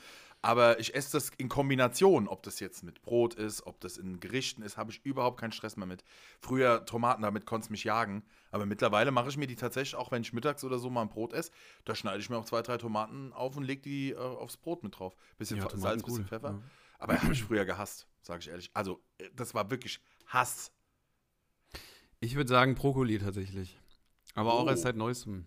aber 0.43 0.81
ich 0.81 0.95
esse 0.95 1.13
das 1.13 1.31
in 1.37 1.49
Kombination, 1.49 2.27
ob 2.27 2.43
das 2.43 2.59
jetzt 2.59 2.83
mit 2.83 3.03
Brot 3.03 3.35
ist, 3.35 3.65
ob 3.67 3.79
das 3.81 3.97
in 3.99 4.19
Gerichten 4.19 4.63
ist, 4.63 4.77
habe 4.77 4.91
ich 4.91 5.05
überhaupt 5.05 5.39
keinen 5.39 5.53
Stress 5.53 5.77
mehr 5.77 5.87
mit. 5.87 6.03
Früher 6.41 6.85
Tomaten, 6.87 7.23
damit 7.23 7.45
konnte 7.47 7.67
es 7.67 7.71
mich 7.71 7.85
jagen, 7.85 8.25
aber 8.51 8.67
mittlerweile 8.67 9.11
mache 9.11 9.29
ich 9.29 9.37
mir 9.37 9.47
die 9.47 9.57
tatsächlich, 9.57 9.95
auch 9.97 10.11
wenn 10.11 10.23
ich 10.23 10.33
mittags 10.33 10.65
oder 10.65 10.79
so 10.79 10.91
mal 10.91 11.03
ein 11.03 11.09
Brot 11.09 11.33
esse, 11.33 11.51
da 11.85 11.95
schneide 11.95 12.19
ich 12.21 12.31
mir 12.31 12.37
auch 12.39 12.45
zwei, 12.45 12.63
drei 12.63 12.77
Tomaten 12.79 13.33
auf 13.33 13.57
und 13.57 13.65
lege 13.65 13.83
die 13.83 14.11
äh, 14.13 14.17
aufs 14.17 14.57
Brot 14.57 14.83
mit 14.83 14.99
drauf. 14.99 15.15
Bisschen 15.39 15.59
Ja, 15.59 15.69
Salz, 15.77 16.03
bisschen 16.03 16.21
cool, 16.23 16.29
Pfeffer. 16.29 16.51
ja. 16.51 16.63
Aber 16.99 17.21
habe 17.23 17.33
ich 17.33 17.43
früher 17.45 17.65
gehasst, 17.65 18.07
sage 18.23 18.41
ich 18.41 18.49
ehrlich. 18.49 18.71
Also, 18.75 19.01
äh, 19.19 19.29
das 19.35 19.55
war 19.55 19.71
wirklich 19.71 20.01
Hass. 20.27 20.73
Ich 22.21 22.35
würde 22.35 22.49
sagen 22.51 22.75
Brokkoli 22.75 23.19
tatsächlich. 23.19 23.79
Aber 24.35 24.53
auch 24.55 24.67
Oh. 24.67 24.69
erst 24.69 24.83
seit 24.83 24.97
neuestem. 24.97 25.47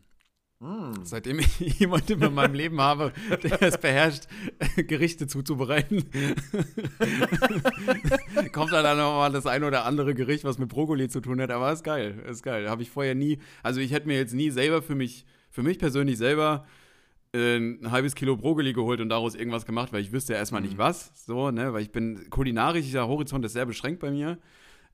Mm. 0.63 1.03
Seitdem 1.03 1.39
ich 1.39 1.59
jemanden 1.79 2.21
in 2.23 2.33
meinem 2.33 2.53
Leben 2.53 2.79
habe, 2.79 3.11
der 3.43 3.61
es 3.61 3.77
beherrscht, 3.77 4.27
Gerichte 4.87 5.27
zuzubereiten, 5.27 6.05
kommt 8.53 8.71
da 8.71 8.81
dann 8.81 8.97
noch 8.97 9.15
mal 9.17 9.31
das 9.31 9.45
ein 9.45 9.65
oder 9.65 9.85
andere 9.85 10.15
Gericht, 10.15 10.45
was 10.45 10.57
mit 10.57 10.69
Brokkoli 10.69 11.09
zu 11.09 11.19
tun 11.19 11.41
hat. 11.41 11.51
Aber 11.51 11.71
ist 11.73 11.83
geil, 11.83 12.23
ist 12.29 12.43
geil. 12.43 12.69
Habe 12.69 12.81
ich 12.81 12.89
vorher 12.89 13.13
nie, 13.13 13.39
also 13.61 13.81
ich 13.81 13.91
hätte 13.91 14.07
mir 14.07 14.17
jetzt 14.17 14.33
nie 14.33 14.51
selber 14.51 14.81
für 14.81 14.95
mich, 14.95 15.25
für 15.49 15.63
mich 15.63 15.79
persönlich 15.79 16.17
selber 16.17 16.65
äh, 17.35 17.57
ein 17.57 17.91
halbes 17.91 18.15
Kilo 18.15 18.37
Brokkoli 18.37 18.71
geholt 18.71 19.01
und 19.01 19.09
daraus 19.09 19.35
irgendwas 19.35 19.65
gemacht, 19.65 19.91
weil 19.91 20.01
ich 20.01 20.13
wüsste 20.13 20.31
ja 20.33 20.39
erstmal 20.39 20.61
nicht 20.61 20.75
Mhm. 20.75 20.79
was. 20.79 21.11
So, 21.25 21.51
ne, 21.51 21.73
weil 21.73 21.81
ich 21.81 21.91
bin 21.91 22.29
kulinarisch, 22.29 22.85
dieser 22.85 23.09
Horizont 23.09 23.43
ist 23.43 23.53
sehr 23.53 23.65
beschränkt 23.65 23.99
bei 23.99 24.11
mir. 24.11 24.37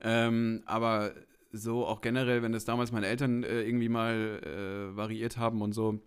Ähm, 0.02 0.64
aber 0.66 1.14
so 1.52 1.86
auch 1.86 2.02
generell, 2.02 2.44
wenn 2.44 2.52
das 2.52 2.66
damals 2.66 2.92
meine 2.92 3.08
Eltern 3.08 3.44
äh, 3.44 3.62
irgendwie 3.62 3.90
mal 3.90 4.42
äh, 4.44 4.96
variiert 4.96 5.38
haben 5.38 5.62
und 5.62 5.74
so. 5.74 6.02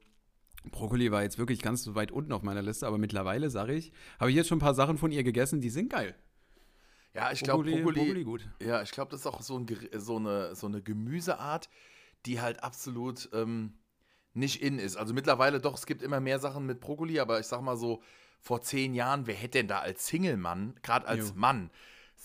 Brokkoli 0.70 1.10
war 1.10 1.22
jetzt 1.22 1.38
wirklich 1.38 1.60
ganz 1.60 1.82
so 1.82 1.94
weit 1.96 2.12
unten 2.12 2.32
auf 2.32 2.42
meiner 2.42 2.62
Liste, 2.62 2.86
aber 2.86 2.98
mittlerweile 2.98 3.50
sage 3.50 3.74
ich, 3.74 3.92
habe 4.20 4.30
ich 4.30 4.36
jetzt 4.36 4.48
schon 4.48 4.58
ein 4.58 4.60
paar 4.62 4.74
Sachen 4.74 4.96
von 4.96 5.10
ihr 5.10 5.24
gegessen, 5.24 5.60
die 5.60 5.70
sind 5.70 5.90
geil. 5.90 6.14
Ja, 7.14 7.32
ich 7.32 7.40
glaube, 7.40 7.64
Brokkoli, 7.64 7.82
Brokkoli 7.82 8.24
gut. 8.24 8.48
Ja, 8.62 8.82
ich 8.82 8.92
glaube, 8.92 9.10
das 9.10 9.20
ist 9.20 9.26
auch 9.26 9.42
so, 9.42 9.58
ein, 9.58 9.66
so, 9.96 10.16
eine, 10.16 10.54
so 10.54 10.66
eine 10.66 10.80
Gemüseart, 10.80 11.68
die 12.24 12.40
halt 12.40 12.62
absolut 12.62 13.28
ähm, 13.32 13.74
nicht 14.34 14.62
in 14.62 14.78
ist. 14.78 14.96
Also 14.96 15.12
mittlerweile 15.12 15.60
doch, 15.60 15.74
es 15.74 15.86
gibt 15.86 16.02
immer 16.02 16.20
mehr 16.20 16.38
Sachen 16.38 16.64
mit 16.64 16.80
Brokkoli, 16.80 17.20
aber 17.20 17.40
ich 17.40 17.46
sag 17.46 17.60
mal 17.60 17.76
so, 17.76 18.02
vor 18.40 18.62
zehn 18.62 18.94
Jahren, 18.94 19.26
wer 19.26 19.34
hätte 19.34 19.58
denn 19.58 19.68
da 19.68 19.80
als 19.80 20.06
Single-Mann, 20.06 20.74
gerade 20.82 21.06
als 21.06 21.28
Jo. 21.28 21.34
Mann, 21.36 21.70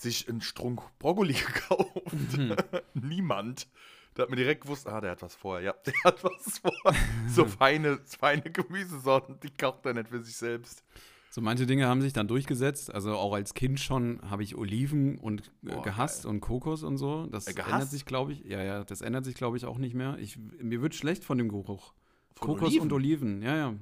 sich 0.00 0.28
einen 0.28 0.40
Strunk 0.40 0.82
Brokkoli 0.98 1.32
gekauft? 1.46 2.36
Mhm. 2.36 2.54
Niemand. 2.94 3.68
Da 4.14 4.22
hat 4.24 4.30
man 4.30 4.36
direkt 4.38 4.62
gewusst, 4.62 4.88
ah, 4.88 5.00
der 5.00 5.12
hat 5.12 5.22
was 5.22 5.34
vor. 5.34 5.60
Ja, 5.60 5.72
der 5.86 5.94
hat 6.04 6.24
was 6.24 6.58
vor. 6.58 6.94
so 7.28 7.44
feine, 7.44 8.00
feine 8.04 8.42
Gemüsesorten, 8.42 9.38
die 9.40 9.50
kocht 9.50 9.86
er 9.86 9.94
nicht 9.94 10.08
für 10.08 10.22
sich 10.22 10.36
selbst. 10.36 10.82
So 11.30 11.40
manche 11.42 11.66
Dinge 11.66 11.86
haben 11.86 12.00
sich 12.00 12.14
dann 12.14 12.26
durchgesetzt. 12.26 12.92
Also 12.92 13.14
auch 13.14 13.34
als 13.34 13.54
Kind 13.54 13.78
schon 13.78 14.18
habe 14.28 14.42
ich 14.42 14.56
Oliven 14.56 15.18
und 15.18 15.52
äh, 15.62 15.74
Boah, 15.74 15.82
gehasst 15.82 16.24
und 16.26 16.40
Kokos 16.40 16.82
und 16.82 16.96
so. 16.96 17.26
Das 17.26 17.46
Äh, 17.46 17.60
ändert 17.60 17.90
sich, 17.90 18.06
glaube 18.06 18.32
ich. 18.32 18.44
Ja, 18.44 18.62
ja, 18.62 18.82
das 18.82 19.02
ändert 19.02 19.24
sich, 19.24 19.34
glaube 19.34 19.56
ich, 19.56 19.66
auch 19.66 19.78
nicht 19.78 19.94
mehr. 19.94 20.16
Ich, 20.18 20.38
mir 20.38 20.80
wird 20.80 20.94
schlecht 20.94 21.24
von 21.24 21.38
dem 21.38 21.48
Geruch. 21.50 21.92
Von 22.34 22.48
Kokos 22.48 22.68
Oliven? 22.68 22.82
und 22.82 22.92
Oliven, 22.92 23.42
ja, 23.42 23.56
ja. 23.56 23.74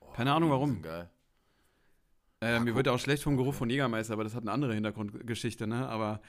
Oh, 0.00 0.10
Keine 0.12 0.32
Ahnung 0.32 0.50
warum. 0.50 0.82
Geil. 0.82 1.08
Äh, 2.40 2.60
mir 2.60 2.74
wird 2.74 2.88
auch 2.88 2.98
schlecht 2.98 3.22
vom 3.24 3.36
Geruch 3.36 3.54
von 3.54 3.68
Jägermeister, 3.68 4.12
aber 4.12 4.24
das 4.24 4.34
hat 4.34 4.42
eine 4.42 4.52
andere 4.52 4.74
Hintergrundgeschichte, 4.74 5.66
ne? 5.66 5.88
Aber 5.88 6.20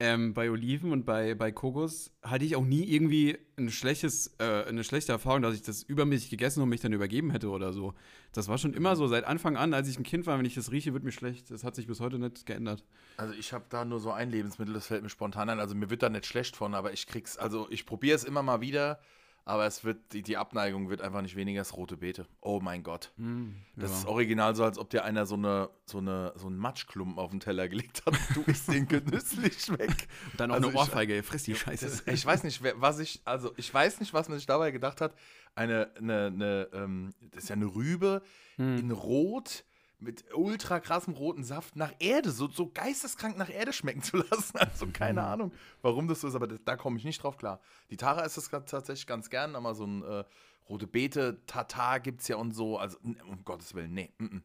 ähm, 0.00 0.32
bei 0.32 0.48
Oliven 0.50 0.92
und 0.92 1.04
bei, 1.04 1.34
bei 1.34 1.50
Kokos 1.50 2.12
hatte 2.22 2.44
ich 2.44 2.54
auch 2.54 2.64
nie 2.64 2.84
irgendwie 2.84 3.36
ein 3.56 3.68
schlechtes, 3.70 4.32
äh, 4.38 4.64
eine 4.68 4.84
schlechte 4.84 5.10
Erfahrung, 5.10 5.42
dass 5.42 5.56
ich 5.56 5.62
das 5.62 5.82
übermäßig 5.82 6.30
gegessen 6.30 6.62
und 6.62 6.68
mich 6.68 6.80
dann 6.80 6.92
übergeben 6.92 7.32
hätte 7.32 7.48
oder 7.50 7.72
so. 7.72 7.94
Das 8.32 8.46
war 8.46 8.58
schon 8.58 8.74
immer 8.74 8.94
so, 8.94 9.08
seit 9.08 9.24
Anfang 9.24 9.56
an, 9.56 9.74
als 9.74 9.88
ich 9.88 9.98
ein 9.98 10.04
Kind 10.04 10.26
war, 10.26 10.38
wenn 10.38 10.44
ich 10.44 10.54
das 10.54 10.70
rieche, 10.70 10.92
wird 10.92 11.02
mir 11.02 11.10
schlecht. 11.10 11.50
Das 11.50 11.64
hat 11.64 11.74
sich 11.74 11.88
bis 11.88 11.98
heute 11.98 12.20
nicht 12.20 12.46
geändert. 12.46 12.84
Also 13.16 13.34
ich 13.34 13.52
habe 13.52 13.64
da 13.68 13.84
nur 13.84 13.98
so 13.98 14.12
ein 14.12 14.30
Lebensmittel, 14.30 14.72
das 14.72 14.86
fällt 14.86 15.02
mir 15.02 15.08
spontan 15.08 15.50
ein. 15.50 15.58
Also 15.58 15.74
mir 15.74 15.90
wird 15.90 16.04
da 16.04 16.08
nicht 16.08 16.26
schlecht 16.26 16.54
von, 16.54 16.74
aber 16.74 16.92
ich 16.92 17.08
krieg's, 17.08 17.36
also 17.36 17.66
ich 17.70 17.84
probiere 17.84 18.14
es 18.14 18.22
immer 18.22 18.44
mal 18.44 18.60
wieder 18.60 19.00
aber 19.48 19.66
es 19.66 19.82
wird, 19.82 20.12
die, 20.12 20.22
die 20.22 20.36
Abneigung 20.36 20.90
wird 20.90 21.00
einfach 21.00 21.22
nicht 21.22 21.34
weniger, 21.34 21.62
das 21.62 21.74
rote 21.74 21.96
Beete. 21.96 22.26
Oh 22.42 22.60
mein 22.60 22.82
Gott. 22.82 23.12
Mm, 23.16 23.52
das 23.76 23.90
ja. 23.90 23.96
ist 23.96 24.06
original 24.06 24.54
so, 24.54 24.62
als 24.62 24.78
ob 24.78 24.90
dir 24.90 25.04
einer 25.04 25.24
so, 25.24 25.36
eine, 25.36 25.70
so, 25.86 25.98
eine, 25.98 26.34
so 26.36 26.48
einen 26.48 26.58
Matschklumpen 26.58 27.18
auf 27.18 27.30
den 27.30 27.40
Teller 27.40 27.66
gelegt 27.66 28.02
hat. 28.04 28.14
Du 28.34 28.42
isst 28.42 28.70
den 28.70 28.86
genüsslich 28.86 29.70
weg. 29.70 30.08
Und 30.32 30.40
dann 30.40 30.50
auch 30.50 30.56
also 30.56 30.68
eine 30.68 30.76
Ohrfeige, 30.76 31.18
ich, 31.18 31.24
friss 31.24 31.44
die 31.44 31.54
Scheiße. 31.54 31.86
Das, 31.86 32.06
ich 32.14 32.26
weiß 32.26 32.44
nicht, 32.44 32.62
was 32.76 32.98
ich, 32.98 33.22
also 33.24 33.52
ich 33.56 33.72
weiß 33.72 34.00
nicht, 34.00 34.12
was 34.12 34.28
man 34.28 34.36
sich 34.36 34.46
dabei 34.46 34.70
gedacht 34.70 35.00
hat. 35.00 35.14
Eine, 35.54 35.90
eine, 35.96 36.26
eine 36.26 36.68
ähm, 36.74 37.14
das 37.30 37.44
ist 37.44 37.48
ja 37.48 37.56
eine 37.56 37.74
Rübe 37.74 38.20
mm. 38.58 38.76
in 38.76 38.90
Rot 38.90 39.64
mit 40.00 40.24
ultra 40.32 40.80
krassem 40.80 41.14
roten 41.14 41.42
Saft 41.42 41.76
nach 41.76 41.92
Erde, 41.98 42.30
so, 42.30 42.48
so 42.48 42.70
geisteskrank 42.70 43.36
nach 43.36 43.50
Erde 43.50 43.72
schmecken 43.72 44.02
zu 44.02 44.16
lassen. 44.30 44.56
Also 44.58 44.86
keine 44.92 45.22
mhm. 45.22 45.26
Ahnung, 45.26 45.52
warum 45.82 46.08
das 46.08 46.20
so 46.20 46.28
ist, 46.28 46.34
aber 46.34 46.46
das, 46.46 46.60
da 46.64 46.76
komme 46.76 46.98
ich 46.98 47.04
nicht 47.04 47.22
drauf 47.22 47.36
klar. 47.36 47.60
Die 47.90 47.96
Tara 47.96 48.22
ist 48.22 48.36
das 48.36 48.48
tatsächlich 48.48 49.06
ganz 49.06 49.30
gern, 49.30 49.56
aber 49.56 49.74
so 49.74 49.86
ein 49.86 50.02
äh, 50.02 50.24
rote 50.68 50.86
Beete, 50.86 51.40
Tata 51.46 51.98
gibt 51.98 52.20
es 52.20 52.28
ja 52.28 52.36
und 52.36 52.52
so. 52.52 52.78
Also 52.78 52.98
um 53.02 53.44
Gottes 53.44 53.74
Willen, 53.74 53.92
nee. 53.92 54.12
Mm 54.18 54.24
-mm. 54.24 54.42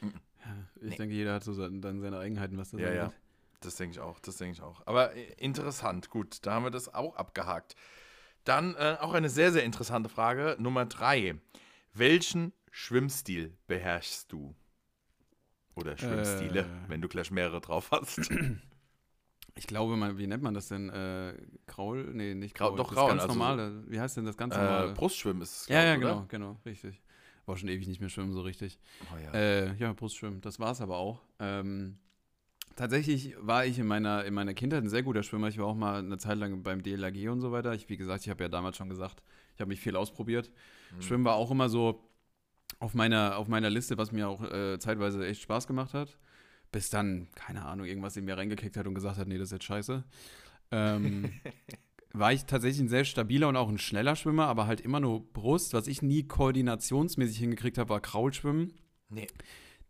Mm 0.00 0.20
ja, 0.44 0.50
ich 0.76 0.82
nee. 0.90 0.96
denke, 0.96 1.14
jeder 1.14 1.34
hat 1.34 1.44
so 1.44 1.54
dann 1.54 2.00
seine 2.00 2.18
Eigenheiten, 2.18 2.58
was 2.58 2.70
das 2.70 2.80
ja, 2.80 2.92
Ja, 2.92 3.12
das 3.60 3.76
denke 3.76 3.94
ich 3.94 4.00
auch, 4.00 4.20
das 4.20 4.36
denke 4.36 4.52
ich 4.54 4.62
auch. 4.62 4.82
Aber 4.86 5.14
äh, 5.14 5.32
interessant, 5.38 6.10
gut, 6.10 6.44
da 6.44 6.54
haben 6.54 6.64
wir 6.64 6.70
das 6.70 6.92
auch 6.92 7.16
abgehakt. 7.16 7.76
Dann 8.44 8.74
äh, 8.74 8.98
auch 9.00 9.14
eine 9.14 9.30
sehr, 9.30 9.52
sehr 9.52 9.64
interessante 9.64 10.10
Frage, 10.10 10.56
Nummer 10.58 10.84
drei. 10.84 11.36
Welchen 11.94 12.52
Schwimmstil 12.76 13.56
beherrschst 13.68 14.32
du? 14.32 14.52
Oder 15.76 15.96
Schwimmstile, 15.96 16.62
äh, 16.62 16.88
wenn 16.88 17.00
du 17.00 17.06
gleich 17.06 17.30
mehrere 17.30 17.60
drauf 17.60 17.92
hast. 17.92 18.20
Ich 19.56 19.68
glaube, 19.68 19.96
man, 19.96 20.18
wie 20.18 20.26
nennt 20.26 20.42
man 20.42 20.52
das 20.52 20.66
denn? 20.66 20.90
Äh, 20.90 21.34
Kraul? 21.68 22.10
Nee, 22.12 22.34
nicht 22.34 22.56
Kraul. 22.56 22.76
Doch, 22.76 22.88
das 22.88 22.96
Kraul. 22.96 23.10
ganz 23.10 23.22
also, 23.22 23.34
normale. 23.34 23.84
Wie 23.86 24.00
heißt 24.00 24.16
denn 24.16 24.24
das 24.24 24.36
ganz 24.36 24.52
normale? 24.52 24.90
Äh, 24.90 24.94
Brustschwimmen 24.94 25.42
ist 25.42 25.60
es. 25.60 25.68
Ja, 25.68 25.84
ja, 25.84 25.94
genau, 25.94 26.16
oder? 26.16 26.26
genau, 26.26 26.58
richtig. 26.66 27.00
War 27.46 27.56
schon 27.56 27.68
ewig 27.68 27.86
nicht 27.86 28.00
mehr 28.00 28.08
schwimmen, 28.08 28.32
so 28.32 28.40
richtig. 28.40 28.80
Oh, 29.12 29.16
ja. 29.16 29.32
Äh, 29.32 29.74
ja, 29.76 29.92
Brustschwimmen. 29.92 30.40
Das 30.40 30.58
war 30.58 30.72
es 30.72 30.80
aber 30.80 30.96
auch. 30.96 31.22
Ähm, 31.38 31.98
tatsächlich 32.74 33.36
war 33.38 33.64
ich 33.64 33.78
in 33.78 33.86
meiner, 33.86 34.24
in 34.24 34.34
meiner 34.34 34.54
Kindheit 34.54 34.82
ein 34.82 34.88
sehr 34.88 35.04
guter 35.04 35.22
Schwimmer. 35.22 35.46
Ich 35.46 35.58
war 35.58 35.66
auch 35.66 35.76
mal 35.76 36.00
eine 36.00 36.18
Zeit 36.18 36.38
lang 36.38 36.64
beim 36.64 36.82
DLAG 36.82 37.30
und 37.30 37.40
so 37.40 37.52
weiter. 37.52 37.74
Ich, 37.74 37.88
wie 37.88 37.96
gesagt, 37.96 38.24
ich 38.24 38.30
habe 38.30 38.42
ja 38.42 38.48
damals 38.48 38.76
schon 38.76 38.88
gesagt, 38.88 39.22
ich 39.54 39.60
habe 39.60 39.68
mich 39.68 39.78
viel 39.78 39.94
ausprobiert. 39.94 40.50
Mhm. 40.96 41.02
Schwimmen 41.02 41.24
war 41.24 41.36
auch 41.36 41.52
immer 41.52 41.68
so 41.68 42.10
auf 42.84 42.92
meiner, 42.92 43.38
auf 43.38 43.48
meiner 43.48 43.70
Liste, 43.70 43.96
was 43.96 44.12
mir 44.12 44.28
auch 44.28 44.42
äh, 44.42 44.78
zeitweise 44.78 45.26
echt 45.26 45.40
Spaß 45.40 45.66
gemacht 45.66 45.94
hat. 45.94 46.18
Bis 46.70 46.90
dann, 46.90 47.28
keine 47.34 47.64
Ahnung, 47.64 47.86
irgendwas 47.86 48.16
in 48.18 48.26
mir 48.26 48.36
reingekickt 48.36 48.76
hat 48.76 48.86
und 48.86 48.94
gesagt 48.94 49.16
hat, 49.16 49.26
nee, 49.26 49.38
das 49.38 49.48
ist 49.48 49.52
jetzt 49.52 49.64
scheiße. 49.64 50.04
Ähm, 50.70 51.32
war 52.12 52.34
ich 52.34 52.44
tatsächlich 52.44 52.82
ein 52.82 52.88
sehr 52.88 53.06
stabiler 53.06 53.48
und 53.48 53.56
auch 53.56 53.70
ein 53.70 53.78
schneller 53.78 54.16
Schwimmer, 54.16 54.48
aber 54.48 54.66
halt 54.66 54.82
immer 54.82 55.00
nur 55.00 55.24
Brust. 55.32 55.72
Was 55.72 55.86
ich 55.86 56.02
nie 56.02 56.24
koordinationsmäßig 56.24 57.38
hingekriegt 57.38 57.78
habe, 57.78 57.88
war 57.88 58.00
Kraulschwimmen. 58.00 58.74
Nee. 59.08 59.28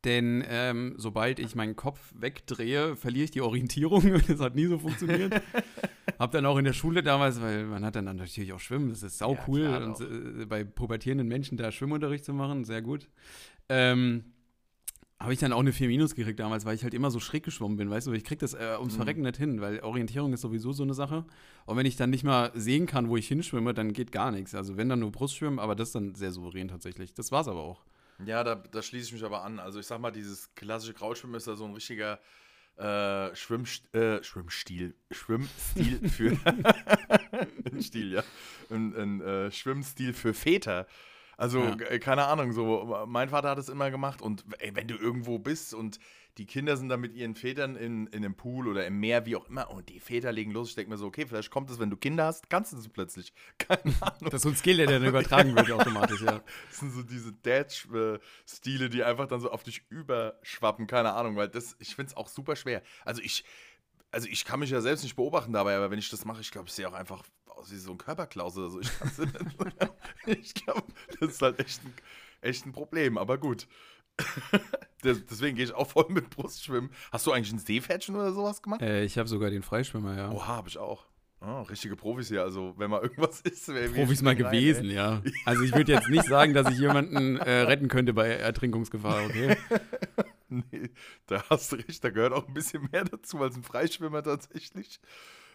Denn 0.05 0.45
ähm, 0.49 0.95
sobald 0.99 1.39
ich 1.39 1.55
meinen 1.55 1.77
Kopf 1.77 2.13
wegdrehe, 2.15 2.95
verliere 2.95 3.25
ich 3.25 3.31
die 3.31 3.41
Orientierung. 3.41 4.21
das 4.29 4.41
hat 4.41 4.55
nie 4.55 4.67
so 4.67 4.79
funktioniert. 4.79 5.43
Hab 6.19 6.33
dann 6.33 6.47
auch 6.47 6.59
in 6.59 6.65
der 6.65 6.75
Schule 6.75 7.03
damals, 7.03 7.41
weil 7.41 7.65
man 7.65 7.85
hat 7.85 7.97
dann 7.97 8.05
natürlich 8.05 8.53
auch 8.53 8.61
Schwimmen, 8.61 8.91
das 8.91 9.03
ist 9.03 9.19
sau 9.19 9.39
cool. 9.49 9.63
Ja, 9.63 9.79
und 9.79 10.01
äh, 10.01 10.47
bei 10.47 10.63
pubertierenden 10.63 11.27
Menschen 11.27 11.57
da 11.57 11.73
Schwimmunterricht 11.73 12.25
zu 12.25 12.35
machen, 12.35 12.65
sehr 12.65 12.83
gut. 12.83 13.09
Ähm, 13.69 14.25
habe 15.21 15.33
ich 15.33 15.39
dann 15.39 15.53
auch 15.53 15.61
eine 15.61 15.73
4 15.73 15.89
Minus 15.89 16.15
gekriegt 16.15 16.39
damals, 16.39 16.67
weil 16.67 16.75
ich 16.75 16.83
halt 16.83 16.93
immer 16.93 17.11
so 17.11 17.19
schräg 17.19 17.45
geschwommen 17.45 17.79
bin, 17.79 17.89
weißt 17.89 18.09
du, 18.09 18.13
ich 18.13 18.25
krieg 18.25 18.39
das 18.41 18.53
äh, 18.53 18.77
ums 18.79 18.93
mhm. 18.93 18.99
Verrecken 18.99 19.23
nicht 19.23 19.39
hin, 19.39 19.61
weil 19.61 19.81
Orientierung 19.81 20.35
ist 20.35 20.43
sowieso 20.43 20.73
so 20.73 20.83
eine 20.83 20.93
Sache. 20.93 21.25
Und 21.65 21.77
wenn 21.79 21.87
ich 21.87 21.97
dann 21.97 22.11
nicht 22.11 22.25
mal 22.25 22.51
sehen 22.55 22.87
kann, 22.87 23.09
wo 23.09 23.17
ich 23.17 23.27
hinschwimme, 23.27 23.73
dann 23.73 23.95
geht 23.95 24.13
gar 24.13 24.31
nichts. 24.31 24.55
Also 24.55 24.77
wenn 24.77 24.91
dann 24.91 25.01
nur 25.01 25.13
Brustschwimmen, 25.13 25.59
aber 25.59 25.75
das 25.75 25.93
dann 25.93 26.15
sehr 26.15 26.31
souverän 26.31 26.69
tatsächlich. 26.69 27.15
Das 27.15 27.33
war's 27.33 27.49
aber 27.49 27.61
auch. 27.61 27.85
Ja, 28.25 28.45
da, 28.45 28.55
da 28.55 28.83
schließe 28.83 29.07
ich 29.07 29.13
mich 29.13 29.25
aber 29.25 29.43
an. 29.43 29.59
Also 29.59 29.81
ich 29.81 29.87
sag 29.87 30.01
mal, 30.01 30.11
dieses 30.11 30.55
klassische 30.55 30.95
Krautschwimmen 30.95 31.37
ist 31.37 31.47
da 31.47 31.57
so 31.57 31.65
ein 31.65 31.75
richtiger 31.75 32.21
äh, 32.77 33.35
Schwimm, 33.35 33.65
äh, 33.93 34.23
Schwimmstil, 34.23 34.95
Schwimmstil 35.11 36.09
für 36.09 36.37
ein 37.73 37.83
Stil, 37.83 38.13
ja. 38.13 38.25
Ein, 38.71 38.95
ein 38.97 39.21
äh, 39.21 39.51
Schwimmstil 39.51 40.13
für 40.13 40.35
Väter. 40.35 40.87
Also, 41.37 41.65
ja. 41.65 41.99
keine 41.99 42.27
Ahnung, 42.27 42.53
so, 42.53 43.05
mein 43.07 43.29
Vater 43.29 43.51
hat 43.51 43.59
es 43.59 43.69
immer 43.69 43.91
gemacht 43.91 44.23
und 44.23 44.45
ey, 44.59 44.75
wenn 44.75 44.89
du 44.89 44.97
irgendwo 44.97 45.39
bist 45.39 45.75
und 45.75 45.99
die 46.39 46.47
Kinder 46.47 46.77
sind 46.77 46.89
dann 46.89 47.01
mit 47.01 47.15
ihren 47.15 47.37
Vätern 47.37 47.77
in, 47.77 48.09
in 48.09 48.25
einem 48.25 48.35
Pool 48.35 48.67
oder 48.67 48.87
im 48.87 48.99
Meer, 48.99 49.25
wie 49.25 49.37
auch 49.37 49.49
immer, 49.49 49.71
und 49.71 49.89
die 49.89 50.01
Väter 50.01 50.33
legen 50.33 50.51
los. 50.51 50.71
Ich 50.71 50.75
denke 50.75 50.91
mir 50.91 50.97
so, 50.97 51.07
okay, 51.07 51.27
vielleicht 51.27 51.51
kommt 51.51 51.71
es, 51.71 51.79
wenn 51.79 51.91
du 51.91 51.97
Kinder 51.97 52.25
hast, 52.25 52.51
kannst 52.51 52.73
du 52.73 52.77
es 52.77 52.89
plötzlich. 52.89 53.33
Keine 53.59 53.95
Ahnung. 54.01 54.31
Das 54.31 54.35
ist 54.35 54.43
so 54.43 54.49
ein 54.49 54.57
Skill, 54.57 54.79
der 54.79 54.87
dann 54.87 55.05
übertragen 55.05 55.55
wird 55.55 55.71
automatisch, 55.71 56.23
ja. 56.23 56.43
Das 56.69 56.81
sind 56.81 56.93
so 56.93 57.03
diese 57.03 57.33
Dad-Stile, 57.33 58.91
die 58.91 59.05
einfach 59.05 59.29
dann 59.29 59.41
so 59.41 59.51
auf 59.51 59.63
dich 59.63 59.85
überschwappen, 59.91 60.87
keine 60.87 61.13
Ahnung, 61.13 61.37
weil 61.37 61.49
das, 61.49 61.77
ich 61.79 61.95
finde 61.95 62.11
es 62.11 62.17
auch 62.17 62.29
super 62.29 62.57
schwer. 62.57 62.83
Also 63.05 63.23
ich, 63.23 63.45
also 64.11 64.29
ich 64.29 64.45
kann 64.45 64.61
mich 64.61 64.71
ja 64.71 64.81
selbst 64.81 65.03
nicht 65.03 65.17
beobachten 65.17 65.53
dabei, 65.53 65.77
aber 65.77 65.91
wenn 65.91 65.99
ich 65.99 66.11
das 66.11 66.25
mache, 66.25 66.41
ich 66.41 66.51
glaube, 66.51 66.69
ich 66.69 66.75
sehe 66.75 66.89
auch 66.89 66.95
einfach 66.95 67.23
aus 67.57 67.71
wie 67.73 67.77
so 67.77 67.93
ein 67.93 67.99
Körperklaus 67.99 68.57
oder 68.57 68.71
so. 68.71 68.81
Ich, 68.81 68.91
ich 70.27 70.55
glaube, 70.55 70.85
das 71.21 71.31
ist 71.31 71.43
halt 71.43 71.61
echt 71.61 71.85
ein, 71.85 71.95
echt 72.41 72.67
ein 72.67 72.73
Problem, 72.73 73.19
aber 73.19 73.39
gut. 73.39 73.67
Deswegen 75.05 75.57
gehe 75.57 75.65
ich 75.65 75.75
auch 75.75 75.89
voll 75.89 76.07
mit 76.09 76.31
Brustschwimmen. 76.31 76.91
Hast 77.13 77.27
du 77.27 77.33
eigentlich 77.33 77.53
ein 77.53 77.59
Seepferdchen 77.59 78.15
oder 78.15 78.33
sowas 78.33 78.63
gemacht? 78.63 78.81
Äh, 78.81 79.05
ich 79.05 79.19
habe 79.19 79.29
sogar 79.29 79.51
den 79.51 79.63
Freischwimmer, 79.63 80.17
ja. 80.17 80.31
Oha, 80.31 80.47
habe 80.47 80.69
ich 80.69 80.79
auch. 80.79 81.07
Oh, 81.47 81.63
richtige 81.63 81.95
Profis 81.95 82.29
hier, 82.29 82.43
also 82.43 82.73
wenn 82.79 82.91
mal 82.91 83.03
irgendwas 83.03 83.41
ist, 83.43 83.69
wäre 83.69 83.91
Profis 83.91 84.23
mal 84.23 84.35
gewesen, 84.35 84.87
ey. 84.87 84.95
ja. 84.95 85.23
Also 85.45 85.63
ich 85.63 85.75
würde 85.75 85.93
jetzt 85.93 86.09
nicht 86.09 86.25
sagen, 86.25 86.55
dass 86.55 86.71
ich 86.71 86.79
jemanden 86.79 87.37
äh, 87.37 87.61
retten 87.63 87.89
könnte 87.89 88.15
bei 88.15 88.29
Ertrinkungsgefahr, 88.29 89.27
okay? 89.27 89.57
nee, 90.49 90.91
da 91.27 91.45
hast 91.51 91.73
du 91.73 91.77
recht, 91.77 92.03
da 92.03 92.09
gehört 92.09 92.33
auch 92.33 92.49
ein 92.49 92.55
bisschen 92.55 92.89
mehr 92.91 93.05
dazu 93.05 93.39
als 93.43 93.57
ein 93.57 93.63
Freischwimmer 93.63 94.23
tatsächlich. 94.23 95.01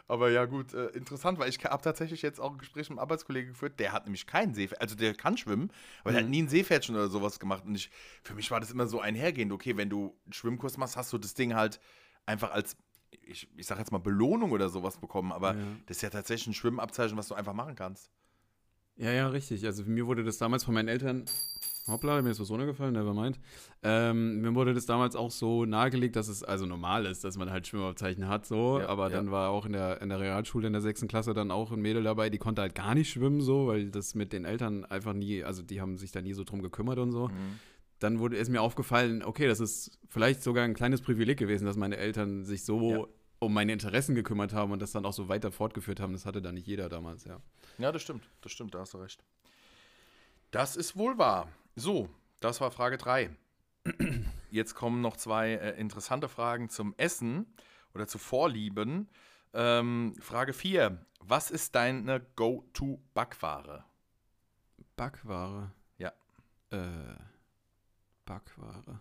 Aber 0.10 0.32
ja, 0.32 0.46
gut, 0.46 0.74
äh, 0.74 0.88
interessant, 0.88 1.38
weil 1.38 1.50
ich 1.50 1.64
habe 1.64 1.84
tatsächlich 1.84 2.24
jetzt 2.24 2.40
auch 2.42 2.54
ein 2.54 2.58
Gespräch 2.58 2.90
mit 2.90 2.98
einem 2.98 3.00
Arbeitskollegen 3.00 3.52
geführt, 3.52 3.80
der 3.80 3.92
hat 3.92 4.06
nämlich 4.06 4.26
keinen 4.26 4.56
Seepferdchen, 4.56 4.82
also 4.82 4.96
der 4.96 5.14
kann 5.14 5.38
schwimmen, 5.38 5.72
aber 6.02 6.10
mhm. 6.10 6.14
der 6.14 6.22
hat 6.24 6.26
mhm. 6.26 6.32
nie 6.32 6.42
ein 6.42 6.50
Seepferdchen 6.50 6.96
oder 6.96 7.10
sowas 7.10 7.40
gemacht. 7.40 7.64
Und 7.64 7.76
ich, 7.76 7.92
für 8.24 8.34
mich 8.34 8.50
war 8.50 8.60
das 8.60 8.72
immer 8.72 8.88
so 8.88 9.00
einhergehend, 9.00 9.52
okay, 9.52 9.78
wenn 9.78 9.92
du 9.92 10.18
einen 10.26 10.34
Schwimmkurs 10.34 10.78
machst, 10.78 10.98
hast 10.98 11.14
du 11.14 11.20
das 11.20 11.36
Ding 11.36 11.54
halt 11.54 11.80
einfach 12.26 12.52
als, 12.52 12.76
ich, 13.22 13.48
ich 13.56 13.68
sag 13.68 13.78
jetzt 13.78 13.92
mal, 13.92 14.00
Belohnung 14.00 14.52
oder 14.52 14.70
sowas 14.70 14.98
bekommen, 14.98 15.32
aber 15.32 15.54
ja. 15.54 15.62
das 15.86 15.98
ist 15.98 16.02
ja 16.02 16.10
tatsächlich 16.10 16.48
ein 16.48 16.54
Schwimmabzeichen, 16.56 17.16
was 17.16 17.28
du 17.28 17.36
einfach 17.36 17.54
machen 17.54 17.76
kannst. 17.76 18.10
Ja, 18.96 19.12
ja, 19.12 19.28
richtig. 19.28 19.64
Also 19.66 19.84
mir 19.84 20.08
wurde 20.08 20.24
das 20.24 20.40
damals 20.40 20.64
von 20.64 20.74
meinen 20.74 20.90
Eltern 20.90 21.26
Hoppla, 21.88 22.22
mir 22.22 22.32
ist 22.32 22.40
was 22.40 22.50
runtergefallen, 22.50 22.94
never 22.94 23.14
mind. 23.14 23.40
Ähm, 23.82 24.42
mir 24.42 24.54
wurde 24.54 24.74
das 24.74 24.86
damals 24.86 25.16
auch 25.16 25.32
so 25.32 25.66
nahegelegt, 25.66 26.16
dass 26.16 26.28
es 26.28 26.44
also 26.44 26.66
normal 26.66 27.06
ist, 27.06 27.24
dass 27.24 27.38
man 27.38 27.50
halt 27.50 27.68
Schwimmabzeichen 27.68 28.28
hat, 28.28 28.46
so. 28.46 28.80
Ja, 28.80 28.88
aber 28.88 29.10
ja. 29.10 29.18
dann 29.18 29.32
war 29.32 29.50
auch 29.50 29.66
in 29.66 29.74
der, 29.74 30.02
in 30.02 30.10
der 30.10 30.20
Realschule 30.20 30.68
in 30.68 30.74
der 30.74 30.82
sechsten 30.82 31.08
Klasse 31.08 31.34
dann 31.34 31.52
auch 31.52 31.72
ein 31.72 31.82
Mädel 31.82 32.04
dabei, 32.04 32.30
die 32.30 32.38
konnte 32.38 32.62
halt 32.62 32.76
gar 32.76 32.96
nicht 32.96 33.10
schwimmen, 33.10 33.42
so, 33.42 33.68
weil 33.68 33.90
das 33.90 34.16
mit 34.16 34.34
den 34.34 34.46
Eltern 34.46 34.86
einfach 34.86 35.14
nie, 35.14 35.44
also 35.44 35.62
die 35.62 35.82
haben 35.82 35.98
sich 35.98 36.12
da 36.12 36.22
nie 36.22 36.34
so 36.34 36.44
drum 36.44 36.62
gekümmert 36.62 37.00
und 37.00 37.12
so. 37.12 37.30
Mhm. 37.30 37.60
Dann 38.00 38.20
wurde 38.20 38.38
es 38.38 38.50
mir 38.50 38.62
aufgefallen, 38.62 39.24
okay, 39.24 39.48
das 39.48 39.60
ist 39.60 40.00
vielleicht 40.08 40.42
sogar 40.42 40.64
ein 40.64 40.74
kleines 40.74 41.02
Privileg 41.02 41.38
gewesen, 41.38 41.66
dass 41.66 41.76
meine 41.76 41.98
Eltern 41.98 42.46
sich 42.46 42.64
so 42.64 42.92
ja. 42.92 43.06
um 43.40 43.54
meine 43.54 43.74
Interessen 43.74 44.16
gekümmert 44.16 44.54
haben 44.54 44.72
und 44.72 44.82
das 44.82 44.92
dann 44.92 45.06
auch 45.06 45.14
so 45.14 45.28
weiter 45.28 45.52
fortgeführt 45.52 46.00
haben. 46.00 46.14
Das 46.14 46.26
hatte 46.26 46.42
da 46.42 46.52
nicht 46.52 46.68
jeder 46.68 46.88
damals, 46.88 47.26
ja. 47.26 47.42
Ja, 47.78 47.92
das 47.92 48.02
stimmt, 48.02 48.24
das 48.42 48.52
stimmt, 48.52 48.74
da 48.74 48.80
hast 48.80 48.94
du 48.94 49.00
recht. 49.00 49.24
Das 50.52 50.76
ist 50.76 50.96
wohl 50.96 51.18
wahr. 51.18 51.50
So, 51.80 52.10
das 52.42 52.60
war 52.60 52.72
Frage 52.72 52.98
3. 52.98 53.30
Jetzt 54.52 54.76
kommen 54.76 55.00
noch 55.00 55.16
zwei 55.16 55.52
äh, 55.52 55.80
interessante 55.80 56.28
Fragen 56.28 56.68
zum 56.70 56.94
Essen 56.98 57.46
oder 57.94 58.06
zu 58.06 58.18
Vorlieben. 58.18 59.08
Ähm, 59.54 60.14
Frage 60.20 60.52
4. 60.52 61.00
Was 61.22 61.50
ist 61.50 61.76
deine 61.76 62.20
Go-To-Backware? 62.36 63.86
Backware? 64.98 65.72
Ja. 65.98 66.12
Äh, 66.72 67.16
Backware. 68.26 69.00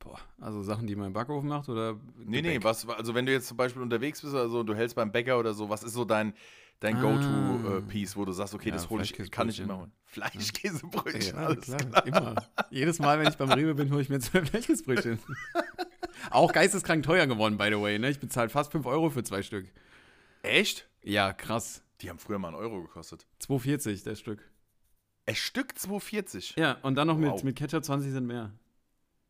Boah, 0.00 0.18
also 0.40 0.62
Sachen, 0.62 0.88
die 0.88 0.96
man 0.96 1.08
im 1.08 1.12
Backofen 1.12 1.48
macht 1.48 1.68
oder? 1.68 2.00
Nee, 2.18 2.42
nee, 2.42 2.58
was, 2.62 2.88
also 2.88 3.14
wenn 3.14 3.26
du 3.26 3.32
jetzt 3.32 3.46
zum 3.46 3.56
Beispiel 3.56 3.82
unterwegs 3.82 4.22
bist 4.22 4.34
oder 4.34 4.48
so, 4.48 4.64
du 4.64 4.74
hältst 4.74 4.96
beim 4.96 5.12
Bäcker 5.12 5.38
oder 5.38 5.54
so, 5.54 5.68
was 5.68 5.84
ist 5.84 5.94
so 5.94 6.04
dein, 6.04 6.34
dein 6.80 6.96
Ah. 6.96 7.00
Go-To-Piece, 7.02 8.16
wo 8.16 8.24
du 8.24 8.32
sagst, 8.32 8.54
okay, 8.54 8.68
Ja, 8.70 8.74
das 8.74 8.90
hole 8.90 9.02
ich, 9.02 9.30
kann 9.30 9.48
ich 9.48 9.60
immer 9.60 9.78
holen. 9.78 9.92
Fleischkäsebrötchen, 10.04 11.34
Ja, 11.36 11.46
alles 11.46 11.64
klar, 11.66 11.78
klar. 11.78 12.06
immer. 12.06 12.34
Jedes 12.70 12.98
Mal, 12.98 13.18
wenn 13.18 13.28
ich 13.28 13.36
beim 13.36 13.50
Rewe 13.50 13.74
bin, 13.74 13.90
hole 13.90 14.02
ich 14.02 14.08
mir 14.08 14.18
zwei 14.20 14.42
Fleischkäsebrötchen. 14.44 15.18
Auch 16.30 16.52
geisteskrank 16.52 17.02
teuer 17.04 17.26
geworden, 17.26 17.56
by 17.58 17.66
the 17.70 17.80
way. 17.80 17.98
Ne? 17.98 18.10
Ich 18.10 18.18
bezahle 18.20 18.48
fast 18.48 18.72
5 18.72 18.86
Euro 18.86 19.10
für 19.10 19.22
zwei 19.22 19.42
Stück. 19.42 19.66
Echt? 20.42 20.88
Ja, 21.02 21.32
krass. 21.32 21.82
Die 22.00 22.10
haben 22.10 22.18
früher 22.18 22.38
mal 22.38 22.48
einen 22.48 22.56
Euro 22.56 22.82
gekostet. 22.82 23.26
2,40 23.42 24.04
das 24.04 24.18
Stück. 24.20 24.42
Ein 25.26 25.34
Stück 25.34 25.72
2,40. 25.78 26.58
Ja, 26.58 26.78
und 26.82 26.94
dann 26.96 27.06
noch 27.08 27.16
mit, 27.18 27.30
Wow. 27.30 27.42
mit 27.42 27.56
Ketchup 27.56 27.84
20 27.84 28.12
Cent 28.12 28.26
mehr. 28.26 28.52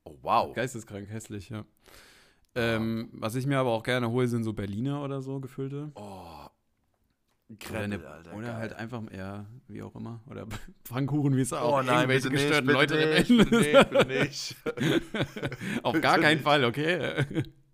Oh, 0.05 0.17
wow. 0.23 0.55
Geisteskrank, 0.55 1.09
hässlich, 1.09 1.49
ja. 1.49 1.65
Ähm, 2.55 3.09
was 3.13 3.35
ich 3.35 3.47
mir 3.47 3.59
aber 3.59 3.71
auch 3.71 3.83
gerne 3.83 4.09
hole, 4.11 4.29
sind 4.29 4.45
so 4.45 4.53
Berliner 4.53 5.03
oder 5.03 5.21
so 5.21 5.41
gefüllte. 5.41 5.91
Oh. 5.95 6.47
Oder, 7.71 7.79
eine, 7.79 8.05
Alter, 8.05 8.35
oder 8.35 8.47
geil. 8.49 8.57
halt 8.57 8.73
einfach, 8.73 9.03
ja, 9.17 9.47
wie 9.69 9.81
auch 9.83 9.95
immer. 9.95 10.21
Oder 10.27 10.47
Pfannkuchen, 10.85 11.37
wie 11.37 11.43
es 11.43 11.53
Oh 11.53 11.57
auch 11.57 11.83
nein, 11.83 12.09
irgendwelche 12.11 12.29
bitte 12.31 12.35
nicht, 12.35 12.43
gestörten 12.43 12.67
bitte 12.67 12.79
Leute 12.79 13.21
nicht, 13.21 13.51
bitte 13.51 13.57
nicht, 13.59 13.91
bitte 13.91 14.07
nicht. 14.07 14.57
Auf 15.85 16.01
gar 16.01 16.19
keinen. 16.19 16.41
Fall, 16.41 16.65
okay? 16.65 17.25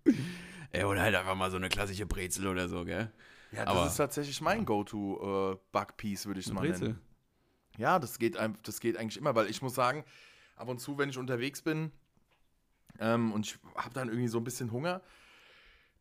Ey, 0.71 0.83
oder 0.83 1.01
halt 1.01 1.15
einfach 1.15 1.35
mal 1.35 1.49
so 1.51 1.57
eine 1.57 1.69
klassische 1.69 2.05
Brezel 2.05 2.47
oder 2.47 2.67
so, 2.69 2.85
gell? 2.85 3.11
Ja, 3.51 3.65
das 3.65 3.67
Aber- 3.75 3.87
ist 3.87 3.97
tatsächlich 3.97 4.41
mein 4.41 4.63
Go-To-Bug-Piece, 4.65 6.25
würde 6.27 6.39
ich 6.39 6.45
es 6.45 6.51
Eine 6.51 6.59
mal 6.59 6.67
Brezel. 6.67 6.87
nennen. 6.89 7.01
Ja, 7.77 7.97
das 7.99 8.19
geht, 8.19 8.37
das 8.63 8.79
geht 8.79 8.97
eigentlich 8.97 9.17
immer, 9.17 9.33
weil 9.35 9.47
ich 9.49 9.61
muss 9.63 9.73
sagen, 9.73 10.03
ab 10.55 10.67
und 10.69 10.79
zu, 10.79 10.97
wenn 10.99 11.09
ich 11.09 11.17
unterwegs 11.17 11.63
bin 11.63 11.91
ähm, 12.99 13.31
und 13.31 13.47
ich 13.47 13.57
habe 13.75 13.93
dann 13.95 14.09
irgendwie 14.09 14.27
so 14.27 14.37
ein 14.37 14.43
bisschen 14.43 14.71
Hunger, 14.71 15.01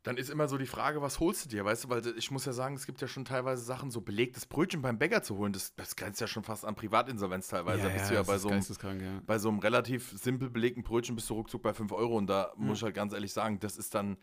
dann 0.03 0.17
ist 0.17 0.31
immer 0.31 0.49
so 0.49 0.59
die 0.59 0.67
Frage, 0.67 1.01
was 1.01 1.21
holst 1.21 1.45
du 1.45 1.49
dir, 1.49 1.65
weißt 1.65 1.85
du, 1.85 1.89
weil 1.89 2.07
ich 2.17 2.31
muss 2.31 2.45
ja 2.45 2.53
sagen, 2.53 2.75
es 2.75 2.87
gibt 2.87 3.01
ja 3.01 3.07
schon 3.07 3.25
teilweise 3.25 3.63
Sachen, 3.63 3.91
so 3.91 4.01
belegtes 4.01 4.47
Brötchen 4.47 4.83
beim 4.83 4.99
Bäcker 4.99 5.23
zu 5.23 5.37
holen, 5.37 5.53
das, 5.53 5.75
das 5.77 5.95
grenzt 5.95 6.21
ja 6.21 6.27
schon 6.27 6.43
fast 6.43 6.65
an 6.65 6.75
Privatinsolvenz 6.75 7.49
teilweise. 7.49 7.85
da 7.85 7.89
bist 7.89 8.11
du 8.11 8.15
ja 8.15 8.23
bei 8.23 8.39
so, 8.39 8.49
einem, 8.49 8.63
ja. 9.01 9.23
bei 9.25 9.39
so 9.39 9.49
einem 9.49 9.61
relativ 9.61 10.11
simpel 10.19 10.51
belegten 10.51 10.83
Brötchen 10.83 11.15
bist 11.15 11.31
du 11.31 11.35
ruckzuck 11.35 11.63
bei 11.63 11.73
5 11.73 11.93
Euro 11.93 12.17
und 12.17 12.27
da 12.27 12.53
muss 12.57 12.79
ich 12.79 12.85
halt 12.85 12.95
ganz 12.95 13.13
ehrlich 13.13 13.33
sagen, 13.33 13.61
das 13.61 13.77
ist 13.77 13.95
dann 13.95 14.17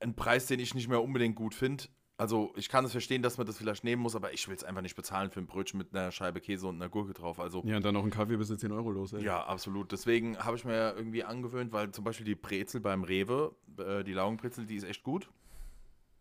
ein 0.00 0.16
Preis, 0.16 0.46
den 0.46 0.58
ich 0.58 0.74
nicht 0.74 0.88
mehr 0.88 1.00
unbedingt 1.00 1.36
gut 1.36 1.54
finde. 1.54 1.84
Also 2.22 2.52
ich 2.54 2.68
kann 2.68 2.84
es 2.84 2.92
verstehen, 2.92 3.20
dass 3.20 3.36
man 3.36 3.48
das 3.48 3.58
vielleicht 3.58 3.82
nehmen 3.82 4.00
muss, 4.00 4.14
aber 4.14 4.32
ich 4.32 4.46
will 4.46 4.54
es 4.54 4.62
einfach 4.62 4.80
nicht 4.80 4.94
bezahlen 4.94 5.32
für 5.32 5.40
ein 5.40 5.46
Brötchen 5.46 5.76
mit 5.76 5.92
einer 5.92 6.12
Scheibe 6.12 6.40
Käse 6.40 6.68
und 6.68 6.76
einer 6.76 6.88
Gurke 6.88 7.14
drauf. 7.14 7.40
Also 7.40 7.64
Ja, 7.66 7.78
und 7.78 7.84
dann 7.84 7.94
noch 7.94 8.04
ein 8.04 8.10
Kaffee 8.10 8.36
bis 8.36 8.46
zu 8.46 8.56
10 8.56 8.70
Euro 8.70 8.92
los, 8.92 9.12
ey. 9.12 9.24
ja, 9.24 9.42
absolut. 9.42 9.90
Deswegen 9.90 10.38
habe 10.38 10.56
ich 10.56 10.64
mir 10.64 10.76
ja 10.76 10.92
irgendwie 10.92 11.24
angewöhnt, 11.24 11.72
weil 11.72 11.90
zum 11.90 12.04
Beispiel 12.04 12.24
die 12.24 12.36
Brezel 12.36 12.80
beim 12.80 13.02
Rewe, 13.02 13.56
äh, 13.76 14.04
die 14.04 14.12
Laugenbrezel, 14.12 14.66
die 14.66 14.76
ist 14.76 14.84
echt 14.84 15.02
gut. 15.02 15.28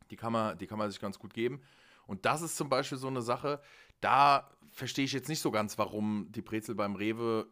Die 0.09 0.15
kann, 0.15 0.33
man, 0.33 0.57
die 0.57 0.65
kann 0.65 0.79
man 0.79 0.89
sich 0.89 0.99
ganz 0.99 1.19
gut 1.19 1.35
geben. 1.35 1.61
Und 2.07 2.25
das 2.25 2.41
ist 2.41 2.57
zum 2.57 2.67
Beispiel 2.67 2.97
so 2.97 3.07
eine 3.07 3.21
Sache, 3.21 3.61
da 3.99 4.49
verstehe 4.71 5.05
ich 5.05 5.13
jetzt 5.13 5.29
nicht 5.29 5.41
so 5.41 5.51
ganz, 5.51 5.77
warum 5.77 6.31
die 6.31 6.41
Brezel 6.41 6.73
beim 6.73 6.95
Rewe 6.95 7.45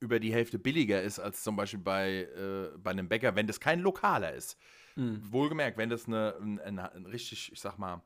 über 0.00 0.18
die 0.18 0.32
Hälfte 0.32 0.58
billiger 0.58 1.00
ist 1.00 1.20
als 1.20 1.44
zum 1.44 1.54
Beispiel 1.54 1.78
bei, 1.78 2.28
äh, 2.36 2.76
bei 2.76 2.90
einem 2.90 3.08
Bäcker, 3.08 3.36
wenn 3.36 3.46
das 3.46 3.60
kein 3.60 3.78
lokaler 3.78 4.34
ist. 4.34 4.58
Mhm. 4.96 5.32
Wohlgemerkt, 5.32 5.76
wenn 5.78 5.90
das 5.90 6.06
eine, 6.06 6.36
ein, 6.40 6.60
ein, 6.60 6.78
ein 6.78 7.06
richtig, 7.06 7.52
ich 7.52 7.60
sag 7.60 7.78
mal, 7.78 8.02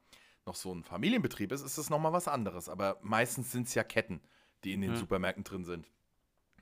noch 0.47 0.55
so 0.55 0.73
ein 0.75 0.83
Familienbetrieb 0.85 1.53
ist, 1.53 1.63
ist 1.63 1.77
das 1.79 1.91
nochmal 1.91 2.13
was 2.13 2.29
anderes. 2.29 2.69
Aber 2.69 2.99
meistens 3.03 3.53
sind 3.53 3.67
es 3.67 3.75
ja 3.75 3.85
Ketten, 3.85 4.21
die 4.65 4.73
in 4.73 4.81
den 4.81 4.93
Ja. 4.93 4.97
Supermärkten 4.97 5.45
drin 5.45 5.65
sind. 5.65 5.87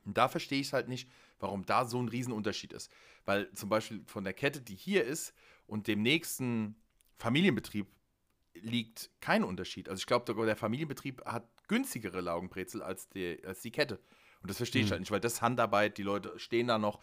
Und 0.05 0.17
da 0.17 0.27
verstehe 0.27 0.59
ich 0.61 0.73
halt 0.73 0.87
nicht, 0.87 1.09
warum 1.39 1.65
da 1.65 1.85
so 1.85 2.01
ein 2.01 2.07
Riesenunterschied 2.09 2.73
ist. 2.73 2.91
Weil 3.25 3.51
zum 3.53 3.69
Beispiel 3.69 4.03
von 4.05 4.23
der 4.23 4.33
Kette, 4.33 4.61
die 4.61 4.75
hier 4.75 5.03
ist, 5.03 5.33
und 5.67 5.87
dem 5.87 6.01
nächsten 6.01 6.75
Familienbetrieb 7.17 7.87
liegt 8.53 9.11
kein 9.21 9.43
Unterschied. 9.43 9.89
Also 9.89 9.99
ich 9.99 10.05
glaube, 10.05 10.33
der 10.45 10.55
Familienbetrieb 10.55 11.23
hat 11.25 11.47
günstigere 11.67 12.21
Laugenbrezel 12.21 12.81
als 12.81 13.09
die, 13.09 13.43
als 13.45 13.61
die 13.61 13.71
Kette. 13.71 13.99
Und 14.41 14.49
das 14.49 14.57
verstehe 14.57 14.81
ich 14.81 14.87
Mhm. 14.87 14.91
halt 14.91 14.99
nicht, 15.01 15.11
weil 15.11 15.19
das 15.19 15.41
Handarbeit, 15.41 15.97
die 15.97 16.03
Leute 16.03 16.37
stehen 16.39 16.67
da 16.67 16.77
noch 16.77 17.01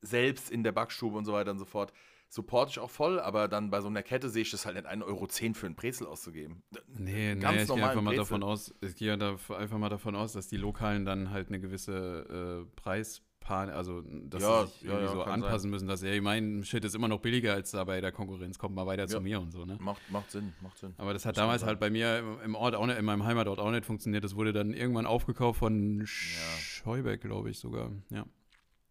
selbst 0.00 0.50
in 0.50 0.62
der 0.62 0.72
Backstube 0.72 1.16
und 1.16 1.24
so 1.24 1.32
weiter 1.32 1.50
und 1.52 1.58
so 1.58 1.64
fort. 1.64 1.92
Supporte 2.34 2.70
ich 2.70 2.78
auch 2.78 2.88
voll, 2.88 3.20
aber 3.20 3.46
dann 3.46 3.68
bei 3.68 3.82
so 3.82 3.88
einer 3.88 4.02
Kette 4.02 4.30
sehe 4.30 4.40
ich 4.40 4.50
das 4.50 4.64
halt 4.64 4.76
nicht 4.76 4.86
1,10 4.86 5.02
Euro 5.04 5.26
für 5.28 5.66
einen 5.66 5.74
Brezel 5.74 6.06
auszugeben. 6.06 6.62
Nee, 6.88 7.34
nee, 7.34 7.40
Ganz 7.42 7.64
ich 7.64 7.74
gehe 7.74 7.84
einfach 7.84 8.00
mal 8.00 8.12
Brezel. 8.12 8.16
davon 8.24 8.42
aus, 8.42 8.74
ich 8.80 8.96
gehe 8.96 9.12
einfach 9.12 9.76
mal 9.76 9.90
davon 9.90 10.16
aus, 10.16 10.32
dass 10.32 10.48
die 10.48 10.56
Lokalen 10.56 11.04
dann 11.04 11.30
halt 11.30 11.48
eine 11.48 11.60
gewisse 11.60 12.64
äh, 12.66 12.80
Preispan, 12.80 13.68
also 13.68 14.00
dass 14.00 14.40
Ja, 14.40 14.64
sie 14.64 14.72
sich 14.72 14.82
ja, 14.84 14.88
irgendwie 14.92 15.04
ja, 15.08 15.12
so 15.12 15.22
anpassen 15.24 15.68
müssen, 15.68 15.88
dass 15.88 16.00
ja, 16.00 16.18
mein 16.22 16.64
Shit 16.64 16.82
ist 16.86 16.94
immer 16.94 17.08
noch 17.08 17.20
billiger 17.20 17.52
als 17.52 17.72
da 17.72 17.84
bei 17.84 18.00
der 18.00 18.12
Konkurrenz, 18.12 18.58
kommt 18.58 18.74
mal 18.74 18.86
weiter 18.86 19.06
zu 19.06 19.20
mir 19.20 19.38
und 19.38 19.50
so, 19.50 19.66
ne? 19.66 19.76
Macht, 19.78 20.10
macht 20.10 20.30
Sinn, 20.30 20.54
macht 20.62 20.78
Sinn. 20.78 20.94
Aber 20.96 21.12
das 21.12 21.26
hat 21.26 21.36
man 21.36 21.42
damals 21.42 21.64
halt 21.64 21.80
bei 21.80 21.90
mir 21.90 22.38
im- 22.42 22.54
Ort 22.54 22.74
auch 22.76 22.86
nicht, 22.86 22.98
in 22.98 23.04
meinem 23.04 23.24
Heimatort 23.26 23.58
auch 23.58 23.70
nicht 23.70 23.84
funktioniert. 23.84 24.24
Das 24.24 24.36
wurde 24.36 24.54
dann 24.54 24.72
irgendwann 24.72 25.04
aufgekauft 25.04 25.58
von 25.58 26.00
Scheubeck, 26.06 27.20
glaube 27.20 27.50
ich 27.50 27.58
sogar. 27.58 27.92
Ja, 28.08 28.24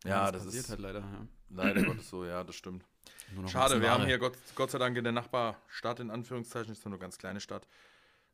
Ja, 0.05 0.31
das 0.31 0.43
passiert 0.43 0.63
ist 0.65 0.69
halt 0.69 0.79
leider. 0.79 1.27
Leider 1.49 1.81
Gottes 1.81 2.07
so, 2.07 2.23
ja, 2.23 2.43
das 2.43 2.55
stimmt. 2.55 2.85
Schade, 3.47 3.81
wir 3.81 3.91
haben 3.91 4.05
hier 4.05 4.17
Gott, 4.17 4.37
Gott 4.55 4.71
sei 4.71 4.77
Dank 4.77 4.97
in 4.97 5.03
der 5.03 5.13
Nachbarstadt, 5.13 5.99
in 5.99 6.09
Anführungszeichen, 6.09 6.71
ist 6.71 6.85
nur 6.85 6.93
eine 6.93 6.99
ganz 6.99 7.17
kleine 7.17 7.39
Stadt. 7.39 7.67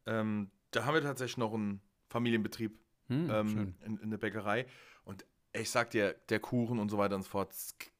Ähm, 0.05 0.51
da 0.71 0.85
haben 0.85 0.93
wir 0.93 1.01
tatsächlich 1.01 1.37
noch 1.37 1.53
einen 1.53 1.81
Familienbetrieb 2.09 2.79
Hm, 3.09 3.29
ähm, 3.29 3.75
in, 3.85 3.97
in 3.97 4.09
der 4.09 4.17
Bäckerei. 4.17 4.65
Und 5.03 5.25
ich 5.53 5.69
sag 5.69 5.91
dir, 5.91 6.13
der 6.29 6.39
Kuchen 6.39 6.79
und 6.79 6.89
so 6.89 6.97
weiter 6.97 7.15
und 7.15 7.23
so 7.23 7.29
fort, 7.29 7.53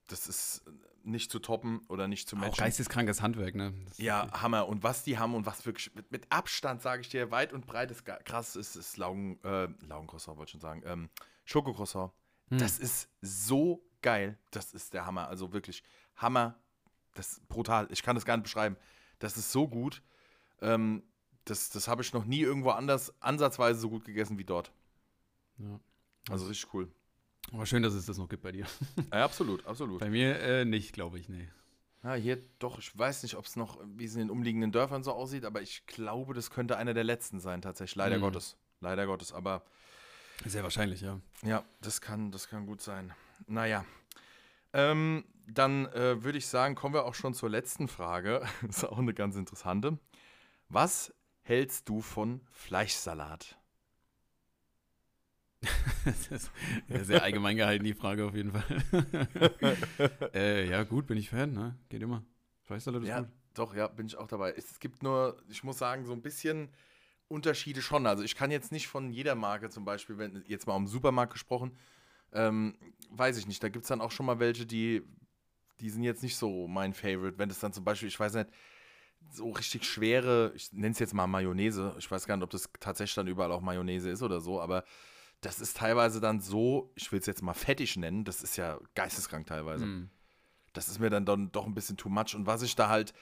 das 0.08 0.28
ist 0.28 0.64
nicht 1.04 1.32
zu 1.32 1.39
toppen 1.39 1.80
oder 1.88 2.08
nicht 2.08 2.28
zu 2.28 2.36
Auch 2.36 2.41
matchen. 2.41 2.58
geisteskrankes 2.58 3.22
Handwerk, 3.22 3.56
ne? 3.56 3.74
Das 3.88 3.98
Ja, 3.98 4.30
Hammer. 4.41 4.68
Und 4.68 4.84
was 4.84 5.04
die 5.04 5.18
haben 5.18 5.34
und 5.34 5.45
was 5.45 5.66
wirklich 5.66 5.95
mit, 5.95 6.12
mit 6.12 6.30
Abstand, 6.30 6.82
sage 6.82 7.02
ich 7.02 7.10
dir, 7.10 7.32
weit 7.32 7.54
und 7.54 7.66
breit 7.66 7.91
ist 7.91 8.06
krass, 8.06 8.58
ist, 8.58 8.76
ist 8.76 8.98
Laugen, 8.98 9.39
äh, 9.43 9.70
Laugencroissant, 9.88 10.38
wollte 10.38 10.50
ich 10.50 10.52
schon 10.52 10.62
sagen. 10.62 10.84
Ähm, 10.86 11.10
Schokocroissant. 11.45 12.12
Hm. 12.50 12.58
Das 12.58 12.78
ist 12.78 13.10
so 13.22 13.82
geil. 14.02 14.38
Das 14.52 14.74
ist 14.74 14.93
der 14.93 15.06
Hammer. 15.06 15.30
Also 15.30 15.54
wirklich 15.54 15.84
Hammer. 16.18 16.60
Das 17.18 17.34
ist 17.34 17.47
brutal. 17.49 17.88
Ich 17.91 18.03
kann 18.03 18.15
das 18.15 18.26
gar 18.26 18.38
nicht 18.38 18.43
beschreiben. 18.43 18.78
Das 19.20 19.38
ist 19.38 19.51
so 19.51 19.68
gut. 19.68 20.01
Ähm, 20.61 21.03
das 21.45 21.70
das 21.70 21.88
habe 21.88 22.01
ich 22.01 22.13
noch 22.13 22.26
nie 22.26 22.41
irgendwo 22.41 22.70
anders 22.72 23.13
ansatzweise 23.22 23.80
so 23.80 23.89
gut 23.89 24.05
gegessen 24.05 24.38
wie 24.38 24.43
dort. 24.45 24.72
Ja. 25.57 25.80
Also 26.30 26.45
richtig 26.47 26.74
cool. 26.74 26.91
Aber 27.53 27.65
schön, 27.65 27.82
dass 27.84 27.93
es 27.93 28.05
das 28.05 28.18
noch 28.18 28.28
gibt 28.30 28.43
bei 28.43 28.51
dir. 28.51 28.65
Ja, 29.13 29.24
absolut, 29.24 29.65
absolut. 29.65 29.99
Bei 29.99 30.09
mir 30.09 30.39
äh, 30.39 30.65
nicht, 30.65 30.93
glaube 30.93 31.18
ich, 31.20 31.30
nee. 31.30 31.47
Ja, 32.03 32.13
hier 32.13 32.38
doch, 32.59 32.78
ich 32.80 32.95
weiß 32.97 33.24
nicht, 33.24 33.36
ob 33.36 33.45
es 33.45 33.55
noch, 33.55 33.80
wie 33.95 34.05
es 34.05 34.13
in 34.13 34.20
den 34.20 34.30
umliegenden 34.30 34.72
Dörfern 34.72 35.03
so 35.03 35.13
aussieht, 35.13 35.45
aber 35.45 35.61
ich 35.61 35.86
glaube, 35.88 36.34
das 36.34 36.51
könnte 36.51 36.78
einer 36.78 36.93
der 36.93 37.03
letzten 37.03 37.39
sein, 37.39 37.61
tatsächlich. 37.61 37.95
Leider 37.95 38.18
Mhm. 38.18 38.22
Gottes. 38.22 38.55
Leider 38.82 39.05
Gottes. 39.07 39.32
Aber 39.34 39.63
Sehr 40.45 40.61
wahrscheinlich, 40.63 41.01
ja. 41.01 41.20
ja, 41.41 41.63
das 41.82 42.01
kann, 42.01 42.32
das 42.32 42.47
kann 42.49 42.65
gut 42.68 42.82
sein. 42.82 43.13
Naja. 43.47 43.84
Ähm, 44.78 45.25
dann 45.47 45.88
äh, 45.88 46.23
würde 46.23 46.38
ich 46.38 46.45
sagen, 46.45 46.75
kommen 46.75 46.93
wir 46.93 47.05
auch 47.05 47.15
schon 47.15 47.34
zur 47.34 47.49
letzten 47.49 47.88
Frage. 47.88 48.43
ist 48.69 48.84
auch 48.84 48.99
eine 48.99 49.13
ganz 49.15 49.36
interessante. 49.36 49.97
Was 50.69 51.13
hältst 51.41 51.89
du 51.89 51.99
von 52.01 52.41
Fleischsalat? 52.51 53.57
Das 56.05 56.28
ist 56.28 56.51
sehr 57.07 57.23
allgemein 57.23 57.57
gehalten, 57.57 57.84
die 57.84 57.95
Frage 57.95 58.25
auf 58.25 58.36
jeden 58.36 58.51
Fall. 58.51 59.78
äh, 60.34 60.69
ja, 60.69 60.84
gut, 60.84 61.07
bin 61.07 61.17
ich 61.17 61.30
Fan, 61.30 61.51
ne? 61.53 61.75
Geht 61.89 62.03
immer. 62.03 62.23
Fleischsalat 62.63 63.01
ist 63.01 63.09
Ja, 63.09 63.21
gut. 63.21 63.30
doch, 63.55 63.75
ja, 63.75 63.88
bin 63.88 64.05
ich 64.05 64.15
auch 64.15 64.28
dabei. 64.28 64.53
Es 64.55 64.80
gibt 64.80 65.01
nur, 65.01 65.41
ich 65.49 65.63
muss 65.63 65.80
sagen, 65.80 66.05
so 66.05 66.13
ein 66.13 66.21
bisschen 66.21 66.69
Unterschiede 67.28 67.82
schon. 67.82 68.05
Also 68.05 68.23
ich 68.23 68.36
kann 68.36 68.51
jetzt 68.51 68.71
nicht 68.71 68.88
von 68.88 69.11
jeder 69.11 69.36
Marke 69.36 69.69
zum 69.69 69.84
Beispiel, 69.84 70.17
wenn 70.17 70.43
jetzt 70.47 70.67
mal 70.67 70.75
um 70.75 70.84
den 70.84 70.91
Supermarkt 70.91 71.34
gesprochen, 71.34 71.75
ähm, 72.34 72.78
weiß 73.11 73.38
ich 73.38 73.47
nicht. 73.47 73.63
Da 73.63 73.69
gibt 73.69 73.84
es 73.84 73.89
dann 73.89 74.01
auch 74.01 74.11
schon 74.11 74.25
mal 74.25 74.39
welche, 74.39 74.65
die, 74.65 75.03
die 75.80 75.89
sind 75.89 76.03
jetzt 76.03 76.23
nicht 76.23 76.36
so 76.36 76.67
mein 76.67 76.93
Favorite. 76.93 77.38
Wenn 77.38 77.49
das 77.49 77.59
dann 77.59 77.73
zum 77.73 77.84
Beispiel, 77.84 78.07
ich 78.07 78.19
weiß 78.19 78.34
nicht, 78.34 78.49
so 79.30 79.49
richtig 79.51 79.84
schwere, 79.84 80.51
ich 80.55 80.71
nenne 80.73 80.91
es 80.91 80.99
jetzt 80.99 81.13
mal 81.13 81.28
Mayonnaise. 81.28 81.95
Ich 81.97 82.09
weiß 82.09 82.28
gar 82.28 82.38
nicht, 82.38 82.43
ob 82.43 82.49
das 82.49 82.69
tatsächlich 82.80 83.15
dann 83.15 83.28
überall 83.28 83.51
auch 83.51 83.61
Mayonnaise 83.61 84.09
ist 84.09 84.21
oder 84.21 84.39
so, 84.39 84.61
aber 84.61 84.84
das 85.41 85.59
ist 85.59 85.78
teilweise 85.78 86.19
dann 86.19 86.39
so, 86.39 86.91
ich 86.95 87.11
will 87.11 87.19
es 87.19 87.25
jetzt 87.25 87.43
mal 87.43 87.53
fettig 87.53 87.97
nennen, 87.97 88.23
das 88.23 88.41
ist 88.41 88.57
ja 88.57 88.80
geisteskrank 88.95 89.45
teilweise 89.47 89.86
Hm. 89.86 90.09
das 90.73 90.88
ist 90.88 90.99
mir 90.99 91.09
dann, 91.09 91.25
dann 91.25 91.51
doch 91.51 91.65
ein 91.65 91.73
bisschen 91.73 91.97
too 91.97 92.09
much. 92.09 92.36
Und 92.36 92.45
was 92.45 92.61
ich 92.61 92.75
da 92.75 92.89
halt 92.89 93.13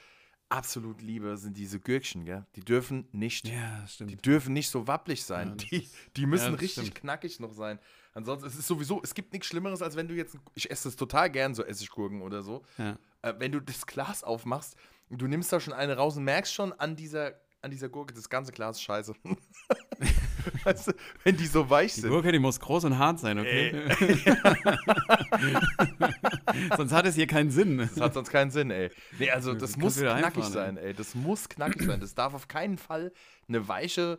absolut 0.48 1.02
liebe, 1.02 1.36
sind 1.36 1.56
diese 1.56 1.80
Gürkchen, 1.80 2.24
gell? 2.24 2.46
Die 2.56 2.60
dürfen 2.60 3.08
nicht, 3.12 3.48
Ja, 3.48 3.84
die 4.00 4.16
dürfen 4.16 4.52
nicht 4.52 4.70
so 4.70 4.86
wapplig 4.86 5.20
Ja, 5.20 5.26
sein. 5.26 5.56
das 5.56 5.66
die, 5.68 5.88
die 6.16 6.26
müssen 6.26 6.52
ja, 6.54 6.58
richtig 6.58 6.86
stimmt. 6.86 6.94
knackig 7.00 7.40
noch 7.40 7.52
sein. 7.52 7.78
Ansonsten, 8.14 8.46
es 8.48 8.56
ist 8.56 8.66
sowieso, 8.66 9.00
es 9.02 9.12
gibt 9.14 9.32
nichts 9.32 9.48
Schlimmeres, 9.48 9.82
als 9.82 9.96
wenn 9.96 10.08
du 10.08 10.14
jetzt, 10.14 10.36
ich 10.54 10.70
esse 10.70 10.88
das 10.88 10.96
total 10.96 11.30
gern, 11.30 11.54
so 11.54 11.62
Essiggurken 11.64 12.22
oder 12.22 12.42
so. 12.42 12.64
Ja. 12.78 12.98
Äh, 13.22 13.34
wenn 13.38 13.52
du 13.52 13.60
das 13.60 13.86
Glas 13.86 14.24
aufmachst, 14.24 14.76
du 15.10 15.26
nimmst 15.26 15.52
da 15.52 15.60
schon 15.60 15.72
eine 15.74 15.96
raus 15.96 16.16
und 16.16 16.24
merkst 16.24 16.52
schon 16.54 16.72
an 16.72 16.96
dieser, 16.96 17.34
an 17.62 17.70
dieser 17.70 17.88
Gurke, 17.88 18.14
das 18.14 18.28
ganze 18.30 18.52
Glas 18.52 18.76
ist 18.76 18.82
scheiße. 18.82 19.14
weißt 20.64 20.88
du, 20.88 20.92
wenn 21.24 21.36
die 21.36 21.46
so 21.46 21.68
weich 21.70 21.94
Die 21.94 22.00
sind. 22.02 22.10
Gurke, 22.10 22.32
die 22.32 22.38
muss 22.38 22.60
groß 22.60 22.84
und 22.84 22.98
hart 22.98 23.18
sein, 23.20 23.38
okay? 23.38 23.88
Sonst 26.76 26.92
hat 26.92 27.06
es 27.06 27.14
hier 27.14 27.26
keinen 27.26 27.50
Sinn. 27.50 27.78
Das 27.78 28.00
hat 28.00 28.14
sonst 28.14 28.30
keinen 28.30 28.50
Sinn, 28.50 28.70
ey. 28.70 28.90
Nee, 29.18 29.30
also 29.30 29.52
das 29.54 29.72
kannst 29.72 29.78
muss 29.78 29.96
knackig 29.98 30.44
sein, 30.44 30.76
ey. 30.76 30.94
Das 30.94 31.14
muss 31.14 31.48
knackig 31.48 31.82
sein. 31.82 32.00
Das 32.00 32.14
darf 32.14 32.34
auf 32.34 32.48
keinen 32.48 32.78
Fall 32.78 33.12
eine 33.48 33.66
weiche 33.68 34.18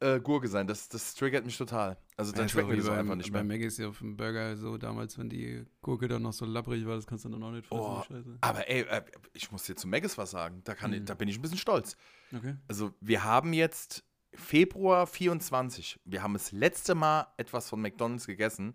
äh, 0.00 0.20
Gurke 0.20 0.48
sein. 0.48 0.66
Das, 0.66 0.88
das 0.88 1.14
triggert 1.14 1.44
mich 1.44 1.56
total. 1.58 1.96
Also 2.16 2.32
dann 2.32 2.42
Ja, 2.42 2.48
schmeckt 2.48 2.68
mir 2.68 2.76
das 2.76 2.88
einfach 2.88 3.14
nicht 3.16 3.32
Bei 3.32 3.42
mehr. 3.42 3.58
Maggis 3.58 3.76
hier 3.76 3.88
auf 3.88 3.98
dem 3.98 4.16
Burger 4.16 4.56
so 4.56 4.78
damals, 4.78 5.18
wenn 5.18 5.28
die 5.28 5.64
Gurke 5.82 6.08
dann 6.08 6.22
noch 6.22 6.32
so 6.32 6.44
labbrig 6.46 6.86
war, 6.86 6.96
das 6.96 7.06
kannst 7.06 7.24
du 7.24 7.28
dann 7.28 7.42
auch 7.42 7.50
nicht 7.52 7.66
fressen. 7.66 7.82
Oh, 7.82 8.02
aber 8.40 8.68
ey, 8.68 8.82
äh, 8.82 9.02
ich 9.34 9.50
muss 9.52 9.64
dir 9.64 9.76
zu 9.76 9.88
Maggis 9.88 10.16
was 10.18 10.30
sagen. 10.30 10.62
Da, 10.64 10.74
kann 10.74 10.92
ich, 10.92 11.00
Mhm. 11.00 11.06
da 11.06 11.14
bin 11.14 11.28
ich 11.28 11.38
ein 11.38 11.42
bisschen 11.42 11.58
stolz. 11.58 11.96
Okay. 12.34 12.56
Also 12.68 12.92
wir 13.00 13.24
haben 13.24 13.52
jetzt 13.52 14.04
Februar 14.34 15.06
24. 15.06 16.00
Wir 16.04 16.22
haben 16.22 16.34
das 16.34 16.52
letzte 16.52 16.94
Mal 16.94 17.26
etwas 17.36 17.68
von 17.68 17.80
McDonald's 17.80 18.26
gegessen. 18.26 18.74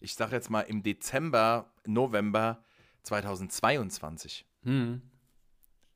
Ich 0.00 0.14
sage 0.14 0.32
jetzt 0.36 0.50
mal 0.50 0.62
im 0.62 0.82
Dezember, 0.82 1.72
November 1.86 2.64
2022. 3.02 4.46
Hm. 4.62 5.02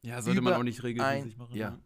Ja, 0.03 0.23
sollte 0.23 0.41
man 0.41 0.53
Über 0.53 0.61
auch 0.61 0.65
nicht 0.65 0.83
regelmäßig 0.83 1.35
ein 1.35 1.39
machen. 1.39 1.57
Jahr. 1.57 1.71
ne? 1.73 1.81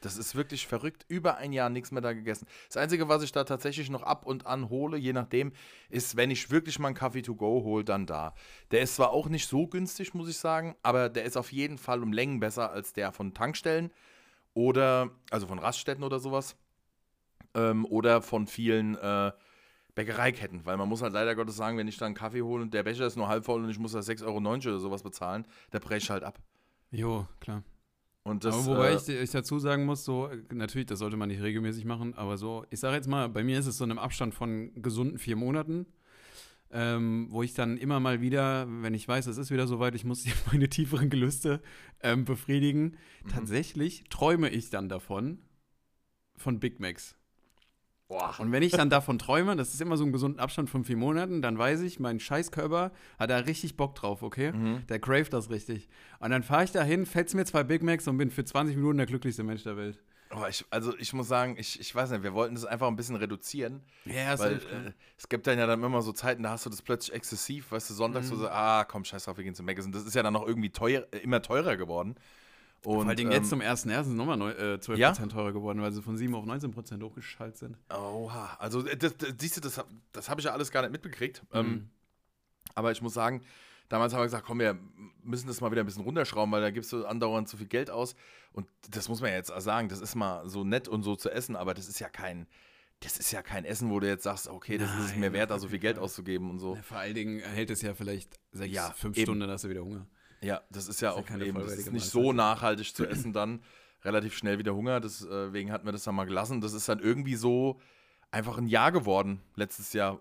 Das 0.00 0.16
ist 0.16 0.36
wirklich 0.36 0.66
verrückt. 0.66 1.04
Über 1.08 1.38
ein 1.38 1.52
Jahr 1.52 1.70
nichts 1.70 1.90
mehr 1.90 2.00
da 2.00 2.12
gegessen. 2.12 2.46
Das 2.68 2.76
Einzige, 2.76 3.08
was 3.08 3.22
ich 3.22 3.32
da 3.32 3.44
tatsächlich 3.44 3.90
noch 3.90 4.04
ab 4.04 4.26
und 4.26 4.46
an 4.46 4.68
hole, 4.68 4.96
je 4.96 5.12
nachdem, 5.12 5.52
ist, 5.88 6.16
wenn 6.16 6.30
ich 6.30 6.50
wirklich 6.50 6.78
mal 6.78 6.88
einen 6.88 6.96
Kaffee 6.96 7.22
to 7.22 7.34
go 7.34 7.64
hole, 7.64 7.84
dann 7.84 8.06
da. 8.06 8.34
Der 8.70 8.80
ist 8.82 8.94
zwar 8.94 9.10
auch 9.10 9.28
nicht 9.28 9.48
so 9.48 9.66
günstig, 9.66 10.14
muss 10.14 10.28
ich 10.28 10.36
sagen, 10.36 10.76
aber 10.82 11.08
der 11.08 11.24
ist 11.24 11.36
auf 11.36 11.52
jeden 11.52 11.78
Fall 11.78 12.02
um 12.02 12.12
Längen 12.12 12.38
besser 12.38 12.70
als 12.70 12.92
der 12.92 13.12
von 13.12 13.34
Tankstellen 13.34 13.90
oder, 14.58 15.12
also 15.30 15.46
von 15.46 15.60
Raststätten 15.60 16.02
oder 16.02 16.18
sowas. 16.18 16.56
Ähm, 17.54 17.86
oder 17.86 18.20
von 18.20 18.48
vielen 18.48 18.96
äh, 18.96 19.30
Bäckereiketten. 19.94 20.66
Weil 20.66 20.76
man 20.76 20.88
muss 20.88 21.00
halt 21.00 21.12
leider 21.12 21.36
Gottes 21.36 21.54
sagen, 21.54 21.78
wenn 21.78 21.86
ich 21.86 21.96
da 21.96 22.06
einen 22.06 22.16
Kaffee 22.16 22.42
hole 22.42 22.62
und 22.62 22.74
der 22.74 22.82
Becher 22.82 23.06
ist 23.06 23.14
nur 23.14 23.28
halb 23.28 23.44
voll 23.44 23.62
und 23.62 23.70
ich 23.70 23.78
muss 23.78 23.92
da 23.92 24.00
6,90 24.00 24.26
Euro 24.26 24.38
oder 24.38 24.80
sowas 24.80 25.04
bezahlen, 25.04 25.46
da 25.70 25.78
breche 25.78 25.98
ich 25.98 26.10
halt 26.10 26.24
ab. 26.24 26.40
Jo, 26.90 27.28
klar. 27.38 27.62
Und 28.24 28.44
das, 28.44 28.54
aber 28.54 28.66
wobei 28.66 28.90
äh, 28.90 28.96
ich, 28.96 29.08
ich 29.08 29.30
dazu 29.30 29.60
sagen 29.60 29.84
muss, 29.84 30.04
so, 30.04 30.28
natürlich, 30.52 30.88
das 30.88 30.98
sollte 30.98 31.16
man 31.16 31.28
nicht 31.28 31.40
regelmäßig 31.40 31.84
machen, 31.84 32.14
aber 32.14 32.36
so, 32.36 32.66
ich 32.70 32.80
sage 32.80 32.96
jetzt 32.96 33.06
mal, 33.06 33.28
bei 33.28 33.44
mir 33.44 33.60
ist 33.60 33.66
es 33.66 33.78
so 33.78 33.84
in 33.84 33.92
einem 33.92 34.00
Abstand 34.00 34.34
von 34.34 34.72
gesunden 34.82 35.18
vier 35.18 35.36
Monaten, 35.36 35.86
ähm, 36.72 37.28
wo 37.30 37.42
ich 37.42 37.54
dann 37.54 37.76
immer 37.78 37.98
mal 38.00 38.20
wieder, 38.20 38.66
wenn 38.68 38.94
ich 38.94 39.06
weiß, 39.08 39.26
es 39.26 39.38
ist 39.38 39.50
wieder 39.50 39.66
soweit, 39.66 39.94
ich 39.94 40.04
muss 40.04 40.24
meine 40.52 40.68
tieferen 40.68 41.10
Gelüste 41.10 41.60
ähm, 42.02 42.24
befriedigen, 42.24 42.96
Mhm. 43.24 43.28
tatsächlich 43.30 44.04
träume 44.10 44.48
ich 44.50 44.70
dann 44.70 44.88
davon, 44.88 45.38
von 46.36 46.60
Big 46.60 46.78
Macs. 46.80 47.16
boah, 48.06 48.34
Und 48.38 48.52
wenn 48.52 48.62
ich 48.62 48.72
dann 48.72 48.90
davon 48.90 49.18
träume, 49.18 49.56
das 49.56 49.74
ist 49.74 49.80
immer 49.80 49.96
so 49.96 50.04
ein 50.04 50.12
gesunden 50.12 50.40
Abstand 50.40 50.70
von 50.70 50.84
vier 50.84 50.96
Monaten, 50.96 51.42
dann 51.42 51.58
weiß 51.58 51.80
ich, 51.82 51.98
mein 52.00 52.20
Scheißkörper 52.20 52.92
hat 53.18 53.30
da 53.30 53.36
richtig 53.38 53.76
Bock 53.76 53.94
drauf, 53.96 54.22
okay? 54.22 54.52
Mhm. 54.52 54.86
Der 54.88 54.98
craved 54.98 55.32
das 55.32 55.50
richtig. 55.50 55.88
Und 56.20 56.30
dann 56.30 56.42
fahre 56.42 56.64
ich 56.64 56.70
dahin, 56.72 57.06
fetz 57.06 57.34
mir 57.34 57.44
zwei 57.44 57.64
Big 57.64 57.82
Macs 57.82 58.06
und 58.08 58.16
bin 58.16 58.30
für 58.30 58.44
20 58.44 58.76
Minuten 58.76 58.98
der 58.98 59.06
glücklichste 59.06 59.42
Mensch 59.42 59.64
der 59.64 59.76
Welt. 59.76 60.02
Oh, 60.30 60.44
ich, 60.48 60.64
also 60.70 60.96
ich 60.98 61.12
muss 61.14 61.26
sagen, 61.28 61.56
ich, 61.58 61.80
ich 61.80 61.94
weiß 61.94 62.10
nicht, 62.10 62.22
wir 62.22 62.34
wollten 62.34 62.54
das 62.54 62.64
einfach 62.66 62.86
ein 62.86 62.96
bisschen 62.96 63.16
reduzieren, 63.16 63.82
Ja, 64.04 64.38
weil 64.38 64.56
äh, 64.56 64.92
es 65.16 65.28
gibt 65.28 65.46
dann 65.46 65.58
ja 65.58 65.66
dann 65.66 65.82
immer 65.82 66.02
so 66.02 66.12
Zeiten, 66.12 66.42
da 66.42 66.50
hast 66.50 66.66
du 66.66 66.70
das 66.70 66.82
plötzlich 66.82 67.14
exzessiv, 67.14 67.72
weißt 67.72 67.88
du, 67.90 67.94
sonntags 67.94 68.30
Mhm. 68.30 68.36
so, 68.36 68.48
ah, 68.48 68.84
komm, 68.84 69.04
scheiß 69.04 69.24
drauf, 69.24 69.36
wir 69.38 69.44
gehen 69.44 69.54
zum 69.54 69.64
Maggis. 69.66 69.86
Und 69.86 69.94
das 69.94 70.04
ist 70.04 70.14
ja 70.14 70.22
dann 70.22 70.34
noch 70.34 70.46
irgendwie 70.46 70.70
teuer, 70.70 71.06
äh, 71.12 71.18
immer 71.18 71.40
teurer 71.40 71.76
geworden. 71.76 72.16
Und, 72.84 73.00
Vor 73.00 73.06
allen 73.08 73.16
Dingen 73.16 73.32
ähm, 73.32 73.38
jetzt 73.38 73.48
zum 73.48 73.60
1.1. 73.60 74.00
ist 74.02 74.06
nochmal 74.08 74.36
neu- 74.36 74.52
äh, 74.52 74.78
12% 74.80 74.98
Ja? 74.98 75.12
teurer 75.12 75.52
geworden, 75.52 75.80
weil 75.82 75.92
sie 75.92 76.02
von 76.02 76.16
7 76.16 76.34
auf 76.34 76.44
19% 76.44 77.02
hochgeschaltet 77.02 77.56
sind. 77.56 77.76
Oha, 77.90 78.56
also 78.60 78.86
äh, 78.86 78.96
das, 78.96 79.16
das, 79.16 79.30
siehst 79.38 79.56
du, 79.56 79.60
das, 79.62 79.82
das 80.12 80.28
habe 80.28 80.40
ich 80.40 80.44
ja 80.44 80.52
alles 80.52 80.70
gar 80.70 80.82
nicht 80.82 80.92
mitbekriegt. 80.92 81.42
Mhm. 81.52 81.58
Ähm, 81.58 81.90
aber 82.74 82.92
ich 82.92 83.02
muss 83.02 83.14
sagen, 83.14 83.42
damals 83.88 84.12
haben 84.12 84.20
wir 84.20 84.24
gesagt, 84.26 84.46
komm, 84.46 84.60
wir 84.60 84.78
müssen 85.22 85.46
das 85.46 85.60
mal 85.60 85.70
wieder 85.70 85.82
ein 85.82 85.86
bisschen 85.86 86.04
runterschrauben, 86.04 86.52
weil 86.52 86.60
da 86.60 86.70
gibst 86.70 86.92
du 86.92 87.06
andauernd 87.06 87.48
zu 87.48 87.56
viel 87.56 87.66
Geld 87.66 87.90
aus. 87.90 88.14
Und 88.52 88.66
das 88.90 89.08
muss 89.08 89.20
man 89.20 89.30
ja 89.30 89.36
jetzt 89.36 89.52
sagen, 89.60 89.88
das 89.88 90.00
ist 90.00 90.14
mal 90.14 90.48
so 90.48 90.64
nett 90.64 90.88
und 90.88 91.02
so 91.02 91.16
zu 91.16 91.30
essen, 91.30 91.56
aber 91.56 91.74
das 91.74 91.88
ist 91.88 92.00
ja 92.00 92.08
kein, 92.08 92.46
das 93.00 93.18
ist 93.18 93.30
ja 93.30 93.42
kein 93.42 93.64
Essen, 93.64 93.90
wo 93.90 94.00
du 94.00 94.08
jetzt 94.08 94.24
sagst, 94.24 94.48
okay, 94.48 94.78
das 94.78 94.90
ist 94.94 95.04
es 95.04 95.10
Nein, 95.10 95.20
mir 95.20 95.32
wert, 95.32 95.50
da 95.50 95.58
so 95.58 95.68
viel 95.68 95.78
Geld 95.78 95.98
auszugeben 95.98 96.50
und 96.50 96.58
so. 96.58 96.74
Ja, 96.76 96.82
vor 96.82 96.98
allen 96.98 97.14
Dingen 97.14 97.40
hält 97.40 97.70
es 97.70 97.82
ja 97.82 97.94
vielleicht 97.94 98.40
6, 98.52 98.74
Ja, 98.74 98.90
5 98.90 99.16
eben. 99.16 99.24
Stunden, 99.24 99.40
dann 99.40 99.50
hast 99.50 99.64
du 99.64 99.68
wieder 99.68 99.82
Hunger. 99.82 100.06
Ja, 100.40 100.62
das 100.70 100.88
ist 100.88 101.00
ja 101.00 101.10
ist 101.10 101.16
ja 101.16 101.20
auch 101.20 101.26
keine 101.26 101.44
eben, 101.44 101.58
das 101.58 101.74
ist 101.74 101.92
nicht 101.92 102.06
so 102.06 102.32
nachhaltig 102.32 102.94
zu 102.94 103.06
essen 103.06 103.32
dann. 103.32 103.62
Relativ 104.04 104.36
schnell 104.36 104.58
wieder 104.58 104.74
Hunger, 104.74 105.00
deswegen 105.00 105.72
hatten 105.72 105.84
wir 105.84 105.92
das 105.92 106.04
dann 106.04 106.14
mal 106.14 106.24
gelassen. 106.24 106.60
Das 106.60 106.72
ist 106.72 106.88
dann 106.88 107.00
irgendwie 107.00 107.34
so 107.34 107.80
einfach 108.30 108.58
ein 108.58 108.68
Jahr 108.68 108.92
geworden 108.92 109.40
letztes 109.56 109.92
Jahr, 109.92 110.20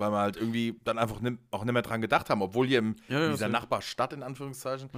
weil 0.00 0.10
wir 0.10 0.18
halt 0.18 0.36
irgendwie 0.36 0.80
dann 0.84 0.98
einfach 0.98 1.20
auch 1.50 1.64
nicht 1.64 1.72
mehr 1.72 1.82
dran 1.82 2.00
gedacht 2.00 2.30
haben, 2.30 2.42
obwohl 2.42 2.66
hier 2.66 2.78
im, 2.80 2.96
Ja, 3.08 3.18
ja, 3.20 3.26
in 3.26 3.32
dieser. 3.32 3.48
Nachbarstadt 3.48 4.12
in 4.12 4.22
Anführungszeichen 4.22 4.90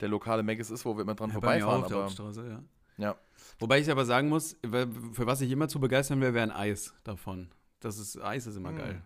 der 0.00 0.08
lokale 0.08 0.42
Maggis 0.42 0.70
ist, 0.70 0.84
wo 0.84 0.96
wir 0.96 1.02
immer 1.02 1.14
dran 1.14 1.30
vorbeifahren. 1.30 1.82
auch 1.84 1.90
Aber, 1.90 2.02
Hauptstraße, 2.04 2.60
ja. 2.98 3.16
Wobei 3.58 3.78
ich 3.80 3.90
aber 3.90 4.04
sagen 4.04 4.28
muss, 4.28 4.56
für 4.62 5.26
was 5.26 5.40
ich 5.40 5.50
immer 5.50 5.68
zu 5.68 5.78
begeistern 5.80 6.20
wäre, 6.20 6.32
wäre 6.34 6.44
ein 6.44 6.50
Eis 6.52 6.94
davon. 7.04 7.50
Das 7.80 7.98
ist, 7.98 8.20
Eis 8.20 8.46
ist 8.46 8.56
immer 8.56 8.72
Mm. 8.72 8.76
geil. 8.78 9.02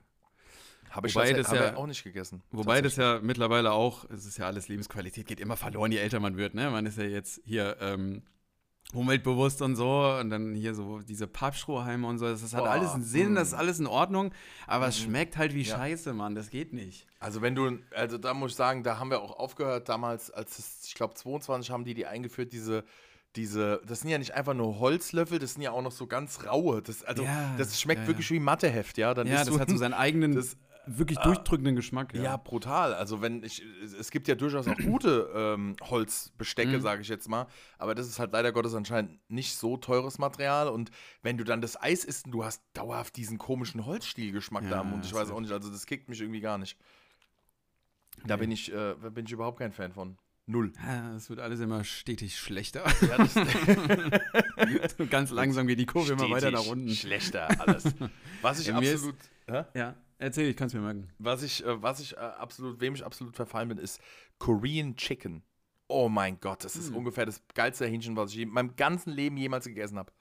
Habe 0.91 1.09
ich 1.09 1.15
Wobei 1.15 1.33
das, 1.35 1.49
das 1.51 1.59
ja- 1.59 1.77
auch 1.77 1.87
nicht 1.87 2.03
gegessen. 2.05 2.43
Wobei 2.51 2.81
das 2.81 2.97
ja 2.97 3.21
mittlerweile 3.23 3.73
auch, 3.73 4.05
es 4.11 4.25
ist 4.25 4.39
ja 4.39 4.47
alles 4.47 4.69
Lebensqualität, 4.69 5.27
geht 5.27 5.41
immer 5.41 5.57
verloren, 5.57 5.93
je 5.93 5.99
älter 5.99 6.19
man 6.21 6.37
wird, 6.39 6.55
ne? 6.55 6.71
Man 6.71 6.87
ist 6.87 6.97
ja 6.97 7.05
jetzt 7.05 7.41
hier 7.45 7.77
ähm, 7.81 8.23
umweltbewusst 8.95 9.61
und 9.61 9.77
so 9.77 10.17
und 10.21 10.31
dann 10.31 10.55
hier 10.55 10.75
so 10.75 11.01
diese 11.01 11.27
Pappstrohhalme 11.27 12.07
und 12.07 12.19
so, 12.19 12.27
das, 12.27 12.43
hat 12.55 12.61
Boah, 12.65 12.71
alles 12.71 12.93
einen 12.93 13.05
Sinn, 13.05 13.35
das 13.35 13.49
ist 13.49 13.55
mm. 13.55 13.59
alles 13.61 13.79
in 13.81 13.87
Ordnung, 13.87 14.33
aber 14.67 14.89
es 14.89 14.99
Mhm. 15.01 15.05
schmeckt 15.05 15.37
halt 15.37 15.55
wie 15.55 15.63
Ja. 15.63 15.77
Scheiße, 15.77 16.15
Mann, 16.15 16.35
das 16.35 16.49
geht 16.51 16.73
nicht. 16.73 17.07
Also 17.21 17.43
wenn 17.43 17.55
du, 17.55 17.79
also 17.95 18.17
da 18.17 18.33
muss 18.33 18.53
ich 18.53 18.57
sagen, 18.57 18.83
da 18.83 18.99
haben 18.99 19.11
wir 19.11 19.21
auch 19.21 19.39
aufgehört 19.39 19.89
damals, 19.91 20.31
als 20.31 20.59
es, 20.59 20.87
ich 20.87 20.95
glaube 20.95 21.15
22 21.15 21.71
haben 21.71 21.85
die 21.85 21.93
die 21.95 22.07
eingeführt, 22.07 22.53
diese, 22.53 22.83
diese, 23.37 23.83
das 23.87 24.01
sind 24.01 24.09
ja 24.11 24.17
nicht 24.19 24.33
einfach 24.35 24.55
nur 24.55 24.79
Holzlöffel, 24.79 25.39
das 25.39 25.53
sind 25.55 25.63
ja 25.63 25.71
auch 25.73 25.83
noch 25.83 25.93
so 25.93 26.07
ganz 26.07 26.47
raue, 26.47 26.81
das, 26.81 27.05
also 27.05 27.25
Ja, 27.25 27.55
das 27.59 27.79
schmeckt 27.79 28.03
ja, 28.03 28.07
wirklich 28.07 28.31
wie 28.31 28.41
Matheheft, 28.41 28.97
ja. 28.97 29.13
Dann 29.13 29.27
ja, 29.27 29.39
das 29.45 29.49
du- 29.49 29.61
hat 29.61 29.69
so 29.69 29.77
seinen 29.77 29.95
eigenen, 29.95 30.35
das- 30.35 30.57
wirklich 30.97 31.19
durchdrückenden 31.19 31.77
Geschmack. 31.77 32.15
ja. 32.15 32.23
Ja, 32.23 32.37
brutal. 32.37 32.95
Also 32.95 33.21
wenn 33.21 33.43
ich, 33.43 33.63
es 33.99 34.11
gibt 34.11 34.29
ja 34.29 34.35
durchaus 34.35 34.67
auch 34.69 34.77
gute 34.77 35.31
ähm, 35.35 35.77
Holzbestecke, 35.83 36.79
Mhm. 36.79 36.83
sage 36.83 37.03
ich 37.03 37.09
jetzt 37.09 37.29
mal, 37.29 37.47
aber 37.79 37.95
das 37.95 38.07
ist 38.09 38.19
halt 38.19 38.33
leider 38.33 38.53
Gottes 38.53 38.75
anscheinend 38.75 39.19
nicht 39.31 39.57
so 39.57 39.77
teures 39.77 40.19
Material 40.19 40.69
und 40.69 40.91
wenn 41.23 41.37
du 41.37 41.45
dann 41.45 41.61
das 41.61 41.81
Eis 41.81 42.05
isst 42.05 42.27
du 42.29 42.45
hast 42.45 42.63
dauerhaft 42.75 43.17
diesen 43.17 43.39
komischen 43.39 43.85
Holzstielgeschmack 43.87 44.65
da 44.65 44.77
Ja, 44.77 44.81
im 44.83 44.91
Mund, 44.91 45.05
ich 45.05 45.13
weiß 45.13 45.29
ist- 45.29 45.35
auch 45.35 45.41
nicht, 45.41 45.53
also 45.53 45.71
das 45.71 45.85
kickt 45.87 46.09
mich 46.09 46.21
irgendwie 46.21 46.41
gar 46.41 46.59
nicht. 46.59 46.79
Da 48.27 48.35
Nee. 48.37 48.41
bin 48.43 48.51
ich, 48.51 48.73
äh, 48.73 48.95
bin 49.11 49.27
ich 49.27 49.33
überhaupt 49.33 49.59
kein 49.59 49.73
Fan 49.73 49.93
von. 49.93 50.17
Null. 50.51 50.73
Es 51.15 51.29
wird 51.29 51.41
alles 51.41 51.61
immer 51.61 51.85
stetig 51.85 52.39
schlechter. 52.39 52.83
Ja, 53.03 53.19
ganz 55.11 55.31
langsam 55.31 55.67
geht 55.67 55.79
die 55.79 55.85
Kurve 55.87 56.13
immer 56.15 56.31
weiter 56.31 56.51
nach 56.51 56.67
unten. 56.67 56.89
Schlechter 56.89 57.49
alles. 57.61 57.85
Was 58.43 58.61
ich 58.61 58.69
Ja, 58.69 58.81
mir 58.81 58.87
ist- 58.93 59.05
absolut, 59.07 59.17
hä? 59.47 59.65
Ja, 59.79 59.95
erzähl, 60.19 60.49
ich 60.51 60.57
kann 60.57 60.67
es 60.69 60.75
mir 60.75 60.81
merken. 60.81 61.09
was 61.19 61.43
ich, 61.43 61.65
äh, 61.65 61.83
was 61.83 62.01
ich 62.01 62.15
äh, 62.17 62.21
absolut, 62.21 62.81
wem 62.81 62.95
ich 62.95 63.05
absolut 63.05 63.35
verfallen 63.37 63.69
bin, 63.69 63.79
ist 63.79 64.01
Korean 64.39 64.97
Chicken. 64.97 65.43
Oh 65.89 66.09
mein 66.09 66.39
Gott, 66.41 66.65
das 66.65 66.77
ist 66.77 66.89
Hm. 66.91 66.97
ungefähr 66.97 67.25
das 67.27 67.43
geilste 67.55 67.87
Hähnchen, 67.87 68.15
was 68.17 68.33
ich 68.33 68.41
in 68.41 68.51
meinem 68.51 68.77
ganzen 68.77 69.11
Leben 69.13 69.37
jemals 69.39 69.65
gegessen 69.65 69.99
habe. 69.99 70.13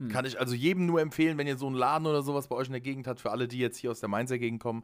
Hm. 0.00 0.08
Kann 0.08 0.24
ich 0.24 0.40
also 0.40 0.54
jedem 0.54 0.86
nur 0.86 1.00
empfehlen, 1.00 1.38
wenn 1.38 1.46
ihr 1.46 1.56
so 1.56 1.66
einen 1.68 1.76
Laden 1.76 2.06
oder 2.06 2.22
sowas 2.22 2.48
bei 2.48 2.56
euch 2.56 2.66
in 2.66 2.72
der 2.72 2.80
Gegend 2.80 3.06
habt, 3.06 3.20
für 3.20 3.30
alle, 3.30 3.46
die 3.46 3.58
jetzt 3.58 3.76
hier 3.78 3.92
aus 3.92 4.00
der 4.00 4.08
Mainzer 4.08 4.38
Gegend 4.38 4.60
kommen. 4.60 4.82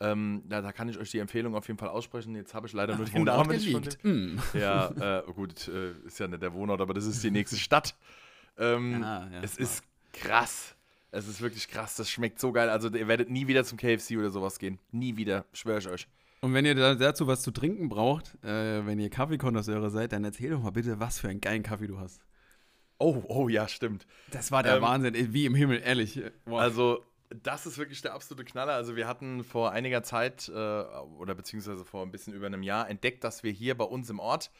Ähm, 0.00 0.44
ja, 0.50 0.62
da 0.62 0.72
kann 0.72 0.88
ich 0.88 0.96
euch 0.96 1.10
die 1.10 1.18
Empfehlung 1.18 1.54
auf 1.56 1.66
jeden 1.66 1.78
Fall 1.78 1.88
aussprechen. 1.88 2.34
Jetzt 2.36 2.54
habe 2.54 2.66
ich 2.68 2.72
leider 2.72 2.96
nur 2.96 3.04
den 3.04 3.24
Namen 3.24 3.50
nicht 3.50 3.70
von. 3.70 3.82
Mm. 4.10 4.38
Ja, 4.54 5.18
äh, 5.18 5.32
gut, 5.32 5.66
äh, 5.68 5.90
ist 6.06 6.18
ja 6.20 6.28
nicht 6.28 6.40
der 6.40 6.54
Wohnort, 6.54 6.80
aber 6.80 6.94
das 6.94 7.04
ist 7.04 7.22
die 7.24 7.32
nächste 7.32 7.56
Stadt. 7.56 7.96
Ähm, 8.56 9.02
Ja, 9.02 9.28
ja, 9.32 9.40
es 9.42 9.56
ist 9.58 9.82
krass. 10.12 10.76
Es 11.10 11.26
ist 11.26 11.40
wirklich 11.40 11.68
krass. 11.68 11.96
Das 11.96 12.10
schmeckt 12.10 12.38
so 12.38 12.52
geil. 12.52 12.68
Also, 12.68 12.88
ihr 12.90 13.08
werdet 13.08 13.30
nie 13.30 13.46
wieder 13.46 13.64
zum 13.64 13.78
KFC 13.78 14.16
oder 14.18 14.30
sowas 14.30 14.58
gehen. 14.58 14.78
Nie 14.90 15.16
wieder, 15.16 15.44
schwöre 15.52 15.78
ich 15.78 15.88
euch. 15.88 16.08
Und 16.40 16.54
wenn 16.54 16.64
ihr 16.64 16.74
da 16.74 16.94
dazu 16.94 17.26
was 17.26 17.42
zu 17.42 17.50
trinken 17.50 17.88
braucht, 17.88 18.34
äh, 18.44 18.86
wenn 18.86 18.98
ihr 18.98 19.10
Kaffeekonnoisseure 19.10 19.90
seid, 19.90 20.12
dann 20.12 20.24
erzähl 20.24 20.50
doch 20.50 20.60
mal 20.62 20.70
bitte, 20.70 21.00
was 21.00 21.18
für 21.18 21.28
einen 21.28 21.40
geilen 21.40 21.62
Kaffee 21.62 21.86
du 21.88 21.98
hast. 21.98 22.20
Oh, 22.98 23.22
oh 23.28 23.48
ja, 23.48 23.66
stimmt. 23.68 24.06
Das 24.30 24.52
war 24.52 24.62
der 24.62 24.76
Ähm, 24.76 24.82
Wahnsinn, 24.82 25.32
wie 25.32 25.46
im 25.46 25.54
Himmel, 25.54 25.80
ehrlich. 25.84 26.20
Wow. 26.44 26.60
Also, 26.60 27.04
das 27.30 27.66
ist 27.66 27.78
wirklich 27.78 28.02
der 28.02 28.14
absolute 28.14 28.44
Knaller. 28.44 28.74
Also, 28.74 28.94
wir 28.94 29.08
hatten 29.08 29.42
vor 29.44 29.72
einiger 29.72 30.02
Zeit 30.02 30.48
äh, 30.48 30.52
oder 30.52 31.34
beziehungsweise 31.34 31.84
vor 31.84 32.04
ein 32.04 32.10
bisschen 32.12 32.34
über 32.34 32.46
einem 32.46 32.62
Jahr 32.62 32.88
entdeckt, 32.88 33.24
dass 33.24 33.42
wir 33.42 33.50
hier 33.52 33.76
bei 33.76 33.84
uns 33.84 34.10
im 34.10 34.18
Ort 34.18 34.50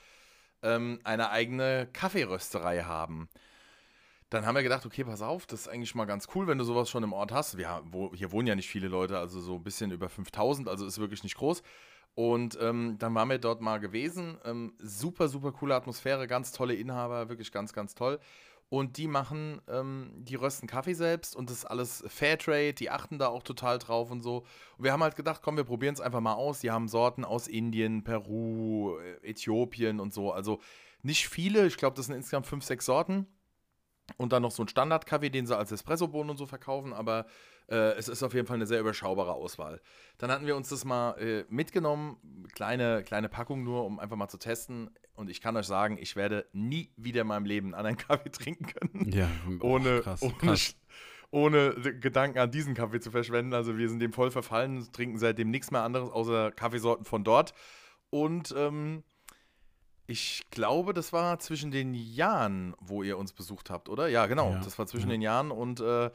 ähm, 0.62 0.98
eine 1.04 1.30
eigene 1.30 1.88
Kaffeerösterei 1.92 2.82
haben. 2.82 3.28
Dann 4.30 4.44
haben 4.44 4.54
wir 4.56 4.62
gedacht, 4.62 4.84
okay, 4.84 5.04
pass 5.04 5.22
auf, 5.22 5.46
das 5.46 5.62
ist 5.62 5.68
eigentlich 5.68 5.94
mal 5.94 6.04
ganz 6.04 6.28
cool, 6.34 6.46
wenn 6.46 6.58
du 6.58 6.64
sowas 6.64 6.90
schon 6.90 7.02
im 7.02 7.12
Ort 7.14 7.32
hast. 7.32 7.56
Wir, 7.56 7.68
haben- 7.68 7.92
wo, 7.92 8.14
hier 8.14 8.30
wohnen 8.30 8.46
ja 8.46 8.54
nicht 8.54 8.68
viele 8.68 8.88
Leute, 8.88 9.18
also 9.18 9.40
so 9.40 9.54
ein 9.56 9.62
bisschen 9.62 9.90
über 9.90 10.08
5000, 10.08 10.68
also 10.68 10.86
ist 10.86 10.98
wirklich 10.98 11.22
nicht 11.22 11.36
groß. 11.36 11.62
Und 12.14 12.58
ähm, 12.60 12.96
dann 12.98 13.14
waren 13.14 13.30
wir 13.30 13.38
dort 13.38 13.60
mal 13.60 13.78
gewesen. 13.78 14.38
Ähm, 14.44 14.74
super, 14.78 15.28
super 15.28 15.52
coole 15.52 15.74
Atmosphäre, 15.74 16.26
ganz 16.26 16.52
tolle 16.52 16.74
Inhaber, 16.74 17.28
wirklich 17.28 17.52
ganz, 17.52 17.72
ganz 17.72 17.94
toll. 17.94 18.18
Und 18.70 18.98
die 18.98 19.06
machen, 19.08 19.62
ähm, 19.66 20.10
die 20.14 20.34
rösten 20.34 20.66
Kaffee 20.66 20.92
selbst 20.92 21.34
und 21.34 21.48
das 21.48 21.58
ist 21.58 21.64
alles 21.64 22.04
Fairtrade, 22.06 22.74
die 22.74 22.90
achten 22.90 23.18
da 23.18 23.28
auch 23.28 23.42
total 23.42 23.78
drauf 23.78 24.10
und 24.10 24.20
so. 24.20 24.44
Und 24.76 24.84
wir 24.84 24.92
haben 24.92 25.02
halt 25.02 25.16
gedacht, 25.16 25.40
komm, 25.42 25.56
wir 25.56 25.64
probieren 25.64 25.94
es 25.94 26.02
einfach 26.02 26.20
mal 26.20 26.34
aus. 26.34 26.60
Die 26.60 26.70
haben 26.70 26.86
Sorten 26.88 27.24
aus 27.24 27.48
Indien, 27.48 28.04
Peru, 28.04 28.98
Äthiopien 29.22 30.00
und 30.00 30.12
so. 30.12 30.32
Also 30.32 30.60
nicht 31.02 31.28
viele, 31.28 31.66
ich 31.66 31.78
glaube, 31.78 31.96
das 31.96 32.06
sind 32.06 32.16
insgesamt 32.16 32.46
fünf, 32.46 32.62
sechs 32.64 32.84
Sorten. 32.84 33.26
Und 34.16 34.32
dann 34.32 34.42
noch 34.42 34.50
so 34.50 34.62
ein 34.62 34.68
Standard-Kaffee, 34.68 35.30
den 35.30 35.46
sie 35.46 35.56
als 35.56 35.70
Espresso-Bohnen 35.70 36.30
und 36.30 36.36
so 36.38 36.46
verkaufen, 36.46 36.92
aber 36.92 37.26
äh, 37.68 37.92
es 37.96 38.08
ist 38.08 38.22
auf 38.22 38.32
jeden 38.34 38.46
Fall 38.46 38.56
eine 38.56 38.66
sehr 38.66 38.80
überschaubare 38.80 39.32
Auswahl. 39.34 39.80
Dann 40.16 40.30
hatten 40.30 40.46
wir 40.46 40.56
uns 40.56 40.70
das 40.70 40.84
mal 40.84 41.12
äh, 41.18 41.44
mitgenommen, 41.48 42.16
kleine, 42.54 43.02
kleine 43.02 43.28
Packung 43.28 43.62
nur, 43.62 43.84
um 43.84 43.98
einfach 43.98 44.16
mal 44.16 44.28
zu 44.28 44.38
testen. 44.38 44.90
Und 45.14 45.28
ich 45.28 45.40
kann 45.40 45.56
euch 45.56 45.66
sagen, 45.66 45.98
ich 46.00 46.16
werde 46.16 46.46
nie 46.52 46.90
wieder 46.96 47.22
in 47.22 47.26
meinem 47.26 47.44
Leben 47.44 47.74
einen 47.74 47.86
anderen 47.86 47.96
Kaffee 48.08 48.30
trinken 48.30 48.66
können. 48.66 49.12
Ja, 49.12 49.28
ohne, 49.60 49.98
oh, 49.98 50.02
krass, 50.02 50.22
ohne, 50.22 50.34
krass. 50.34 50.76
ohne 51.30 51.74
Gedanken 52.00 52.38
an 52.38 52.50
diesen 52.50 52.74
Kaffee 52.74 53.00
zu 53.00 53.10
verschwenden. 53.10 53.52
Also 53.52 53.76
wir 53.76 53.88
sind 53.88 54.00
dem 54.00 54.12
voll 54.12 54.30
verfallen, 54.30 54.86
trinken 54.92 55.18
seitdem 55.18 55.50
nichts 55.50 55.70
mehr 55.70 55.82
anderes 55.82 56.10
außer 56.10 56.52
Kaffeesorten 56.52 57.04
von 57.04 57.24
dort. 57.24 57.52
Und 58.10 58.54
ähm, 58.56 59.04
ich 60.10 60.46
glaube, 60.50 60.94
das 60.94 61.12
war 61.12 61.38
zwischen 61.38 61.70
den 61.70 61.92
Jahren, 61.92 62.74
wo 62.80 63.02
ihr 63.02 63.18
uns 63.18 63.34
besucht 63.34 63.68
habt, 63.68 63.90
oder? 63.90 64.08
Ja, 64.08 64.24
genau. 64.24 64.52
Ja, 64.52 64.60
Das 64.60 64.78
war 64.78 64.86
zwischen 64.86 65.08
ja. 65.10 65.16
den 65.16 65.20
Jahren 65.20 65.50
und 65.50 65.80
äh, 65.80 66.10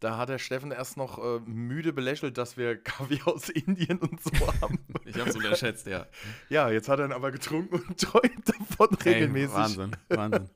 da 0.00 0.16
hat 0.16 0.30
der 0.30 0.38
Steffen 0.38 0.70
erst 0.70 0.96
noch 0.96 1.18
äh, 1.18 1.40
müde 1.44 1.92
belächelt, 1.92 2.38
dass 2.38 2.56
wir 2.56 2.82
Kaffee 2.82 3.20
aus 3.26 3.50
Indien 3.50 3.98
und 3.98 4.22
so 4.22 4.30
haben. 4.62 4.78
Ich 5.06 5.20
hab's 5.20 5.36
unterschätzt, 5.36 5.86
ja. 5.86 6.06
ja, 6.48 6.70
jetzt 6.70 6.88
hat 6.88 6.98
er 6.98 7.04
ihn 7.04 7.12
aber 7.12 7.30
getrunken 7.30 7.74
und 7.74 8.00
träumt 8.00 8.48
davon 8.48 8.88
Ey, 9.04 9.12
regelmäßig. 9.12 9.54
Wahnsinn, 9.54 9.96
Wahnsinn. 10.08 10.48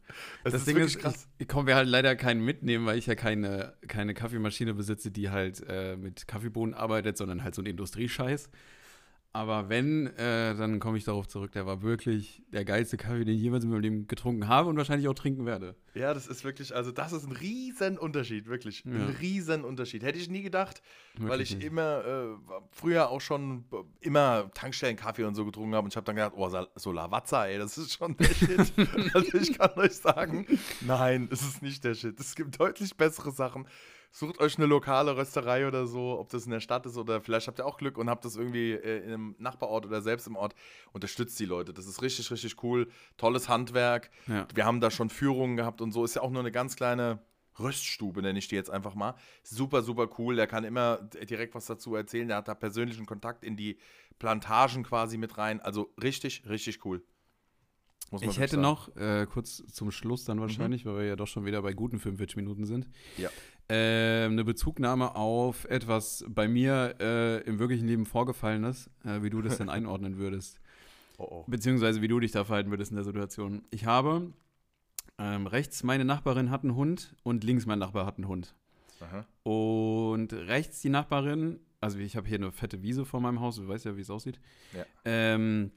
Es 0.43 0.53
das 0.53 0.55
ist 0.62 0.68
Ding 0.68 0.78
ist, 0.78 0.99
krass. 0.99 1.28
ich, 1.36 1.43
ich 1.43 1.49
konnte 1.49 1.70
mir 1.70 1.76
halt 1.76 1.89
leider 1.89 2.16
keinen 2.16 2.43
mitnehmen, 2.43 2.86
weil 2.86 2.97
ich 2.97 3.05
ja 3.05 3.14
keine, 3.14 3.74
keine 3.86 4.14
Kaffeemaschine 4.14 4.72
besitze, 4.72 5.11
die 5.11 5.28
halt 5.28 5.62
äh, 5.68 5.97
mit 5.97 6.26
Kaffeebohnen 6.26 6.74
arbeitet, 6.74 7.18
sondern 7.18 7.45
halt 7.45 7.55
so 7.55 7.61
ein 7.61 7.66
Industriescheiß. 7.66 8.49
Aber 9.34 9.68
wenn, 9.68 10.06
äh, 10.16 10.56
dann 10.56 10.80
komme 10.80 10.96
ich 10.96 11.04
darauf 11.04 11.28
zurück. 11.28 11.52
Der 11.52 11.66
war 11.66 11.82
wirklich 11.82 12.42
der 12.52 12.64
geilste 12.64 12.96
Kaffee, 12.96 13.24
den 13.24 13.36
ich 13.36 13.42
jemals 13.42 13.62
in 13.62 13.70
meinem 13.70 13.82
Leben 13.82 14.06
getrunken 14.06 14.48
habe 14.48 14.70
und 14.70 14.76
wahrscheinlich 14.78 15.06
auch 15.06 15.14
trinken 15.14 15.44
werde. 15.44 15.76
Ja, 15.94 16.14
das 16.14 16.26
ist 16.26 16.44
wirklich, 16.44 16.74
also 16.74 16.92
das 16.92 17.12
ist 17.12 17.24
ein 17.24 17.32
riesen 17.32 17.98
Unterschied, 17.98 18.48
wirklich. 18.48 18.84
Ja. 18.84 18.92
Ein 18.92 19.16
riesen 19.20 19.64
Unterschied. 19.64 20.02
Hätte 20.02 20.18
ich 20.18 20.30
nie 20.30 20.42
gedacht, 20.42 20.82
weil 21.18 21.30
Wirklich 21.30 21.50
ich 21.50 21.56
nicht. 21.58 21.66
immer, 21.66 22.04
äh, 22.04 22.52
früher 22.70 23.10
auch 23.10 23.20
schon 23.20 23.66
immer 24.00 24.50
Tankstellenkaffee 24.54 25.24
und 25.24 25.34
so 25.34 25.44
getrunken 25.44 25.74
habe 25.74 25.84
und 25.84 25.92
ich 25.92 25.96
habe 25.96 26.06
dann 26.06 26.16
gedacht, 26.16 26.32
oh, 26.34 26.50
so 26.76 26.92
Lavazza, 26.92 27.46
ey, 27.46 27.58
das 27.58 27.76
ist 27.76 27.92
schon 27.92 28.16
der 28.16 28.24
Shit. 28.24 28.72
also 29.14 29.38
ich 29.38 29.58
kann 29.58 29.72
euch 29.76 29.92
sagen, 29.94 30.46
nein, 30.80 31.28
es 31.30 31.42
ist 31.42 31.62
nicht 31.62 31.84
der 31.84 31.94
Shit. 31.94 32.18
Es 32.18 32.34
gibt 32.34 32.58
deutlich 32.58 32.96
bessere 32.96 33.30
Sachen. 33.30 33.66
Sucht 34.11 34.40
euch 34.40 34.56
eine 34.56 34.66
lokale 34.66 35.16
Rösterei 35.16 35.66
oder 35.66 35.86
so, 35.86 36.18
ob 36.18 36.30
das 36.30 36.46
in 36.46 36.50
der 36.50 36.61
Stadt 36.61 36.86
ist 36.86 36.96
oder 36.96 37.20
vielleicht 37.20 37.46
habt 37.46 37.61
ihr 37.61 37.66
auch 37.66 37.76
Glück 37.76 37.98
und 37.98 38.09
habt 38.09 38.24
das 38.24 38.36
irgendwie 38.36 38.72
äh, 38.72 39.04
in 39.04 39.12
einem 39.12 39.34
Nachbarort 39.38 39.84
oder 39.84 40.00
selbst 40.00 40.26
im 40.26 40.36
Ort. 40.36 40.54
Unterstützt 40.92 41.38
die 41.38 41.44
Leute. 41.44 41.74
Das 41.74 41.86
ist 41.86 42.00
richtig, 42.00 42.30
richtig 42.30 42.62
cool. 42.62 42.88
Tolles 43.18 43.48
Handwerk. 43.48 44.11
Ja. 44.26 44.46
Wir 44.54 44.64
haben 44.64 44.80
da 44.80 44.90
schon 44.90 45.11
Führungen 45.11 45.56
gehabt 45.56 45.80
und 45.82 45.92
so. 45.92 46.04
Ist 46.04 46.16
ja 46.16 46.22
auch 46.22 46.30
nur 46.30 46.40
eine 46.40 46.50
ganz 46.52 46.74
kleine 46.74 47.20
Röststube, 47.59 48.22
nenne 48.22 48.38
ich 48.38 48.48
die 48.48 48.54
jetzt 48.54 48.70
einfach 48.70 48.94
mal. 48.94 49.14
Super, 49.42 49.82
super 49.82 50.09
cool. 50.18 50.36
Der 50.36 50.46
kann 50.46 50.64
immer 50.64 50.96
direkt 51.28 51.54
was 51.54 51.66
dazu 51.66 51.94
erzählen. 51.94 52.28
Der 52.28 52.38
hat 52.38 52.48
da 52.48 52.54
persönlichen 52.54 53.04
Kontakt 53.04 53.44
in 53.44 53.56
die 53.56 53.78
Plantagen 54.18 54.84
quasi 54.84 55.18
mit 55.18 55.36
rein. 55.38 55.61
Also 55.61 55.92
richtig, 56.02 56.44
richtig 56.48 56.84
cool. 56.84 57.02
Ich 58.22 58.38
hätte 58.38 58.52
sagen. 58.52 58.62
noch, 58.62 58.96
äh, 58.96 59.26
kurz 59.26 59.62
zum 59.70 59.90
Schluss 59.90 60.24
dann 60.24 60.40
wahrscheinlich, 60.40 60.86
weil 60.86 60.96
wir 60.96 61.04
ja 61.04 61.16
doch 61.16 61.26
schon 61.26 61.44
wieder 61.44 61.61
bei 61.61 61.74
guten 61.74 61.98
45 61.98 62.36
Minuten 62.36 62.64
sind, 62.64 62.88
Ja. 63.18 63.28
Ähm, 63.68 64.32
eine 64.32 64.44
Bezugnahme 64.44 65.14
auf 65.14 65.64
etwas 65.66 66.24
bei 66.28 66.48
mir 66.48 66.94
äh, 67.00 67.42
im 67.42 67.58
wirklichen 67.58 67.86
Leben 67.86 68.06
vorgefallenes, 68.06 68.90
äh, 69.04 69.22
wie 69.22 69.30
du 69.30 69.42
das 69.42 69.58
denn 69.58 69.68
einordnen 69.68 70.18
würdest. 70.18 70.60
Oh, 71.18 71.26
oh. 71.30 71.44
Beziehungsweise 71.46 72.00
wie 72.00 72.08
du 72.08 72.20
dich 72.20 72.32
da 72.32 72.44
verhalten 72.44 72.70
würdest 72.70 72.92
in 72.92 72.96
der 72.96 73.04
Situation. 73.04 73.62
Ich 73.70 73.84
habe 73.84 74.32
ähm, 75.18 75.46
rechts 75.46 75.82
meine 75.82 76.04
Nachbarin 76.04 76.50
hat 76.50 76.62
einen 76.62 76.76
Hund 76.76 77.14
und 77.24 77.44
links 77.44 77.66
mein 77.66 77.78
Nachbar 77.78 78.06
hat 78.06 78.16
einen 78.16 78.28
Hund. 78.28 78.54
Aha. 79.00 79.26
Und 79.42 80.32
rechts 80.32 80.80
die 80.80 80.88
Nachbarin, 80.88 81.60
also 81.80 81.98
ich 81.98 82.16
habe 82.16 82.28
hier 82.28 82.38
eine 82.38 82.52
fette 82.52 82.82
Wiese 82.82 83.04
vor 83.04 83.20
meinem 83.20 83.40
Haus, 83.40 83.56
du 83.56 83.66
weißt 83.66 83.84
ja, 83.84 83.96
wie 83.96 84.00
es 84.00 84.10
aussieht. 84.10 84.40
Ja. 84.72 84.86
Ähm, 85.04 85.72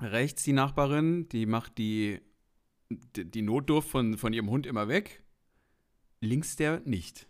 rechts 0.00 0.42
die 0.42 0.52
Nachbarin, 0.52 1.28
die 1.28 1.46
macht 1.46 1.78
die, 1.78 2.20
die, 2.88 3.30
die 3.30 3.42
Notdurft 3.42 3.88
von, 3.88 4.16
von 4.16 4.32
ihrem 4.32 4.50
Hund 4.50 4.66
immer 4.66 4.88
weg. 4.88 5.22
Links 6.20 6.56
der 6.56 6.80
nicht. 6.84 7.26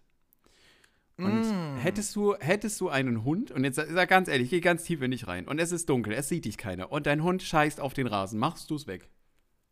Und 1.16 1.42
Mm. 1.42 1.76
hättest 1.76 2.16
du, 2.16 2.34
hättest 2.36 2.80
du 2.80 2.88
einen 2.88 3.24
Hund, 3.24 3.50
und 3.50 3.62
jetzt 3.64 3.76
sag 3.76 3.88
sag 3.90 4.08
ganz 4.08 4.28
ehrlich, 4.28 4.48
geh 4.50 4.60
ganz 4.60 4.84
tief 4.84 5.02
in 5.02 5.10
dich 5.10 5.26
rein, 5.26 5.46
und 5.46 5.58
es 5.58 5.70
ist 5.70 5.88
dunkel, 5.88 6.14
es 6.14 6.28
sieht 6.28 6.46
dich 6.46 6.56
keiner, 6.56 6.90
und 6.90 7.06
dein 7.06 7.22
Hund 7.22 7.42
scheißt 7.42 7.78
auf 7.80 7.92
den 7.92 8.06
Rasen, 8.06 8.38
machst 8.38 8.70
du 8.70 8.76
es 8.76 8.86
weg? 8.86 9.10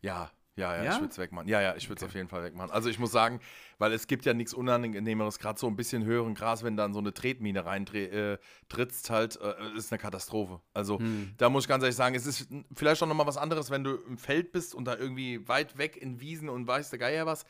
Ja, 0.03 0.31
ja, 0.57 0.77
ja, 0.77 0.85
Ja? 0.85 0.93
ich 0.93 1.01
würde 1.01 1.11
es 1.13 1.17
wegmachen. 1.19 1.49
Ja, 1.49 1.63
ja, 1.63 1.75
ich 1.75 1.89
würde 1.89 2.01
es 2.01 2.03
auf 2.05 2.15
jeden 2.15 2.29
Fall 2.29 2.43
wegmachen. 2.45 2.71
Also 2.71 2.91
ich 2.91 2.99
muss 2.99 3.13
sagen, 3.13 3.41
weil 3.79 3.93
es 3.93 4.09
gibt 4.09 4.27
ja 4.27 4.35
nichts 4.35 4.53
Unangenehmeres, 4.53 5.39
gerade 5.39 5.59
so 5.59 5.69
ein 5.69 5.77
bisschen 5.77 6.05
höheren 6.05 6.35
Gras, 6.35 6.63
wenn 6.65 6.77
dann 6.77 6.93
so 6.93 6.99
eine 6.99 7.15
Tretmine 7.15 7.65
reintrittst, 7.65 9.11
äh, 9.11 9.13
halt, 9.13 9.41
äh, 9.41 9.55
ist 9.77 9.91
eine 9.91 9.99
Katastrophe. 10.01 10.61
Also 10.75 10.99
Hm. 10.99 11.33
da 11.39 11.49
muss 11.49 11.65
ich 11.65 11.69
ganz 11.69 11.83
ehrlich 11.83 11.97
sagen, 11.97 12.15
es 12.15 12.27
ist 12.27 12.47
vielleicht 12.75 13.03
auch 13.03 13.07
nochmal 13.07 13.27
was 13.27 13.37
anderes, 13.39 13.71
wenn 13.71 13.85
du 13.85 13.95
im 13.95 14.19
Feld 14.19 14.53
bist 14.53 14.75
und 14.75 14.85
da 14.85 14.97
irgendwie 14.97 15.49
weit 15.49 15.79
weg 15.79 15.97
in 15.97 16.21
Wiesen 16.21 16.49
und 16.51 16.67
weiß 16.67 16.91
der 16.91 16.99
Geier 16.99 17.25
was. 17.25 17.47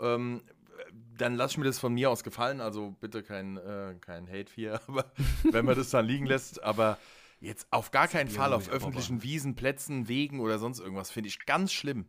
Ähm, 0.00 0.40
dann 1.16 1.34
lass 1.34 1.52
ich 1.52 1.58
mir 1.58 1.64
das 1.64 1.78
von 1.78 1.94
mir 1.94 2.10
aus 2.10 2.24
gefallen. 2.24 2.60
Also 2.60 2.96
bitte 3.00 3.22
kein, 3.22 3.56
äh, 3.56 3.94
kein 4.00 4.26
Hate 4.28 4.52
hier, 4.54 4.80
aber 4.88 5.12
wenn 5.50 5.64
man 5.64 5.76
das 5.76 5.90
dann 5.90 6.06
liegen 6.06 6.26
lässt, 6.26 6.62
aber 6.62 6.98
jetzt 7.40 7.66
auf 7.70 7.90
gar 7.90 8.08
keinen 8.08 8.28
Fall 8.28 8.52
auf 8.52 8.68
öffentlichen 8.68 9.22
Wiesen, 9.22 9.54
Plätzen, 9.54 10.08
Wegen 10.08 10.40
oder 10.40 10.58
sonst 10.58 10.78
irgendwas, 10.80 11.10
finde 11.10 11.28
ich 11.28 11.44
ganz 11.44 11.72
schlimm. 11.72 12.06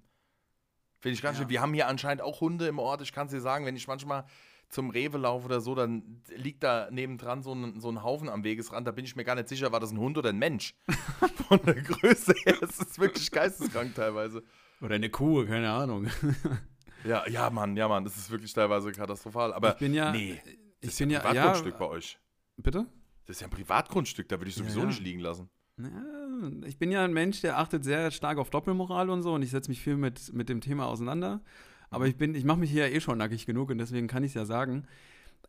Finde 1.00 1.16
ich 1.16 1.22
ganz 1.22 1.36
Ja. 1.38 1.42
schlimm. 1.42 1.50
Wir 1.50 1.62
haben 1.62 1.74
hier 1.74 1.88
anscheinend 1.88 2.22
auch 2.22 2.40
Hunde 2.42 2.68
im 2.68 2.80
Ort. 2.80 3.02
Ich 3.02 3.12
kann 3.12 3.26
es 3.28 3.34
dir 3.34 3.42
sagen, 3.42 3.66
wenn 3.66 3.76
ich 3.76 3.88
manchmal 3.88 4.26
zum 4.70 4.90
Rewe 4.90 5.18
laufe 5.18 5.46
oder 5.46 5.60
so, 5.62 5.76
dann 5.76 6.24
liegt 6.36 6.64
da 6.64 6.90
nebendran 6.90 7.44
so 7.44 7.54
ein, 7.54 7.80
so 7.80 7.92
ein 7.92 8.02
Haufen 8.04 8.30
am 8.30 8.44
Wegesrand. 8.44 8.88
Da 8.88 8.92
bin 8.92 9.06
ich 9.06 9.16
mir 9.16 9.24
gar 9.24 9.36
nicht 9.36 9.50
sicher, 9.50 9.72
war 9.72 9.80
das 9.80 9.92
ein 9.92 10.00
Hund 10.00 10.18
oder 10.18 10.30
ein 10.30 10.40
Mensch. 10.40 10.74
Von 11.48 11.60
der 11.66 11.76
Größe 11.82 12.34
her, 12.46 12.58
es 12.62 12.80
ist 12.80 12.98
wirklich 13.00 13.30
geisteskrank 13.30 13.94
teilweise. 13.96 14.44
Oder 14.82 14.96
eine 14.96 15.10
Kuh, 15.10 15.46
keine 15.46 15.72
Ahnung. 15.72 16.08
Ja, 17.06 17.28
ja, 17.28 17.50
Mann, 17.50 17.76
ja, 17.78 17.88
Mann, 17.88 18.04
das 18.04 18.18
ist 18.18 18.32
wirklich 18.32 18.54
teilweise 18.54 18.92
katastrophal. 18.92 19.54
Aber 19.54 19.74
ich 19.74 19.80
bin 19.80 19.94
ja, 19.94 20.12
nee, 20.12 20.42
ich 20.82 20.98
bin 20.98 21.10
ja, 21.10 21.20
ja, 21.20 21.28
Privatgrundstück 21.28 21.78
bei 21.78 21.86
euch. 21.86 22.18
bitte? 22.58 22.86
Das 23.26 23.38
ist 23.38 23.42
ja 23.42 23.48
ein 23.48 23.52
Privatgrundstück, 23.52 24.28
da 24.28 24.40
würde 24.40 24.50
ich 24.50 24.56
sowieso 24.56 24.80
Ja, 24.80 24.84
ja. 24.84 24.90
nicht 24.90 25.02
liegen 25.02 25.20
lassen. 25.20 25.50
Ja, 25.78 25.88
ich 26.66 26.78
bin 26.78 26.92
ja 26.92 27.04
ein 27.04 27.14
Mensch, 27.14 27.42
der 27.42 27.58
achtet 27.58 27.84
sehr 27.84 28.12
stark 28.12 28.38
auf 28.38 28.50
Doppelmoral 28.50 29.10
und 29.10 29.24
so 29.24 29.34
und 29.34 29.42
ich 29.42 29.50
setze 29.52 29.72
mich 29.72 29.82
viel 29.82 29.96
mit, 29.98 30.34
mit 30.34 30.50
dem 30.50 30.62
Thema 30.62 30.88
auseinander. 30.88 31.42
Aber 31.90 32.08
ich 32.08 32.18
bin, 32.18 32.36
ich 32.36 32.44
mache 32.44 32.60
mich 32.60 32.72
hier 32.72 32.88
ja 32.88 32.94
eh 32.96 33.00
schon 33.00 33.18
nackig 33.18 33.46
genug 33.46 33.70
und 33.70 33.78
deswegen 33.78 34.08
kann 34.08 34.24
ich 34.24 34.32
es 34.32 34.36
ja 34.36 34.46
sagen. 34.46 34.86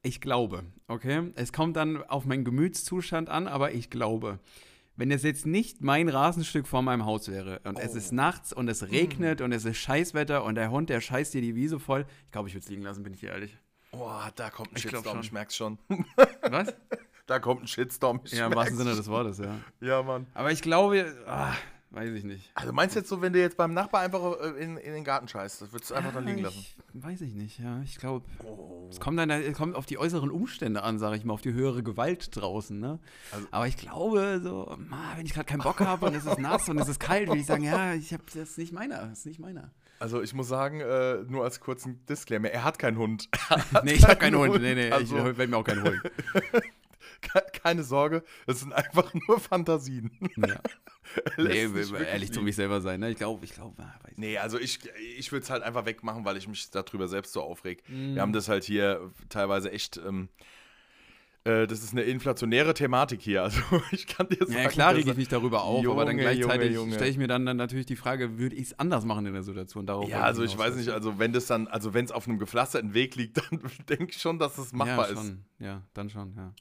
Ich 0.02 0.20
glaube, 0.20 0.64
okay? 0.88 1.32
Es 1.34 1.52
kommt 1.52 1.76
dann 1.76 2.02
auf 2.02 2.26
meinen 2.26 2.44
Gemütszustand 2.44 3.28
an, 3.30 3.48
aber 3.48 3.72
ich 3.72 3.90
glaube, 3.90 4.38
wenn 4.96 5.10
es 5.10 5.22
jetzt 5.22 5.46
nicht 5.46 5.82
mein 5.82 6.08
Rasenstück 6.08 6.66
vor 6.66 6.82
meinem 6.82 7.04
Haus 7.04 7.28
wäre 7.28 7.60
und 7.64 7.78
es 7.78 7.94
Oh. 7.94 7.98
ist 7.98 8.12
nachts 8.12 8.52
und 8.52 8.68
es 8.68 8.90
regnet 8.90 9.40
und 9.40 9.52
es 9.52 9.64
ist 9.64 9.76
Scheißwetter 9.78 10.44
und 10.44 10.54
der 10.54 10.70
Hund, 10.70 10.90
der 10.90 11.00
scheißt 11.00 11.34
dir 11.34 11.40
die 11.40 11.54
Wiese 11.54 11.78
voll, 11.80 12.06
ich 12.26 12.32
glaube, 12.32 12.48
ich 12.48 12.54
würde 12.54 12.64
es 12.64 12.68
liegen 12.70 12.82
lassen, 12.82 13.02
bin 13.02 13.12
ich 13.14 13.20
dir 13.20 13.30
ehrlich. 13.30 13.56
Boah, 13.90 14.30
da 14.34 14.50
kommt 14.50 14.72
ein 14.72 14.76
Ich 14.76 14.82
Shitstorm, 14.82 15.04
schon. 15.04 15.20
ich 15.20 15.32
merk's 15.32 15.56
schon. 15.56 15.78
Was? 16.50 16.74
Da 17.26 17.38
kommt 17.38 17.62
ein 17.62 17.68
Shitstorm, 17.68 18.20
ich 18.24 18.32
ja, 18.32 18.46
im 18.46 18.54
wahrsten 18.54 18.76
Sinne 18.76 18.94
des 18.94 19.08
Wortes, 19.08 19.38
ja. 19.38 19.58
Ja, 19.80 20.02
Mann. 20.02 20.26
Aber 20.34 20.52
ich 20.52 20.62
glaube, 20.62 21.14
ah, 21.26 21.54
weiß 21.94 22.12
ich 22.14 22.24
nicht. 22.24 22.50
Also 22.54 22.72
meinst 22.72 22.94
du 22.94 23.00
jetzt 23.00 23.08
so, 23.08 23.22
wenn 23.22 23.32
du 23.32 23.40
jetzt 23.40 23.56
beim 23.56 23.72
Nachbar 23.72 24.00
einfach 24.02 24.38
äh, 24.40 24.48
in, 24.62 24.76
in 24.76 24.92
den 24.94 25.04
Garten 25.04 25.28
scheißt, 25.28 25.62
das 25.62 25.72
würdest 25.72 25.90
du 25.90 25.94
einfach 25.94 26.12
dann 26.12 26.26
liegen 26.26 26.40
lassen? 26.42 26.58
Ich, 26.58 26.76
weiß 26.92 27.20
ich 27.22 27.34
nicht, 27.34 27.58
ja. 27.58 27.80
Ich 27.82 27.96
glaube, 27.98 28.26
Oh. 28.44 28.88
es 28.90 29.00
kommt 29.00 29.18
dann 29.18 29.30
es 29.30 29.56
kommt 29.56 29.74
auf 29.76 29.86
die 29.86 29.98
äußeren 29.98 30.30
Umstände 30.30 30.82
an, 30.82 30.98
sage 30.98 31.16
ich 31.16 31.24
mal, 31.24 31.32
auf 31.34 31.40
die 31.42 31.52
höhere 31.52 31.82
Gewalt 31.82 32.28
draußen, 32.36 32.78
ne? 32.78 32.98
Also- 33.32 33.46
Aber 33.50 33.66
ich 33.66 33.76
glaube, 33.76 34.40
so, 34.42 34.76
ma, 34.88 34.98
wenn 35.16 35.26
ich 35.26 35.32
gerade 35.34 35.46
keinen 35.46 35.62
Bock 35.62 35.80
habe 35.80 36.06
und 36.06 36.14
es 36.14 36.26
ist 36.26 36.38
nass 36.38 36.68
und 36.68 36.78
es 36.78 36.88
ist 36.88 37.00
kalt, 37.00 37.28
würde 37.28 37.40
ich 37.40 37.46
sagen, 37.46 37.64
ja, 37.64 37.94
ich 37.94 38.12
habe 38.12 38.22
das 38.26 38.36
ist 38.50 38.58
nicht 38.58 38.72
meiner, 38.72 39.06
das 39.06 39.20
ist 39.20 39.26
nicht 39.26 39.40
meiner. 39.40 39.70
Also 40.00 40.20
ich 40.20 40.34
muss 40.34 40.48
sagen, 40.48 40.80
äh, 40.80 41.18
nur 41.28 41.44
als 41.44 41.60
kurzen 41.60 42.04
Disclaimer, 42.06 42.48
er 42.50 42.64
hat 42.64 42.78
keinen 42.78 42.98
Hund. 42.98 43.28
Nee, 43.84 43.92
ich 43.92 44.04
habe 44.04 44.16
keinen 44.16 44.36
Hund. 44.36 44.52
Hund, 44.52 44.62
Nee, 44.62 44.74
nee, 44.74 44.90
also- 44.90 45.16
ich 45.18 45.24
werde 45.24 45.46
mir 45.48 45.56
auch 45.56 45.64
keinen 45.64 45.82
holen. 45.84 46.00
Ke- 47.20 47.44
Keine 47.62 47.82
Sorge, 47.84 48.22
es 48.46 48.60
sind 48.60 48.72
einfach 48.72 49.12
nur 49.14 49.38
Fantasien. 49.40 50.10
Ja. 50.36 50.60
Nee, 51.36 51.66
sich 51.66 51.90
wirklich 51.92 52.08
ehrlich 52.08 52.32
zu 52.32 52.40
mich 52.40 52.56
selber 52.56 52.80
sein, 52.80 52.98
ne? 52.98 53.10
Ich 53.10 53.18
glaube, 53.18 53.44
ich 53.44 53.52
glaube, 53.52 53.80
ah, 53.82 53.92
Nee, 54.16 54.38
also 54.38 54.58
ich, 54.58 54.78
ich 55.18 55.30
würde 55.32 55.44
es 55.44 55.50
halt 55.50 55.62
einfach 55.62 55.84
wegmachen, 55.84 56.24
weil 56.24 56.38
ich 56.38 56.48
mich 56.48 56.70
darüber 56.70 57.08
selbst 57.08 57.34
so 57.34 57.42
aufreg. 57.42 57.82
Mhm. 57.90 58.14
Wir 58.14 58.22
haben 58.22 58.32
das 58.32 58.48
halt 58.48 58.64
hier 58.64 59.10
teilweise 59.28 59.70
echt 59.70 59.98
ähm, 59.98 60.30
Äh, 61.44 61.66
das 61.66 61.82
ist 61.82 61.92
eine 61.92 62.02
inflationäre 62.02 62.72
Thematik 62.72 63.20
hier. 63.20 63.42
Also 63.44 63.60
ich 63.92 64.06
kann 64.06 64.28
dir 64.28 64.38
sagen. 64.46 64.52
Ja, 64.54 64.68
klar 64.68 64.94
rege 64.94 65.10
ich 65.10 65.16
mich 65.16 65.28
darüber 65.28 65.62
auf, 65.64 65.84
Junge, 65.84 65.94
aber 65.94 66.06
dann 66.06 66.16
gleichzeitig 66.16 66.74
stelle 66.94 67.10
ich 67.10 67.18
mir 67.18 67.28
dann, 67.28 67.44
dann 67.44 67.58
natürlich 67.58 67.84
die 67.84 67.96
Frage, 67.96 68.38
würde 68.38 68.56
ich 68.56 68.62
es 68.68 68.78
anders 68.78 69.04
machen 69.04 69.26
in 69.26 69.34
der 69.34 69.42
Situation? 69.42 69.84
Darauf 69.84 70.08
Ja, 70.08 70.22
also 70.22 70.42
ich 70.42 70.56
weiß 70.56 70.74
nicht, 70.76 70.88
also 70.88 71.18
wenn 71.18 71.34
das 71.34 71.44
dann, 71.46 71.68
also 71.68 71.92
wenn 71.92 72.06
es 72.06 72.12
auf 72.12 72.26
einem 72.26 72.38
gepflasterten 72.38 72.94
Weg 72.94 73.14
liegt, 73.16 73.36
dann 73.50 73.60
denke 73.90 74.06
ich 74.08 74.16
schon, 74.22 74.38
dass 74.38 74.56
es 74.56 74.72
machbar 74.72 75.08
ja, 75.08 75.12
ist. 75.12 75.18
schon. 75.18 75.44
Ja, 75.58 75.82
dann 75.92 76.08
schon, 76.08 76.34
ja. 76.34 76.54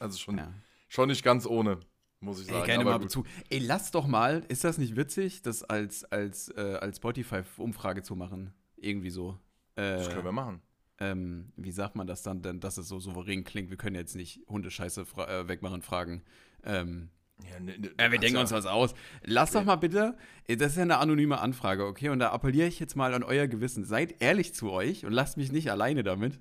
Also 0.00 0.18
schon, 0.18 0.38
ja. 0.38 0.52
schon 0.88 1.08
nicht 1.08 1.22
ganz 1.22 1.46
ohne, 1.46 1.78
muss 2.18 2.40
ich 2.40 2.46
sagen. 2.46 2.60
Ey, 2.60 2.66
gerne 2.66 2.84
mal 2.84 2.94
gut. 2.94 3.02
Bezug. 3.02 3.26
Ey, 3.50 3.60
lass 3.60 3.92
doch 3.92 4.06
mal, 4.08 4.42
ist 4.48 4.64
das 4.64 4.78
nicht 4.78 4.96
witzig, 4.96 5.42
das 5.42 5.62
als, 5.62 6.04
als, 6.06 6.48
äh, 6.56 6.78
als 6.80 6.96
Spotify-Umfrage 6.96 8.02
zu 8.02 8.16
machen? 8.16 8.52
Irgendwie 8.76 9.10
so. 9.10 9.38
Äh, 9.76 9.98
Das 9.98 10.08
können 10.10 10.24
wir 10.24 10.32
machen. 10.32 10.60
ähm, 10.98 11.52
wie 11.56 11.70
sagt 11.72 11.94
man 11.96 12.06
das 12.06 12.22
dann, 12.22 12.42
denn, 12.42 12.60
dass 12.60 12.76
es 12.78 12.88
so 12.88 12.98
souverän 12.98 13.44
klingt? 13.44 13.70
Wir 13.70 13.76
können 13.76 13.94
jetzt 13.96 14.16
nicht 14.16 14.40
Hundescheiße 14.48 15.04
fra 15.06 15.28
äh, 15.28 15.48
wegmachen 15.48 15.82
fragen. 15.82 16.22
Ähm, 16.64 17.10
Ja, 17.50 17.58
ne, 17.60 17.78
ne, 17.78 17.88
ja, 17.88 17.88
wir 17.88 17.96
kannst 17.96 18.22
denken 18.22 18.34
ja- 18.36 18.40
uns 18.42 18.52
was 18.52 18.66
aus. 18.66 18.94
Lass 19.24 19.52
doch 19.52 19.64
mal 19.64 19.76
bitte, 19.76 20.16
das 20.48 20.72
ist 20.72 20.76
ja 20.76 20.82
eine 20.82 20.98
anonyme 20.98 21.40
Anfrage, 21.40 21.86
okay? 21.86 22.08
Und 22.10 22.18
da 22.18 22.32
appelliere 22.32 22.68
ich 22.68 22.78
jetzt 22.80 22.96
mal 22.96 23.14
an 23.14 23.22
euer 23.22 23.46
Gewissen. 23.46 23.84
Seid 23.84 24.20
ehrlich 24.22 24.52
zu 24.54 24.70
euch 24.70 25.06
und 25.06 25.12
lasst 25.12 25.36
mich 25.38 25.50
nicht 25.52 25.70
alleine 25.70 26.02
damit. 26.02 26.38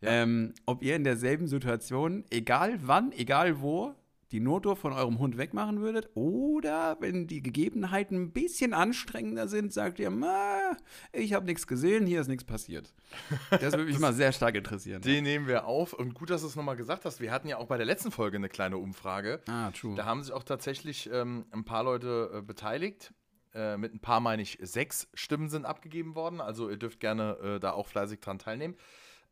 Ja. 0.00 0.10
Ähm, 0.22 0.54
ob 0.66 0.82
ihr 0.82 0.96
in 0.96 1.04
derselben 1.04 1.46
Situation, 1.46 2.24
egal 2.30 2.78
wann, 2.82 3.12
egal 3.12 3.60
wo, 3.60 3.94
die 4.32 4.40
Notdurft 4.40 4.82
von 4.82 4.92
eurem 4.92 5.18
Hund 5.18 5.36
wegmachen 5.38 5.80
würdet 5.80 6.08
oder 6.14 6.96
wenn 7.00 7.26
die 7.26 7.42
Gegebenheiten 7.42 8.16
ein 8.16 8.32
bisschen 8.32 8.74
anstrengender 8.74 9.48
sind, 9.48 9.72
sagt 9.72 9.98
ihr, 9.98 10.10
"Ma, 10.10 10.76
ich 11.12 11.32
habe 11.32 11.46
nichts 11.46 11.66
gesehen, 11.66 12.06
hier 12.06 12.20
ist 12.20 12.28
nichts 12.28 12.44
passiert. 12.44 12.94
Das 13.50 13.72
würde 13.72 13.84
mich 13.86 13.98
mal 13.98 14.12
sehr 14.12 14.32
stark 14.32 14.54
interessieren. 14.54 15.02
Den 15.02 15.24
nehmen 15.24 15.48
wir 15.48 15.66
auf. 15.66 15.92
Und 15.92 16.14
gut, 16.14 16.30
dass 16.30 16.42
du 16.42 16.46
es 16.46 16.54
nochmal 16.54 16.76
gesagt 16.76 17.04
hast. 17.04 17.20
Wir 17.20 17.32
hatten 17.32 17.48
ja 17.48 17.56
auch 17.58 17.66
bei 17.66 17.76
der 17.76 17.86
letzten 17.86 18.12
Folge 18.12 18.36
eine 18.36 18.48
kleine 18.48 18.78
Umfrage. 18.78 19.40
ah, 19.48 19.72
true. 19.72 19.96
Da 19.96 20.04
haben 20.04 20.22
sich 20.22 20.32
auch 20.32 20.44
tatsächlich 20.44 21.10
ähm, 21.12 21.44
ein 21.50 21.64
paar 21.64 21.82
Leute 21.82 22.30
äh, 22.36 22.40
beteiligt. 22.42 23.12
Äh, 23.52 23.76
mit 23.78 23.92
ein 23.92 23.98
paar 23.98 24.20
meine 24.20 24.42
ich, 24.42 24.58
sechs 24.62 25.08
Stimmen 25.12 25.48
sind 25.48 25.66
abgegeben 25.66 26.14
worden. 26.14 26.40
Also 26.40 26.70
ihr 26.70 26.76
dürft 26.76 27.00
gerne 27.00 27.36
äh, 27.56 27.58
da 27.60 27.72
auch 27.72 27.88
fleißig 27.88 28.20
dran 28.20 28.38
teilnehmen. 28.38 28.76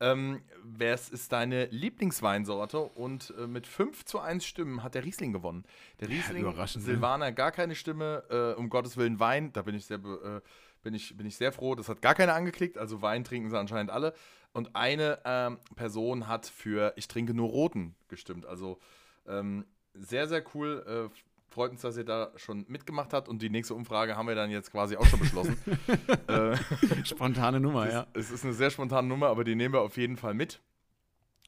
Ähm, 0.01 0.43
was 0.63 1.09
ist 1.09 1.33
deine 1.33 1.67
Lieblingsweinsorte? 1.67 2.79
Und 2.79 3.35
äh, 3.39 3.47
mit 3.47 3.67
5 3.67 4.05
zu 4.05 4.21
1 4.21 4.45
Stimmen 4.45 4.83
hat 4.83 4.95
der 4.95 5.05
Riesling 5.05 5.33
gewonnen. 5.33 5.65
Der 6.01 6.09
Riesling, 6.09 6.43
überraschend, 6.43 6.85
ne? 6.85 6.93
Silvaner 6.93 7.33
gar 7.33 7.51
keine 7.51 7.75
Stimme, 7.75 8.23
äh, 8.31 8.59
um 8.59 8.69
Gottes 8.69 8.97
Willen 8.97 9.19
Wein, 9.19 9.53
da 9.53 9.63
bin 9.63 9.75
ich 9.75 9.87
sehr, 9.87 9.99
äh, 9.99 10.41
bin 10.83 10.95
ich, 10.95 11.17
bin 11.17 11.27
ich 11.27 11.37
sehr 11.37 11.53
froh. 11.53 11.75
Das 11.75 11.89
hat 11.89 12.01
gar 12.01 12.15
keiner 12.15 12.35
angeklickt, 12.35 12.79
also 12.79 13.03
Wein 13.03 13.25
trinken 13.25 13.51
sie 13.51 13.59
anscheinend 13.59 13.91
alle. 13.91 14.15
Und 14.53 14.75
eine 14.77 15.19
ähm, 15.25 15.59
Person 15.77 16.29
hat 16.29 16.47
für 16.47 16.93
Ich 16.97 17.09
trinke 17.09 17.35
nur 17.35 17.49
Roten 17.49 17.95
gestimmt. 18.09 18.47
Also 18.47 18.79
ähm, 19.27 19.67
sehr, 19.95 20.29
sehr 20.29 20.45
cool. 20.55 21.11
Freut 21.51 21.71
uns, 21.71 21.81
dass 21.81 21.97
ihr 21.97 22.05
da 22.05 22.31
schon 22.37 22.65
mitgemacht 22.69 23.13
habt. 23.13 23.29
Und 23.29 23.41
die 23.41 23.51
nächste 23.51 23.75
Umfrage 23.75 24.17
haben 24.17 24.29
wir 24.29 24.35
dann 24.35 24.51
jetzt 24.51 24.71
quasi 24.71 24.97
auch 24.97 25.07
schon 25.07 25.21
beschlossen. 25.21 25.57
äh, 26.27 26.57
Spontane 27.05 27.59
Nummer, 27.61 27.91
ja. 27.91 28.07
es 28.13 28.31
ist 28.31 28.45
eine 28.45 28.53
sehr 28.53 28.71
spontane 28.71 29.09
Nummer, 29.09 29.29
aber 29.29 29.45
die 29.45 29.55
nehmen 29.55 29.75
wir 29.75 29.81
auf 29.81 29.97
jeden 29.97 30.17
Fall 30.17 30.35
mit. 30.35 30.61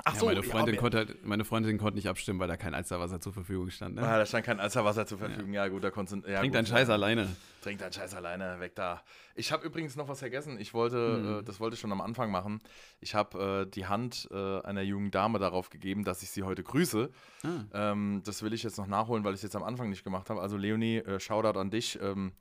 Ach 0.05 0.17
ja 0.17 0.25
meine, 0.25 0.43
Freundin 0.43 0.75
ja, 0.75 0.81
konnte 0.81 0.99
halt, 0.99 1.27
meine 1.27 1.45
Freundin 1.45 1.79
konnte 1.79 1.97
nicht 1.97 2.09
abstimmen, 2.09 2.39
weil 2.39 2.49
da 2.49 2.57
kein 2.57 2.75
Alsterwasser 2.75 3.21
zur 3.21 3.33
Verfügung 3.33 3.71
stand. 3.71 3.97
Ne? 3.97 4.03
Ah, 4.03 4.19
da 4.19 4.27
stand 4.27 4.45
kein 4.45 4.61
Alsterwasser 4.61 5.07
zur 5.07 5.19
Verfügung. 5.19 5.53
Ja, 5.53 5.69
gut, 5.69 5.85
da 5.85 5.91
konntest 5.91 6.25
du. 6.25 6.31
Ja, 6.31 6.41
Trink 6.41 6.53
gut, 6.53 6.57
deinen 6.57 6.67
Scheiß 6.67 6.89
ja. 6.89 6.95
alleine. 6.95 7.29
Trink 7.63 7.79
deinen 7.79 7.93
Scheiß 7.93 8.15
alleine, 8.15 8.59
weg 8.61 8.75
da. 8.75 9.03
Ich 9.35 9.53
habe 9.53 9.67
übrigens 9.67 9.97
noch 9.97 10.09
was 10.09 10.19
vergessen. 10.21 10.59
Ich 10.61 10.75
wollte, 10.75 10.97
Hm. 10.97 11.39
äh, 11.41 11.43
das 11.43 11.61
wollte 11.61 11.75
ich 11.75 11.81
schon 11.81 11.93
am 11.93 12.01
Anfang 12.01 12.31
machen. 12.31 12.61
Ich 13.01 13.15
habe 13.15 13.67
äh, 13.67 13.71
die 13.71 13.87
Hand 13.87 14.29
äh, 14.31 14.61
einer 14.63 14.83
jungen 14.83 15.11
Dame 15.11 15.39
darauf 15.39 15.71
gegeben, 15.71 16.05
dass 16.05 16.23
ich 16.23 16.31
sie 16.31 16.43
heute 16.43 16.63
grüße. 16.63 17.11
Ah. 17.43 17.93
Ähm, 17.93 18.23
das 18.25 18.43
will 18.43 18.53
ich 18.53 18.63
jetzt 18.63 18.79
noch 18.79 18.87
nachholen, 18.87 19.25
weil 19.25 19.35
ich 19.35 19.39
es 19.39 19.43
jetzt 19.43 19.57
am 19.57 19.63
Anfang 19.63 19.91
nicht 19.91 20.05
gemacht 20.05 20.31
habe. 20.31 20.41
Also 20.41 20.57
Leonie, 20.57 20.99
äh, 20.99 21.21
Shoutout 21.21 21.59
an 21.59 21.71
dich. 21.71 21.99
Ähm, 22.03 22.33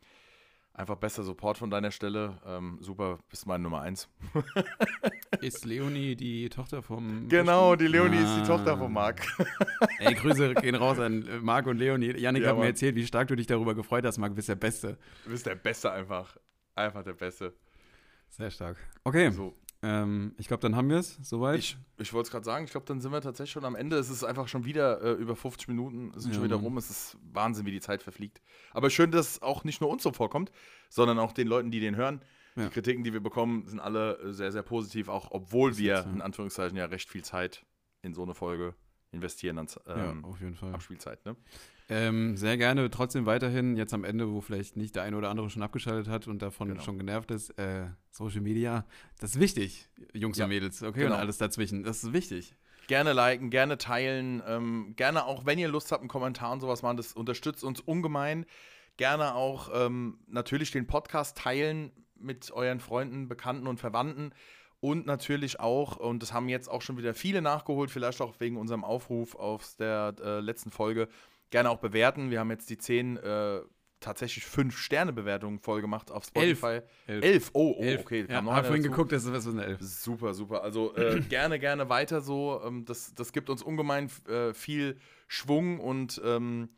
einfach 0.74 0.95
bester 0.95 1.24
Support 1.24 1.57
von 1.57 1.70
deiner 1.70 1.91
Stelle. 1.91 2.39
Ähm, 2.45 2.78
super, 2.82 3.20
bist 3.30 3.45
meine 3.47 3.63
Nummer 3.63 3.82
eins. 3.82 4.07
Ist 5.41 5.65
Leonie 5.65 6.15
die 6.15 6.49
Tochter 6.49 6.82
vom. 6.82 7.28
Genau, 7.30 7.76
die 7.76 7.88
Leonie 7.88 8.17
ist 8.17 8.36
die 8.36 8.41
Ah. 8.41 8.45
Tochter 8.47 8.78
von 8.78 8.91
Marc. 8.91 9.22
Ey, 9.99 10.13
Grüße 10.15 10.53
gehen 10.55 10.76
raus 10.76 10.99
an 10.99 11.26
äh, 11.28 11.39
Marc 11.39 11.67
und 11.67 11.78
Leonie. 11.78 12.17
Janik 12.17 12.43
Ja, 12.43 12.49
hat 12.49 12.57
mir 12.57 12.65
erzählt, 12.65 12.95
wie 12.95 13.05
stark 13.05 13.28
du 13.28 13.36
dich 13.36 13.47
darüber 13.47 13.76
gefreut 13.76 14.05
hast, 14.05 14.17
Marc. 14.17 14.32
Du 14.32 14.36
bist 14.36 14.49
der 14.49 14.55
Beste. 14.55 14.97
Du 15.24 15.32
bist 15.32 15.45
der 15.45 15.55
Beste 15.55 15.91
einfach. 15.91 16.36
Einfach 16.76 17.03
der 17.03 17.13
Beste. 17.13 17.53
Sehr 18.30 18.49
stark. 18.51 18.78
Okay, 19.03 19.32
So, 19.32 19.55
ähm, 19.82 20.34
ich 20.38 20.47
glaube, 20.47 20.61
dann 20.61 20.75
haben 20.75 20.89
wir 20.89 20.97
es 20.97 21.17
soweit. 21.21 21.59
ich 21.59 21.77
ich 21.97 22.13
wollte 22.13 22.27
es 22.27 22.32
gerade 22.32 22.45
sagen, 22.45 22.65
ich 22.65 22.71
glaube, 22.71 22.86
dann 22.86 22.99
sind 22.99 23.11
wir 23.11 23.21
tatsächlich 23.21 23.51
schon 23.51 23.65
am 23.65 23.75
Ende. 23.75 23.97
Es 23.97 24.09
ist 24.09 24.23
einfach 24.23 24.47
schon 24.47 24.65
wieder 24.65 25.01
äh, 25.01 25.11
über 25.13 25.36
50 25.36 25.67
Minuten, 25.69 26.11
es 26.15 26.23
sind 26.23 26.32
Ja, 26.32 26.36
schon 26.36 26.43
wieder 26.43 26.57
rum. 26.57 26.77
Es 26.77 26.89
ist 26.89 27.17
Wahnsinn, 27.32 27.65
wie 27.65 27.71
die 27.71 27.80
Zeit 27.80 28.03
verfliegt. 28.03 28.41
Aber 28.71 28.89
schön, 28.89 29.11
dass 29.11 29.32
es 29.32 29.41
auch 29.41 29.63
nicht 29.63 29.80
nur 29.80 29.89
uns 29.89 30.03
so 30.03 30.11
vorkommt, 30.11 30.51
sondern 30.89 31.17
auch 31.19 31.32
den 31.32 31.47
Leuten, 31.47 31.71
die 31.71 31.80
den 31.80 31.95
hören. 31.95 32.21
Ja. 32.55 32.65
Die 32.65 32.69
Kritiken, 32.71 33.03
die 33.03 33.13
wir 33.13 33.21
bekommen, 33.21 33.67
sind 33.67 33.80
alle 33.80 34.17
äh, 34.19 34.34
sehr, 34.34 34.51
sehr 34.51 34.63
positiv, 34.63 35.07
auch 35.07 35.27
obwohl 35.32 35.77
wir 35.77 36.05
in 36.13 36.21
Anführungszeichen 36.21 36.77
ja 36.77 36.86
recht 36.86 37.09
viel 37.09 37.23
Zeit 37.23 37.65
in 38.01 38.13
so 38.13 38.23
eine 38.23 38.34
Folge 38.34 38.75
investieren 39.11 39.57
an 39.59 39.67
ähm, 39.88 40.21
ja, 40.23 40.30
auf 40.30 40.39
jeden 40.41 40.55
Fall. 40.55 40.73
Abspielzeit. 40.73 41.25
Ne? 41.25 41.36
Ähm, 41.89 42.37
sehr 42.37 42.55
gerne 42.57 42.89
trotzdem 42.91 43.25
weiterhin, 43.25 43.75
jetzt 43.75 43.93
am 43.95 44.03
Ende, 44.03 44.31
wo 44.31 44.41
vielleicht 44.41 44.77
nicht 44.77 44.95
der 44.95 45.03
eine 45.03 45.17
oder 45.17 45.29
andere 45.29 45.49
schon 45.49 45.63
abgeschaltet 45.63 46.07
hat 46.07 46.27
und 46.27 46.41
davon 46.41 46.67
Genau. 46.69 46.81
schon 46.83 46.97
genervt 46.99 47.31
ist, 47.31 47.49
äh, 47.57 47.87
Social 48.11 48.41
Media, 48.41 48.85
das 49.19 49.31
ist 49.31 49.39
wichtig, 49.39 49.89
Jungs 50.13 50.37
Ja, 50.37 50.45
und 50.45 50.49
Mädels, 50.49 50.83
okay? 50.83 50.99
genau. 51.01 51.15
Und 51.15 51.19
alles 51.21 51.39
dazwischen, 51.39 51.83
das 51.83 52.03
ist 52.03 52.13
wichtig. 52.13 52.55
Gerne 52.87 53.13
liken, 53.13 53.49
gerne 53.49 53.77
teilen, 53.77 54.41
ähm, 54.47 54.93
gerne 54.95 55.25
auch, 55.25 55.45
wenn 55.45 55.57
ihr 55.59 55.67
Lust 55.67 55.91
habt, 55.91 56.01
einen 56.01 56.09
Kommentar 56.09 56.51
und 56.51 56.59
sowas 56.59 56.81
machen, 56.83 56.97
das 56.97 57.13
unterstützt 57.13 57.63
uns 57.63 57.79
ungemein. 57.79 58.45
Gerne 58.97 59.33
auch 59.35 59.69
ähm, 59.73 60.19
natürlich 60.27 60.71
den 60.71 60.85
Podcast 60.85 61.37
teilen 61.37 61.91
mit 62.15 62.51
euren 62.51 62.79
Freunden, 62.79 63.27
Bekannten 63.27 63.65
und 63.67 63.79
Verwandten. 63.79 64.31
Und 64.81 65.05
natürlich 65.05 65.59
auch, 65.59 65.97
und 65.97 66.21
das 66.23 66.33
haben 66.33 66.49
jetzt 66.49 66.69
auch 66.69 66.81
schon 66.81 66.97
wieder 66.97 67.13
viele 67.13 67.41
nachgeholt, 67.41 67.91
vielleicht 67.91 68.21
auch 68.21 68.39
wegen 68.39 68.57
unserem 68.57 68.83
Aufruf 68.83 69.35
aus 69.35 69.75
der 69.75 70.15
äh, 70.23 70.39
letzten 70.39 70.71
Folge, 70.71 71.09
gerne 71.49 71.69
auch 71.69 71.79
bewerten. 71.79 72.31
Wir 72.31 72.39
haben 72.39 72.51
jetzt 72.51 72.69
die 72.69 72.77
zehn, 72.77 73.17
äh, 73.17 73.61
tatsächlich 73.99 74.45
fünf 74.45 74.77
Sterne-Bewertungen 74.77 75.59
voll 75.59 75.81
gemacht 75.81 76.11
auf 76.11 76.23
Elf. 76.33 76.59
Spotify. 76.59 76.81
Elf. 77.07 77.23
Elf. 77.23 77.49
Oh, 77.53 77.75
oh 77.77 77.83
Elf. 77.83 78.01
okay. 78.01 78.21
Ja, 78.21 78.27
kam 78.27 78.45
noch 78.45 78.51
hab 78.51 78.59
einer 78.59 78.67
vorhin 78.67 78.83
dazu. 78.83 78.91
geguckt, 78.91 79.11
das 79.11 79.25
ist 79.25 79.33
was 79.33 79.47
eine 79.47 79.65
Elf. 79.65 79.81
Super, 79.81 80.33
super. 80.33 80.63
Also 80.63 80.95
äh, 80.95 81.19
gerne, 81.29 81.59
gerne 81.59 81.89
weiter 81.89 82.21
so. 82.21 82.61
Ähm, 82.65 82.85
das, 82.85 83.13
das 83.13 83.33
gibt 83.33 83.49
uns 83.49 83.61
ungemein 83.61 84.09
äh, 84.27 84.53
viel 84.53 84.97
Schwung 85.27 85.79
und 85.79 86.21
ähm, 86.23 86.69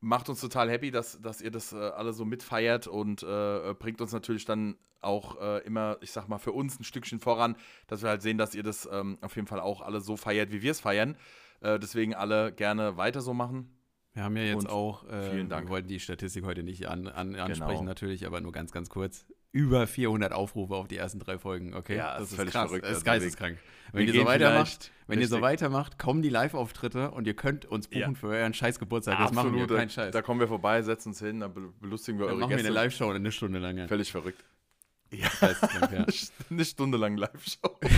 macht 0.00 0.28
uns 0.28 0.40
total 0.40 0.70
happy, 0.70 0.90
dass, 0.90 1.20
dass 1.20 1.40
ihr 1.40 1.50
das 1.50 1.72
äh, 1.72 1.76
alle 1.76 2.12
so 2.12 2.24
mitfeiert 2.24 2.86
und 2.86 3.22
äh, 3.22 3.74
bringt 3.78 4.00
uns 4.00 4.12
natürlich 4.12 4.44
dann 4.44 4.76
auch 5.00 5.40
äh, 5.40 5.58
immer, 5.64 5.98
ich 6.00 6.10
sag 6.10 6.28
mal, 6.28 6.38
für 6.38 6.52
uns 6.52 6.78
ein 6.78 6.84
Stückchen 6.84 7.20
voran, 7.20 7.56
dass 7.86 8.02
wir 8.02 8.08
halt 8.08 8.22
sehen, 8.22 8.38
dass 8.38 8.54
ihr 8.54 8.62
das 8.62 8.88
ähm, 8.90 9.18
auf 9.20 9.36
jeden 9.36 9.46
Fall 9.46 9.60
auch 9.60 9.80
alle 9.80 10.00
so 10.00 10.16
feiert, 10.16 10.52
wie 10.52 10.62
wir 10.62 10.72
es 10.72 10.80
feiern. 10.80 11.16
Äh, 11.60 11.78
deswegen 11.78 12.14
alle 12.14 12.52
gerne 12.52 12.96
weiter 12.96 13.20
so 13.20 13.32
machen. 13.32 13.75
Wir 14.16 14.24
haben 14.24 14.34
ja 14.38 14.44
jetzt 14.44 14.64
Und 14.64 14.70
auch, 14.70 15.06
äh, 15.10 15.30
vielen 15.30 15.50
Dank. 15.50 15.66
wir 15.66 15.70
wollten 15.72 15.88
die 15.88 16.00
Statistik 16.00 16.46
heute 16.46 16.62
nicht 16.62 16.88
an, 16.88 17.06
an, 17.06 17.34
ansprechen 17.34 17.80
Genau. 17.80 17.82
natürlich, 17.82 18.26
aber 18.26 18.40
nur 18.40 18.50
ganz, 18.50 18.72
ganz 18.72 18.88
kurz. 18.88 19.26
Über 19.52 19.86
400 19.86 20.32
Aufrufe 20.32 20.74
auf 20.74 20.88
die 20.88 20.96
ersten 20.96 21.18
drei 21.18 21.38
Folgen, 21.38 21.74
okay? 21.74 21.98
Ja, 21.98 22.18
das 22.18 22.30
ist 22.30 22.36
völlig 22.36 22.52
verrückt. 22.52 22.82
Das 22.84 22.92
ist 22.92 22.96
Also 22.96 23.04
wir- 23.04 23.12
geisteskrank. 23.12 23.58
wir 23.92 24.00
Wenn 24.00 24.06
ihr 24.08 24.14
so 24.20 24.24
weitermacht, 24.26 24.90
wenn 25.06 25.20
ihr 25.20 25.28
so 25.28 25.42
weitermacht, 25.42 25.98
kommen 25.98 26.22
die 26.22 26.30
Live-Auftritte 26.30 27.10
und 27.10 27.26
ihr 27.26 27.34
könnt 27.34 27.66
uns 27.66 27.88
buchen 27.88 28.00
Ja. 28.00 28.14
für 28.14 28.28
euren 28.28 28.54
scheiß 28.54 28.78
Geburtstag. 28.78 29.18
Das 29.18 29.32
machen 29.34 29.52
wir, 29.54 29.64
Absolut. 29.64 29.80
kein 29.80 29.90
Scheiß. 29.90 30.12
Da 30.12 30.22
kommen 30.22 30.40
wir 30.40 30.48
vorbei, 30.48 30.80
setzen 30.80 31.10
uns 31.10 31.18
hin, 31.20 31.40
dann 31.40 31.52
be- 31.52 31.74
belustigen 31.78 32.18
wir 32.18 32.24
Dann 32.24 32.36
eure 32.36 32.40
machen 32.40 32.50
wir 32.52 32.56
Gäste. 32.56 32.68
eine 32.70 32.74
Live-Show 32.74 33.10
eine 33.10 33.32
Stunde 33.32 33.58
lang. 33.58 33.76
Ja. 33.76 33.86
Völlig 33.86 34.10
verrückt. 34.10 34.42
Geisteskrank, 35.10 35.92
ja. 35.92 36.06
Eine 36.50 36.64
Stunde 36.64 36.96
lang 36.96 37.18
Live-Show. 37.18 37.78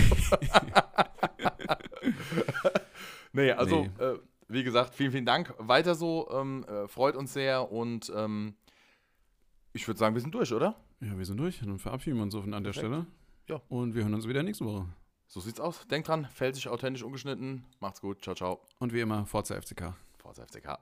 nee, 3.33 3.51
also, 3.51 3.83
Nee. 3.97 4.03
Äh, 4.05 4.19
wie 4.49 4.63
gesagt, 4.63 4.95
vielen, 4.95 5.11
vielen 5.11 5.25
Dank. 5.25 5.53
Weiter 5.57 5.95
so, 5.95 6.29
ähm, 6.31 6.65
äh, 6.65 6.87
freut 6.87 7.15
uns 7.15 7.33
sehr 7.33 7.71
und 7.71 8.11
ähm, 8.15 8.55
ich 9.71 9.87
würde 9.87 9.99
sagen, 9.99 10.15
wir 10.15 10.21
sind 10.21 10.35
durch, 10.35 10.51
oder? 10.51 10.75
ja, 11.01 11.17
wir 11.17 11.25
sind 11.25 11.37
durch. 11.37 11.59
Dann 11.59 11.79
verabschieden 11.79 12.17
wir 12.17 12.23
uns 12.23 12.35
auf 12.35 12.43
an 12.43 12.51
der 12.51 12.59
Perfekt. 12.59 12.77
Stelle. 12.77 13.05
Ja. 13.47 13.61
Und 13.69 13.95
wir 13.95 14.03
hören 14.03 14.13
uns 14.13 14.27
wieder 14.27 14.43
nächste 14.43 14.65
Woche. 14.65 14.85
So 15.27 15.39
sieht's 15.39 15.59
aus. 15.59 15.87
Denkt 15.87 16.07
dran, 16.07 16.25
fällt 16.25 16.55
sich 16.55 16.67
authentisch 16.67 17.03
ungeschnitten. 17.03 17.65
Macht's 17.79 18.01
gut. 18.01 18.23
Ciao, 18.23 18.35
ciao. 18.35 18.61
Und 18.79 18.93
wie 18.93 18.99
immer, 18.99 19.25
Forza 19.25 19.59
FCK. 19.59 19.93
Forza 20.17 20.45
FCK. 20.45 20.79